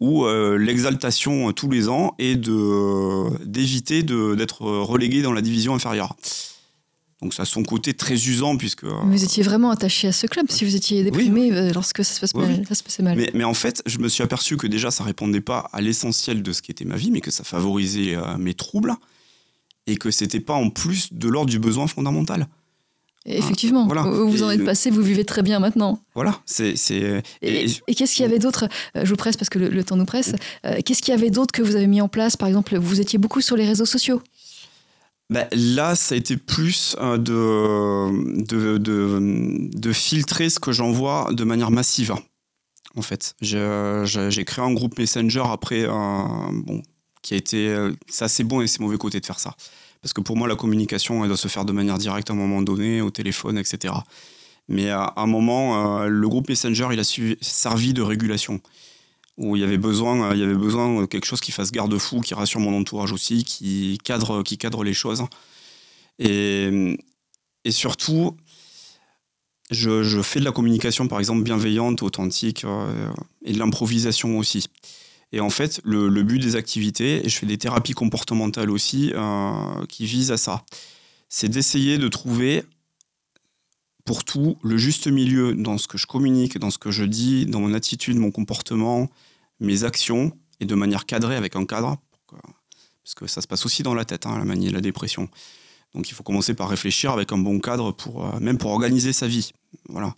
où 0.00 0.24
euh, 0.24 0.56
l'exaltation 0.56 1.48
euh, 1.50 1.52
tous 1.52 1.70
les 1.70 1.88
ans 1.90 2.14
est 2.18 2.36
de, 2.36 3.44
d'éviter 3.44 4.02
de, 4.02 4.34
d'être 4.34 4.62
relégué 4.62 5.20
dans 5.22 5.32
la 5.32 5.42
division 5.42 5.74
inférieure. 5.74 6.16
Donc 7.20 7.34
ça 7.34 7.42
a 7.42 7.44
son 7.44 7.62
côté 7.62 7.92
très 7.92 8.14
usant 8.14 8.56
puisque... 8.56 8.84
euh, 8.84 8.94
Vous 9.04 9.22
étiez 9.24 9.42
vraiment 9.42 9.70
attaché 9.70 10.08
à 10.08 10.12
ce 10.12 10.26
club 10.26 10.46
si 10.50 10.64
vous 10.64 10.74
étiez 10.74 11.04
déprimé 11.04 11.52
euh, 11.52 11.70
lorsque 11.74 12.02
ça 12.02 12.14
se, 12.14 12.20
passe 12.20 12.30
Oui, 12.34 12.46
mal- 12.46 12.56
oui. 12.60 12.64
ça 12.66 12.74
se 12.74 12.82
passait 12.82 13.02
mal. 13.02 13.18
Mais, 13.18 13.30
mais 13.34 13.44
en 13.44 13.52
fait, 13.52 13.82
je 13.84 13.98
me 13.98 14.08
suis 14.08 14.22
aperçu 14.22 14.56
que 14.56 14.66
déjà, 14.66 14.90
ça 14.90 15.04
répondait 15.04 15.42
pas 15.42 15.68
à 15.74 15.82
l'essentiel 15.82 16.42
de 16.42 16.52
ce 16.54 16.62
qui 16.62 16.70
était 16.70 16.86
ma 16.86 16.96
vie, 16.96 17.10
mais 17.10 17.20
que 17.20 17.30
ça 17.30 17.44
favorisait 17.44 18.16
euh, 18.16 18.38
mes 18.38 18.54
troubles, 18.54 18.94
et 19.86 19.96
que 19.96 20.10
c'était 20.10 20.40
pas 20.40 20.54
en 20.54 20.70
plus 20.70 21.12
de 21.12 21.28
l'ordre 21.28 21.50
du 21.50 21.58
besoin 21.58 21.86
fondamental. 21.86 22.46
Effectivement, 23.26 23.86
Voilà. 23.86 24.02
vous 24.02 24.30
vous 24.30 24.42
en 24.42 24.50
êtes 24.50 24.64
passé, 24.64 24.90
vous 24.90 25.02
vivez 25.02 25.26
très 25.26 25.42
bien 25.42 25.58
maintenant. 25.60 26.00
Voilà, 26.14 26.40
c'est. 26.46 26.74
c'est- 26.76 27.22
Et, 27.42 27.64
et- 27.66 27.70
et 27.86 27.94
qu'est-ce 27.94 28.14
qu'il 28.16 28.22
y 28.22 28.26
avait 28.28 28.38
d'autre 28.38 28.66
Euh, 28.96 29.04
Je 29.04 29.10
vous 29.10 29.16
presse 29.16 29.36
parce 29.36 29.50
que 29.50 29.58
le, 29.58 29.68
le 29.68 29.84
temps 29.84 29.96
nous 29.96 30.06
presse. 30.06 30.34
Euh, 30.64 30.78
qu'est-ce 30.84 31.02
qu'il 31.02 31.12
y 31.12 31.16
avait 31.16 31.28
d'autre 31.30 31.52
que 31.52 31.60
vous 31.62 31.76
avez 31.76 31.86
mis 31.86 32.00
en 32.00 32.08
place? 32.08 32.36
Par 32.38 32.48
exemple, 32.48 32.78
vous 32.78 32.98
étiez 32.98 33.18
beaucoup 33.18 33.42
sur 33.42 33.56
les 33.56 33.66
réseaux 33.66 33.84
sociaux. 33.84 34.22
Bah, 35.28 35.46
là, 35.52 35.94
ça 35.96 36.14
a 36.14 36.18
été 36.18 36.36
plus 36.38 36.96
euh, 36.98 37.18
de, 37.18 38.42
de, 38.46 38.78
de, 38.78 39.68
de 39.70 39.92
filtrer 39.92 40.48
ce 40.48 40.58
que 40.58 40.72
j'envoie 40.72 41.28
de 41.32 41.44
manière 41.44 41.70
massive. 41.70 42.14
En 42.96 43.02
fait, 43.02 43.34
j'ai 43.42 44.44
créé 44.46 44.64
un 44.64 44.72
groupe 44.72 44.98
Messenger 44.98 45.42
après, 45.46 45.84
euh, 45.84 45.90
bon, 46.52 46.82
qui 47.22 47.34
a 47.34 47.36
été. 47.36 47.68
euh, 47.68 47.92
C'est 48.08 48.44
bon 48.44 48.60
et 48.60 48.66
c'est 48.66 48.80
mauvais 48.80 48.98
côté 48.98 49.20
de 49.20 49.26
faire 49.26 49.40
ça. 49.40 49.54
Parce 50.02 50.12
que 50.12 50.20
pour 50.20 50.36
moi, 50.36 50.48
la 50.48 50.56
communication, 50.56 51.22
elle 51.22 51.28
doit 51.28 51.36
se 51.36 51.48
faire 51.48 51.64
de 51.64 51.72
manière 51.72 51.98
directe 51.98 52.30
à 52.30 52.32
un 52.32 52.36
moment 52.36 52.62
donné, 52.62 53.02
au 53.02 53.10
téléphone, 53.10 53.58
etc. 53.58 53.94
Mais 54.68 54.88
à 54.90 55.12
un 55.16 55.26
moment, 55.26 56.00
euh, 56.02 56.06
le 56.06 56.28
groupe 56.28 56.48
Messenger, 56.48 56.88
il 56.92 57.00
a 57.00 57.04
servi 57.40 57.92
de 57.92 58.02
régulation. 58.02 58.60
Où 59.36 59.56
il 59.56 59.60
y 59.60 59.64
avait 59.64 59.78
besoin, 59.78 60.30
euh, 60.30 60.34
il 60.34 60.40
y 60.40 60.44
avait 60.44 60.54
besoin 60.54 61.02
de 61.02 61.06
quelque 61.06 61.26
chose 61.26 61.40
qui 61.40 61.52
fasse 61.52 61.72
garde-fou, 61.72 62.20
qui 62.20 62.34
rassure 62.34 62.60
mon 62.60 62.76
entourage 62.78 63.12
aussi, 63.12 63.44
qui 63.44 63.98
cadre, 64.04 64.42
qui 64.42 64.58
cadre 64.58 64.84
les 64.84 64.94
choses. 64.94 65.24
Et, 66.18 66.98
et 67.64 67.70
surtout, 67.70 68.36
je, 69.70 70.22
fais 70.22 70.40
de 70.40 70.44
la 70.44 70.52
communication, 70.52 71.08
par 71.08 71.18
exemple, 71.18 71.42
bienveillante, 71.42 72.02
authentique, 72.02 72.64
et 73.44 73.52
de 73.52 73.58
l'improvisation 73.58 74.38
aussi. 74.38 74.66
Et 75.32 75.40
en 75.40 75.50
fait, 75.50 75.80
le, 75.84 76.08
but 76.22 76.38
des 76.38 76.56
activités, 76.56 77.24
et 77.24 77.28
je 77.28 77.38
fais 77.38 77.46
des 77.46 77.58
thérapies 77.58 77.92
comportementales 77.92 78.70
aussi, 78.70 79.12
euh, 79.14 79.86
qui 79.88 80.06
visent 80.06 80.32
à 80.32 80.36
ça, 80.36 80.64
c'est 81.28 81.48
d'essayer 81.48 81.98
de 81.98 82.08
trouver 82.08 82.64
pour 84.04 84.24
tout 84.24 84.58
le 84.62 84.76
juste 84.76 85.06
milieu 85.06 85.54
dans 85.54 85.78
ce 85.78 85.86
que 85.86 85.98
je 85.98 86.06
communique, 86.06 86.58
dans 86.58 86.70
ce 86.70 86.78
que 86.78 86.90
je 86.90 87.04
dis, 87.04 87.46
dans 87.46 87.60
mon 87.60 87.74
attitude, 87.74 88.16
mon 88.16 88.32
comportement, 88.32 89.08
mes 89.60 89.84
actions, 89.84 90.36
et 90.58 90.64
de 90.64 90.74
manière 90.74 91.06
cadrée 91.06 91.36
avec 91.36 91.54
un 91.54 91.64
cadre, 91.64 91.96
parce 93.04 93.14
que 93.14 93.26
ça 93.26 93.40
se 93.40 93.46
passe 93.46 93.64
aussi 93.66 93.82
dans 93.82 93.94
la 93.94 94.04
tête, 94.04 94.26
hein, 94.26 94.36
la 94.38 94.44
manie 94.44 94.70
la 94.70 94.80
dépression. 94.80 95.28
Donc 95.94 96.08
il 96.10 96.14
faut 96.14 96.22
commencer 96.22 96.54
par 96.54 96.68
réfléchir 96.68 97.12
avec 97.12 97.32
un 97.32 97.38
bon 97.38 97.60
cadre, 97.60 97.92
pour, 97.92 98.24
euh, 98.24 98.40
même 98.40 98.58
pour 98.58 98.70
organiser 98.72 99.12
sa 99.12 99.26
vie. 99.26 99.52
Voilà. 99.88 100.14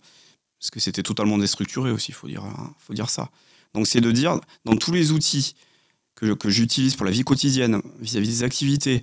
Parce 0.59 0.71
que 0.71 0.79
c'était 0.79 1.03
totalement 1.03 1.37
déstructuré 1.37 1.91
aussi, 1.91 2.11
il 2.11 2.15
faut 2.15 2.27
dire, 2.27 2.43
hein, 2.43 2.73
faut 2.79 2.93
dire 2.93 3.09
ça. 3.09 3.29
Donc 3.73 3.87
c'est 3.87 4.01
de 4.01 4.11
dire, 4.11 4.39
dans 4.65 4.75
tous 4.75 4.91
les 4.91 5.11
outils 5.11 5.55
que, 6.15 6.33
que 6.33 6.49
j'utilise 6.49 6.95
pour 6.95 7.05
la 7.05 7.11
vie 7.11 7.23
quotidienne, 7.23 7.81
vis-à-vis 7.99 8.27
des 8.27 8.43
activités, 8.43 9.01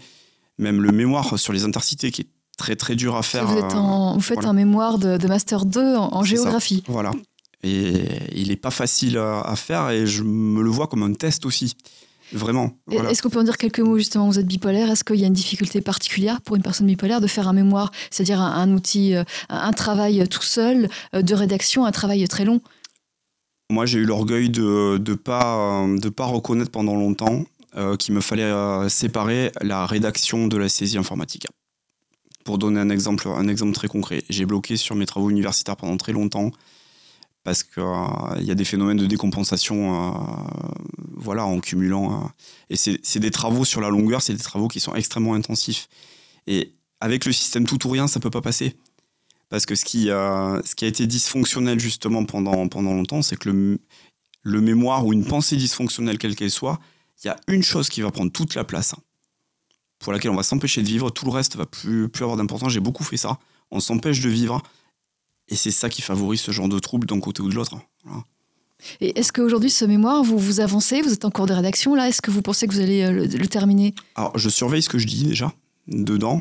même 0.59 0.81
le 0.83 0.93
mémoire 0.93 1.39
sur 1.39 1.53
les 1.53 1.65
intercités 1.65 2.11
qui 2.11 2.23
est 2.23 2.29
très 2.57 2.77
très 2.77 2.95
dur 2.95 3.17
à 3.17 3.23
faire. 3.23 3.47
vous, 3.47 3.59
êtes 3.59 3.75
euh, 3.75 4.13
vous 4.15 4.21
faites 4.21 4.37
voilà. 4.37 4.51
un 4.51 4.53
mémoire 4.53 4.99
de, 4.99 5.17
de 5.17 5.27
Master 5.27 5.65
2 5.65 5.97
en, 5.97 6.15
en 6.15 6.23
C'est 6.23 6.37
ça. 6.37 6.43
géographie. 6.43 6.83
Voilà. 6.87 7.11
Et 7.63 7.93
il 8.35 8.49
n'est 8.49 8.57
pas 8.57 8.71
facile 8.71 9.19
à, 9.19 9.41
à 9.41 9.57
faire 9.57 9.91
et 9.91 10.07
je 10.07 10.23
me 10.23 10.63
le 10.63 10.71
vois 10.71 10.87
comme 10.87 11.03
un 11.03 11.13
test 11.13 11.45
aussi. 11.47 11.75
Vraiment. 12.33 12.71
Voilà. 12.87 13.11
Est-ce 13.11 13.23
qu'on 13.23 13.29
peut 13.31 13.41
en 13.41 13.45
dire 13.45 13.57
quelques 13.57 13.81
mots 13.81 13.99
justement 13.99 14.29
Vous 14.29 14.39
êtes 14.39 14.47
bipolaire. 14.47 14.89
Est-ce 14.91 15.03
qu'il 15.03 15.17
y 15.17 15.25
a 15.25 15.27
une 15.27 15.33
difficulté 15.33 15.81
particulière 15.81 16.41
pour 16.43 16.55
une 16.55 16.63
personne 16.63 16.87
bipolaire 16.87 17.21
de 17.21 17.27
faire 17.27 17.49
un 17.49 17.53
mémoire, 17.53 17.91
c'est-à-dire 18.11 18.41
un, 18.41 18.53
un 18.53 18.73
outil, 18.73 19.15
euh, 19.17 19.25
un, 19.49 19.59
un 19.59 19.73
travail 19.73 20.27
tout 20.29 20.43
seul 20.43 20.89
euh, 21.15 21.23
de 21.23 21.35
rédaction, 21.35 21.85
un 21.87 21.91
travail 21.91 22.27
très 22.29 22.45
long? 22.45 22.61
Moi, 23.71 23.87
j'ai 23.87 24.01
eu 24.01 24.05
l'orgueil 24.05 24.51
de 24.51 24.99
ne 24.99 25.15
pas, 25.15 25.85
euh, 25.85 25.97
de 25.97 26.09
pas 26.09 26.27
reconnaître 26.27 26.73
pendant 26.73 26.97
longtemps 26.97 27.45
euh, 27.77 27.97
qu'il 27.97 28.15
me 28.15 28.21
fallait 28.21 28.43
euh, 28.43 28.89
séparer 28.89 29.53
la 29.61 29.87
rédaction 29.87 30.49
de 30.49 30.57
la 30.57 30.69
saisie 30.69 30.99
informatique. 30.99 31.47
Pour 32.45 32.59
donner 32.59 32.81
un 32.81 32.91
exemple, 32.91 33.29
un 33.29 33.47
exemple 33.47 33.73
très 33.73 33.87
concret, 33.87 34.25
j'ai 34.29 34.45
bloqué 34.45 34.77
sur 34.77 34.97
mes 34.97 35.07
travaux 35.07 35.31
universitaires 35.31 35.77
pendant 35.77 35.97
très 35.97 36.13
longtemps 36.13 36.51
parce 37.45 37.63
qu'il 37.63 38.43
y 38.43 38.51
a 38.51 38.55
des 38.57 38.65
phénomènes 38.65 38.97
de 38.97 39.07
décompensation 39.07 39.95
euh, 39.95 40.19
voilà, 41.15 41.45
en 41.47 41.61
cumulant. 41.61 42.25
euh, 42.25 42.27
et 42.71 42.77
c'est 42.77 43.21
des 43.21 43.31
travaux 43.31 43.65
sur 43.65 43.81
la 43.81 43.89
longueur, 43.89 44.21
c'est 44.21 44.35
des 44.35 44.43
travaux 44.43 44.67
qui 44.67 44.81
sont 44.81 44.97
extrêmement 44.97 45.35
intensifs. 45.35 45.89
Et 46.49 46.75
avec 47.01 47.25
le 47.25 47.33
système 47.33 47.67
tout 47.67 47.87
ou 47.87 47.91
rien, 47.91 48.09
ça 48.09 48.19
peut 48.19 48.31
pas 48.31 48.43
passer. 48.43 48.75
Parce 49.51 49.67
que 49.67 49.75
ce 49.75 49.85
qui, 49.85 50.11
euh, 50.11 50.63
ce 50.65 50.75
qui 50.75 50.85
a 50.87 50.89
été 50.89 51.07
dysfonctionnel 51.07 51.79
justement 51.79 52.25
pendant, 52.25 52.67
pendant 52.69 52.95
longtemps, 52.95 53.21
c'est 53.21 53.37
que 53.37 53.51
le, 53.51 53.79
le 54.43 54.61
mémoire 54.61 55.05
ou 55.05 55.13
une 55.13 55.25
pensée 55.25 55.57
dysfonctionnelle, 55.57 56.19
quelle 56.19 56.37
qu'elle 56.37 56.51
soit, 56.51 56.79
il 57.23 57.27
y 57.27 57.31
a 57.31 57.37
une 57.49 57.63
chose 57.63 57.89
qui 57.89 58.01
va 58.01 58.11
prendre 58.11 58.33
toute 58.33 58.55
la 58.55 58.65
place, 58.65 58.95
pour 59.99 60.13
laquelle 60.13 60.31
on 60.31 60.37
va 60.37 60.43
s'empêcher 60.43 60.83
de 60.83 60.87
vivre, 60.87 61.11
tout 61.11 61.27
le 61.27 61.33
reste 61.33 61.57
va 61.57 61.67
plus, 61.67 62.09
plus 62.09 62.23
avoir 62.23 62.39
d'importance. 62.39 62.73
J'ai 62.73 62.81
beaucoup 62.81 63.05
fait 63.05 63.19
ça. 63.19 63.39
On 63.71 63.81
s'empêche 63.81 64.21
de 64.21 64.31
vivre. 64.31 64.63
Et 65.49 65.57
c'est 65.57 65.73
ça 65.73 65.91
qui 65.91 66.01
favorise 66.01 66.41
ce 66.41 66.53
genre 66.53 66.69
de 66.69 66.79
trouble 66.79 67.07
d'un 67.07 67.21
côté 67.21 67.43
ou 67.43 67.49
de 67.49 67.55
l'autre. 67.55 67.77
Voilà. 68.05 68.25
Et 69.01 69.19
est-ce 69.19 69.33
qu'aujourd'hui, 69.33 69.69
ce 69.69 69.85
mémoire, 69.85 70.23
vous, 70.23 70.39
vous 70.39 70.61
avancez 70.61 71.03
Vous 71.03 71.13
êtes 71.13 71.25
en 71.27 71.31
cours 71.31 71.47
de 71.47 71.53
rédaction 71.53 71.95
là? 71.95 72.09
Est-ce 72.09 72.23
que 72.23 72.31
vous 72.31 72.41
pensez 72.41 72.67
que 72.67 72.73
vous 72.73 72.81
allez 72.81 73.03
euh, 73.03 73.11
le, 73.11 73.27
le 73.27 73.47
terminer? 73.47 73.95
Alors, 74.15 74.39
je 74.39 74.49
surveille 74.49 74.83
ce 74.83 74.89
que 74.89 74.99
je 74.99 75.07
dis 75.07 75.25
déjà, 75.25 75.53
dedans. 75.87 76.41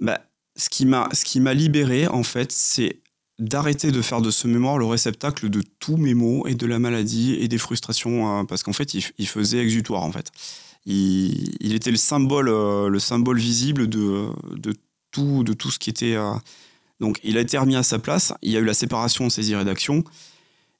Bah, 0.00 0.20
ce 0.56 0.68
qui 0.68 0.86
m'a 0.86 1.08
ce 1.12 1.24
qui 1.24 1.40
m'a 1.40 1.54
libéré, 1.54 2.06
en 2.06 2.22
fait, 2.22 2.52
c'est 2.52 3.00
d'arrêter 3.38 3.90
de 3.90 4.00
faire 4.02 4.20
de 4.22 4.30
ce 4.30 4.46
mémoire 4.46 4.78
le 4.78 4.86
réceptacle 4.86 5.50
de 5.50 5.62
tous 5.80 5.96
mes 5.96 6.14
maux 6.14 6.46
et 6.46 6.54
de 6.54 6.66
la 6.66 6.78
maladie 6.78 7.34
et 7.34 7.48
des 7.48 7.58
frustrations, 7.58 8.40
euh, 8.40 8.44
parce 8.44 8.62
qu'en 8.62 8.72
fait, 8.72 8.94
il, 8.94 9.26
faisait 9.26 9.58
exutoire, 9.58 10.02
en 10.04 10.12
fait. 10.12 10.30
Il, 10.86 11.56
il 11.60 11.74
était 11.74 11.90
le 11.90 11.96
symbole, 11.96 12.48
euh, 12.48 12.88
le 12.88 12.98
symbole 13.00 13.38
visible 13.38 13.88
de, 13.88 14.28
de, 14.54 14.72
tout, 15.10 15.42
de 15.42 15.52
tout 15.52 15.70
ce 15.72 15.78
qui 15.80 15.90
était... 15.90 16.14
euh, 16.14 16.32
Donc, 17.00 17.18
il 17.24 17.36
a 17.36 17.40
été 17.40 17.58
remis 17.58 17.74
à 17.74 17.82
sa 17.82 17.98
place. 17.98 18.32
Il 18.42 18.52
y 18.52 18.56
a 18.56 18.60
eu 18.60 18.64
la 18.64 18.74
séparation 18.74 19.28
saisie-rédaction. 19.28 20.04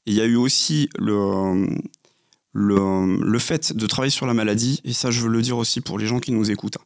Et 0.07 0.13
il 0.13 0.15
y 0.15 0.21
a 0.21 0.27
eu 0.27 0.37
aussi 0.37 0.89
le, 0.97 1.67
le, 2.53 3.17
le 3.21 3.39
fait 3.41 3.75
de 3.77 3.87
travailler 3.87 4.11
sur 4.11 4.27
la 4.27 4.35
maladie, 4.35 4.81
et 4.85 4.93
ça 4.93 5.11
je 5.11 5.21
veux 5.21 5.29
le 5.29 5.43
dire 5.43 5.59
aussi 5.59 5.81
pour 5.81 5.99
les 5.99 6.07
gens 6.07 6.21
qui 6.21 6.31
nous 6.31 6.51
écoutent. 6.51 6.79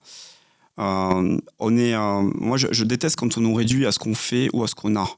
Euh, 0.78 1.38
on 1.58 1.76
est, 1.76 1.94
euh, 1.94 2.22
moi 2.34 2.56
je, 2.56 2.84
déteste 2.84 3.16
quand 3.16 3.36
on 3.36 3.40
nous 3.40 3.54
réduit 3.54 3.86
à 3.86 3.92
ce 3.92 3.98
qu'on 3.98 4.14
fait 4.14 4.48
ou 4.52 4.62
à 4.62 4.68
ce 4.68 4.74
qu'on 4.74 4.96
a, 4.96 5.08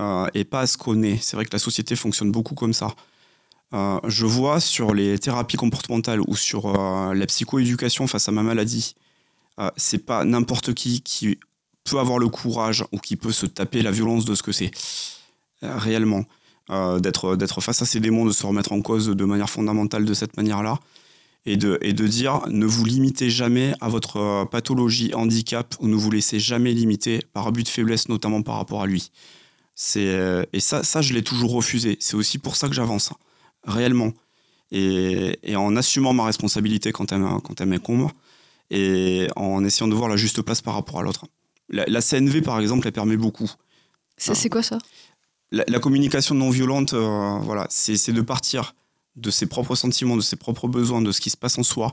euh, 0.00 0.26
et 0.34 0.44
pas 0.44 0.60
à 0.60 0.66
ce 0.66 0.76
qu'on 0.76 1.02
est. 1.02 1.18
C'est 1.22 1.36
vrai 1.36 1.44
que 1.44 1.52
la 1.52 1.58
société 1.58 1.96
fonctionne 1.96 2.32
beaucoup 2.32 2.54
comme 2.54 2.72
ça. 2.72 2.94
Je 3.72 4.26
vois 4.26 4.58
sur 4.58 4.94
les 4.94 5.16
thérapies 5.20 5.56
comportementales 5.56 6.20
ou 6.26 6.34
sur 6.34 6.72
la 7.14 7.26
psychoéducation 7.26 8.08
face 8.08 8.28
à 8.28 8.32
ma 8.32 8.42
maladie, 8.42 8.96
c'est 9.76 10.04
pas 10.04 10.24
n'importe 10.24 10.74
qui 10.74 11.02
qui 11.02 11.38
peut 11.84 12.00
avoir 12.00 12.18
le 12.18 12.28
courage 12.28 12.84
ou 12.90 12.98
qui 12.98 13.14
peut 13.14 13.30
se 13.30 13.46
taper 13.46 13.82
la 13.82 13.92
violence 13.92 14.24
de 14.24 14.34
ce 14.34 14.42
que 14.42 14.50
c'est 14.50 14.72
réellement 15.62 16.24
euh, 16.70 17.00
d'être 17.00 17.34
d'être 17.34 17.60
face 17.60 17.82
à 17.82 17.84
ces 17.84 17.98
démons, 17.98 18.24
de 18.24 18.30
se 18.30 18.46
remettre 18.46 18.70
en 18.70 18.80
cause 18.80 19.08
de 19.08 19.24
manière 19.24 19.50
fondamentale 19.50 20.04
de 20.04 20.14
cette 20.14 20.36
manière-là, 20.36 20.78
et 21.46 21.56
de, 21.56 21.78
et 21.80 21.92
de 21.92 22.06
dire 22.06 22.40
ne 22.48 22.66
vous 22.66 22.84
limitez 22.84 23.30
jamais 23.30 23.72
à 23.80 23.88
votre 23.88 24.16
euh, 24.18 24.44
pathologie, 24.44 25.14
handicap, 25.14 25.74
ou 25.80 25.88
ne 25.88 25.94
vous 25.96 26.10
laissez 26.10 26.38
jamais 26.38 26.72
limiter 26.72 27.20
par 27.32 27.46
abus 27.46 27.62
de 27.62 27.68
faiblesse, 27.68 28.08
notamment 28.08 28.42
par 28.42 28.56
rapport 28.56 28.82
à 28.82 28.86
lui. 28.86 29.10
C'est 29.74 30.08
euh, 30.08 30.44
et 30.52 30.60
ça, 30.60 30.82
ça 30.82 31.00
je 31.00 31.14
l'ai 31.14 31.22
toujours 31.22 31.52
refusé. 31.52 31.96
C'est 32.00 32.14
aussi 32.14 32.38
pour 32.38 32.56
ça 32.56 32.68
que 32.68 32.74
j'avance 32.74 33.12
réellement 33.64 34.12
et, 34.70 35.38
et 35.42 35.56
en 35.56 35.76
assumant 35.76 36.12
ma 36.12 36.24
responsabilité 36.24 36.92
quand 36.92 37.12
elle, 37.12 37.22
quand 37.42 37.60
elle 37.60 37.68
m'incombe 37.68 38.10
et 38.70 39.26
en 39.36 39.64
essayant 39.64 39.88
de 39.88 39.94
voir 39.94 40.08
la 40.08 40.16
juste 40.16 40.42
place 40.42 40.60
par 40.60 40.74
rapport 40.74 41.00
à 41.00 41.02
l'autre. 41.02 41.26
La, 41.70 41.84
la 41.86 42.00
CNV 42.02 42.42
par 42.42 42.60
exemple, 42.60 42.86
elle 42.86 42.92
permet 42.92 43.16
beaucoup 43.16 43.50
C'est 44.16 44.32
Ah. 44.32 44.34
c'est 44.34 44.48
quoi 44.50 44.62
ça? 44.62 44.78
La, 45.52 45.64
la 45.66 45.78
communication 45.80 46.34
non 46.34 46.50
violente, 46.50 46.92
euh, 46.92 47.38
voilà, 47.42 47.66
c'est 47.70 47.96
c'est 47.96 48.12
de 48.12 48.20
partir 48.22 48.74
de 49.16 49.30
ses 49.30 49.46
propres 49.46 49.74
sentiments, 49.74 50.16
de 50.16 50.22
ses 50.22 50.36
propres 50.36 50.68
besoins, 50.68 51.02
de 51.02 51.12
ce 51.12 51.20
qui 51.20 51.30
se 51.30 51.36
passe 51.36 51.58
en 51.58 51.62
soi, 51.62 51.92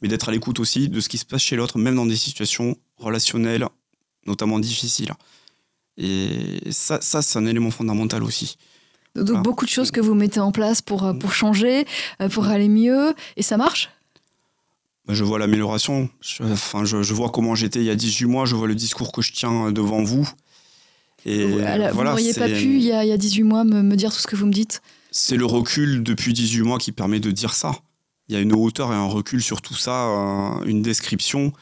mais 0.00 0.08
d'être 0.08 0.28
à 0.28 0.32
l'écoute 0.32 0.60
aussi 0.60 0.88
de 0.88 1.00
ce 1.00 1.08
qui 1.08 1.18
se 1.18 1.24
passe 1.24 1.42
chez 1.42 1.56
l'autre, 1.56 1.78
même 1.78 1.94
dans 1.96 2.06
des 2.06 2.16
situations 2.16 2.76
relationnelles, 2.96 3.66
notamment 4.26 4.58
difficiles. 4.58 5.12
Et 5.96 6.60
ça, 6.70 7.00
ça 7.00 7.22
c'est 7.22 7.38
un 7.38 7.46
élément 7.46 7.70
fondamental 7.70 8.22
aussi. 8.22 8.56
Donc 9.16 9.42
beaucoup 9.42 9.64
de 9.64 9.70
choses 9.70 9.90
que 9.90 10.00
vous 10.00 10.14
mettez 10.14 10.38
en 10.40 10.52
place 10.52 10.80
pour, 10.82 11.04
euh, 11.04 11.12
pour 11.12 11.32
changer, 11.32 11.86
euh, 12.22 12.28
pour 12.28 12.46
aller 12.46 12.68
mieux, 12.68 13.14
et 13.36 13.42
ça 13.42 13.56
marche? 13.56 13.90
Bah, 15.06 15.14
Je 15.14 15.24
vois 15.24 15.38
l'amélioration, 15.38 16.08
je, 16.20 16.42
enfin, 16.44 16.84
je, 16.84 17.02
je 17.02 17.14
vois 17.14 17.30
comment 17.30 17.54
j'étais 17.54 17.80
il 17.80 17.86
y 17.86 17.90
a 17.90 17.96
18 17.96 18.26
mois, 18.26 18.44
je 18.44 18.54
vois 18.54 18.68
le 18.68 18.74
discours 18.76 19.10
que 19.10 19.22
je 19.22 19.32
tiens 19.32 19.72
devant 19.72 20.02
vous. 20.04 20.28
Et 21.24 21.46
Voilà, 21.46 21.90
voilà, 21.90 21.92
Vous 21.92 22.04
n'auriez 22.04 22.34
pas 22.34 22.46
pu, 22.46 22.76
il 22.76 22.82
y, 22.82 22.92
a, 22.92 23.04
il 23.04 23.08
y 23.08 23.12
a 23.12 23.16
18 23.16 23.42
mois, 23.42 23.64
me, 23.64 23.82
me 23.82 23.96
dire 23.96 24.12
tout 24.12 24.20
ce 24.20 24.26
que 24.28 24.36
vous 24.36 24.46
me 24.46 24.52
dites? 24.52 24.82
C'est 25.10 25.36
le 25.36 25.46
recul 25.46 26.02
depuis 26.02 26.32
18 26.32 26.62
mois 26.62 26.78
qui 26.78 26.92
permet 26.92 27.20
de 27.20 27.30
dire 27.30 27.54
ça. 27.54 27.72
Il 28.28 28.34
y 28.34 28.36
a 28.36 28.40
une 28.40 28.52
hauteur 28.52 28.92
et 28.92 28.96
un 28.96 29.06
recul 29.06 29.42
sur 29.42 29.62
tout 29.62 29.74
ça, 29.74 30.06
une 30.66 30.82
description. 30.82 31.52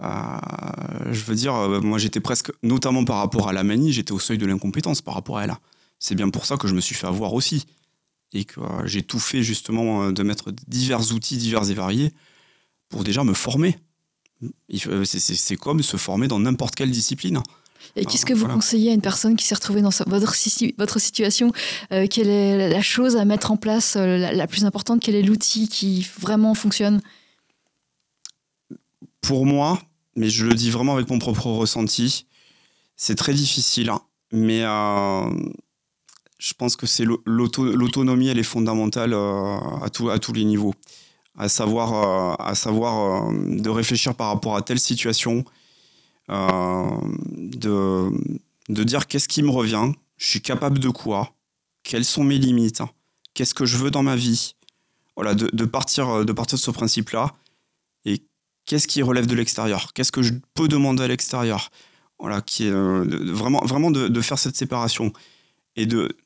Euh, 0.00 1.12
je 1.12 1.24
veux 1.24 1.34
dire, 1.34 1.54
euh, 1.54 1.80
moi 1.80 1.98
j'étais 1.98 2.20
presque, 2.20 2.52
notamment 2.62 3.04
par 3.04 3.16
rapport 3.16 3.48
à 3.48 3.52
la 3.52 3.64
manie, 3.64 3.92
j'étais 3.92 4.12
au 4.12 4.18
seuil 4.18 4.38
de 4.38 4.46
l'incompétence 4.46 5.02
par 5.02 5.14
rapport 5.14 5.38
à 5.38 5.44
elle. 5.44 5.56
C'est 5.98 6.14
bien 6.14 6.30
pour 6.30 6.46
ça 6.46 6.56
que 6.56 6.68
je 6.68 6.74
me 6.74 6.80
suis 6.80 6.94
fait 6.94 7.06
avoir 7.06 7.34
aussi. 7.34 7.66
Et 8.32 8.44
que 8.44 8.60
euh, 8.60 8.86
j'ai 8.86 9.02
tout 9.02 9.18
fait 9.18 9.42
justement 9.42 10.12
de 10.12 10.22
mettre 10.22 10.52
divers 10.66 11.12
outils 11.12 11.36
divers 11.36 11.68
et 11.70 11.74
variés 11.74 12.12
pour 12.88 13.04
déjà 13.04 13.24
me 13.24 13.34
former. 13.34 13.76
C'est 15.04 15.56
comme 15.56 15.82
se 15.82 15.96
former 15.96 16.28
dans 16.28 16.38
n'importe 16.38 16.76
quelle 16.76 16.90
discipline. 16.90 17.42
Et 17.96 18.04
qu'est-ce 18.04 18.26
que 18.26 18.32
vous 18.32 18.40
Voilà. 18.40 18.54
conseillez 18.54 18.90
à 18.90 18.94
une 18.94 19.00
personne 19.00 19.34
qui 19.36 19.44
s'est 19.44 19.54
retrouvée 19.54 19.80
dans 19.82 19.90
votre, 19.90 20.18
votre 20.78 20.98
situation 20.98 21.52
Euh, 21.92 22.06
Quelle 22.10 22.28
est 22.28 22.68
la 22.68 22.82
chose 22.82 23.16
à 23.16 23.24
mettre 23.24 23.50
en 23.50 23.56
place, 23.56 23.96
euh, 23.96 24.18
la, 24.18 24.32
la 24.32 24.46
plus 24.46 24.64
importante 24.64 25.00
Quel 25.02 25.14
est 25.14 25.22
l'outil 25.22 25.68
qui 25.68 26.06
vraiment 26.20 26.54
fonctionne? 26.54 27.00
Pour 29.20 29.46
moi, 29.46 29.80
mais 30.16 30.28
je 30.30 30.44
le 30.46 30.54
dis 30.54 30.70
vraiment 30.70 30.94
avec 30.94 31.08
mon 31.10 31.18
propre 31.18 31.46
ressenti, 31.46 32.26
c'est 32.96 33.14
très 33.14 33.34
difficile, 33.34 33.90
hein, 33.90 34.00
mais 34.32 34.62
euh, 34.62 35.30
je 36.38 36.52
pense 36.54 36.76
que 36.76 36.86
c'est 36.86 37.04
l'au- 37.04 37.22
l'auto- 37.26 37.74
l'autonomie, 37.74 38.28
elle 38.28 38.38
est 38.38 38.42
fondamentale 38.44 39.12
euh, 39.12 39.58
à, 39.82 39.90
tout- 39.92 40.10
à 40.10 40.18
tous 40.18 40.32
les 40.32 40.44
niveaux. 40.44 40.74
À 41.40 41.48
savoir, 41.48 42.40
à 42.40 42.56
savoir 42.56 43.30
de 43.32 43.70
réfléchir 43.70 44.16
par 44.16 44.26
rapport 44.28 44.56
à 44.56 44.62
telle 44.62 44.80
situation, 44.80 45.44
de, 46.28 48.10
de 48.68 48.84
dire 48.84 49.06
qu'est-ce 49.06 49.28
qui 49.28 49.42
me 49.42 49.50
revient, 49.50 49.92
je 50.16 50.26
suis 50.26 50.42
capable 50.42 50.78
de 50.78 50.88
quoi, 50.88 51.34
quelles 51.82 52.04
sont 52.04 52.24
mes 52.24 52.38
limites, 52.38 52.82
qu'est-ce 53.34 53.54
que 53.54 53.66
je 53.66 53.76
veux 53.76 53.90
dans 53.90 54.02
ma 54.02 54.16
vie? 54.16 54.54
Voilà, 55.16 55.34
de, 55.34 55.64
partir, 55.64 56.08
euh, 56.08 56.24
de 56.24 56.32
partir 56.32 56.58
de 56.58 56.62
ce 56.62 56.70
principe-là. 56.70 57.34
Et 58.04 58.22
qu'est-ce 58.66 58.86
qui 58.86 59.02
relève 59.02 59.26
de 59.26 59.34
l'extérieur, 59.34 59.92
qu'est-ce 59.92 60.12
que 60.12 60.22
je 60.22 60.32
peux 60.54 60.68
demander 60.68 61.02
à 61.02 61.08
l'extérieur? 61.08 61.70
Voilà, 62.20 62.40
qui 62.40 62.66
est 62.66 62.70
euh, 62.70 63.04
vraiment, 63.32 63.60
vraiment 63.64 63.90
de, 63.90 64.06
de 64.06 64.20
faire 64.20 64.38
cette 64.38 64.56
séparation. 64.56 65.12
Et 65.74 65.86
de 65.86 66.16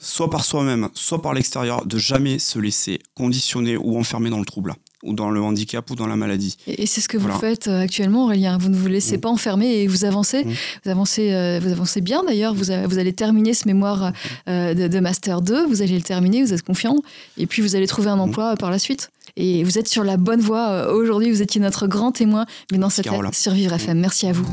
soit 0.00 0.30
par 0.30 0.44
soi-même, 0.44 0.88
soit 0.94 1.22
par 1.22 1.34
l'extérieur, 1.34 1.86
de 1.86 1.98
jamais 1.98 2.38
se 2.38 2.58
laisser 2.58 3.00
conditionner 3.14 3.76
ou 3.76 3.98
enfermer 3.98 4.30
dans 4.30 4.38
le 4.38 4.44
trouble, 4.44 4.74
ou 5.04 5.12
dans 5.12 5.30
le 5.30 5.40
handicap, 5.40 5.88
ou 5.90 5.94
dans 5.94 6.06
la 6.06 6.16
maladie. 6.16 6.56
Et, 6.66 6.86
c'est 6.86 7.00
ce 7.00 7.08
que 7.08 7.16
vous 7.16 7.24
Voilà. 7.28 7.38
faites 7.38 7.68
euh, 7.68 7.82
actuellement, 7.82 8.24
Aurélien. 8.24 8.58
Vous 8.58 8.68
ne 8.68 8.76
vous 8.76 8.88
laissez 8.88 9.16
Mm. 9.16 9.20
pas 9.20 9.28
enfermer 9.28 9.76
et 9.82 9.86
vous 9.86 10.04
avancez. 10.04 10.44
Mm. 10.44 10.52
Vous 10.84 10.90
avancez, 10.90 11.32
euh, 11.32 11.60
vous 11.62 11.70
avancez 11.70 12.00
bien 12.00 12.22
d'ailleurs. 12.24 12.52
Vous, 12.54 12.70
a- 12.70 12.86
vous 12.86 12.98
allez 12.98 13.12
terminer 13.12 13.54
ce 13.54 13.66
mémoire 13.68 14.12
euh, 14.48 14.74
de, 14.74 14.88
de 14.88 15.00
Master 15.00 15.40
2. 15.40 15.66
Vous 15.66 15.82
allez 15.82 15.94
le 15.96 16.02
terminer, 16.02 16.42
vous 16.42 16.52
êtes 16.52 16.62
confiant. 16.62 16.96
Et 17.36 17.46
puis 17.46 17.62
vous 17.62 17.76
allez 17.76 17.86
trouver 17.86 18.08
un 18.10 18.16
Mm. 18.16 18.20
emploi 18.20 18.56
par 18.56 18.70
la 18.70 18.78
suite. 18.78 19.10
Et 19.36 19.62
vous 19.62 19.78
êtes 19.78 19.86
sur 19.88 20.02
la 20.04 20.16
bonne 20.16 20.40
voie. 20.40 20.92
Aujourd'hui, 20.92 21.30
vous 21.30 21.42
étiez 21.42 21.60
notre 21.60 21.86
grand 21.86 22.10
témoin. 22.12 22.44
Mais 22.72 22.78
dans 22.78 22.90
cette 22.90 23.04
Carola. 23.04 23.30
Survivre 23.32 23.72
FM. 23.74 23.98
Merci 24.00 24.26
à 24.26 24.32
vous. 24.32 24.46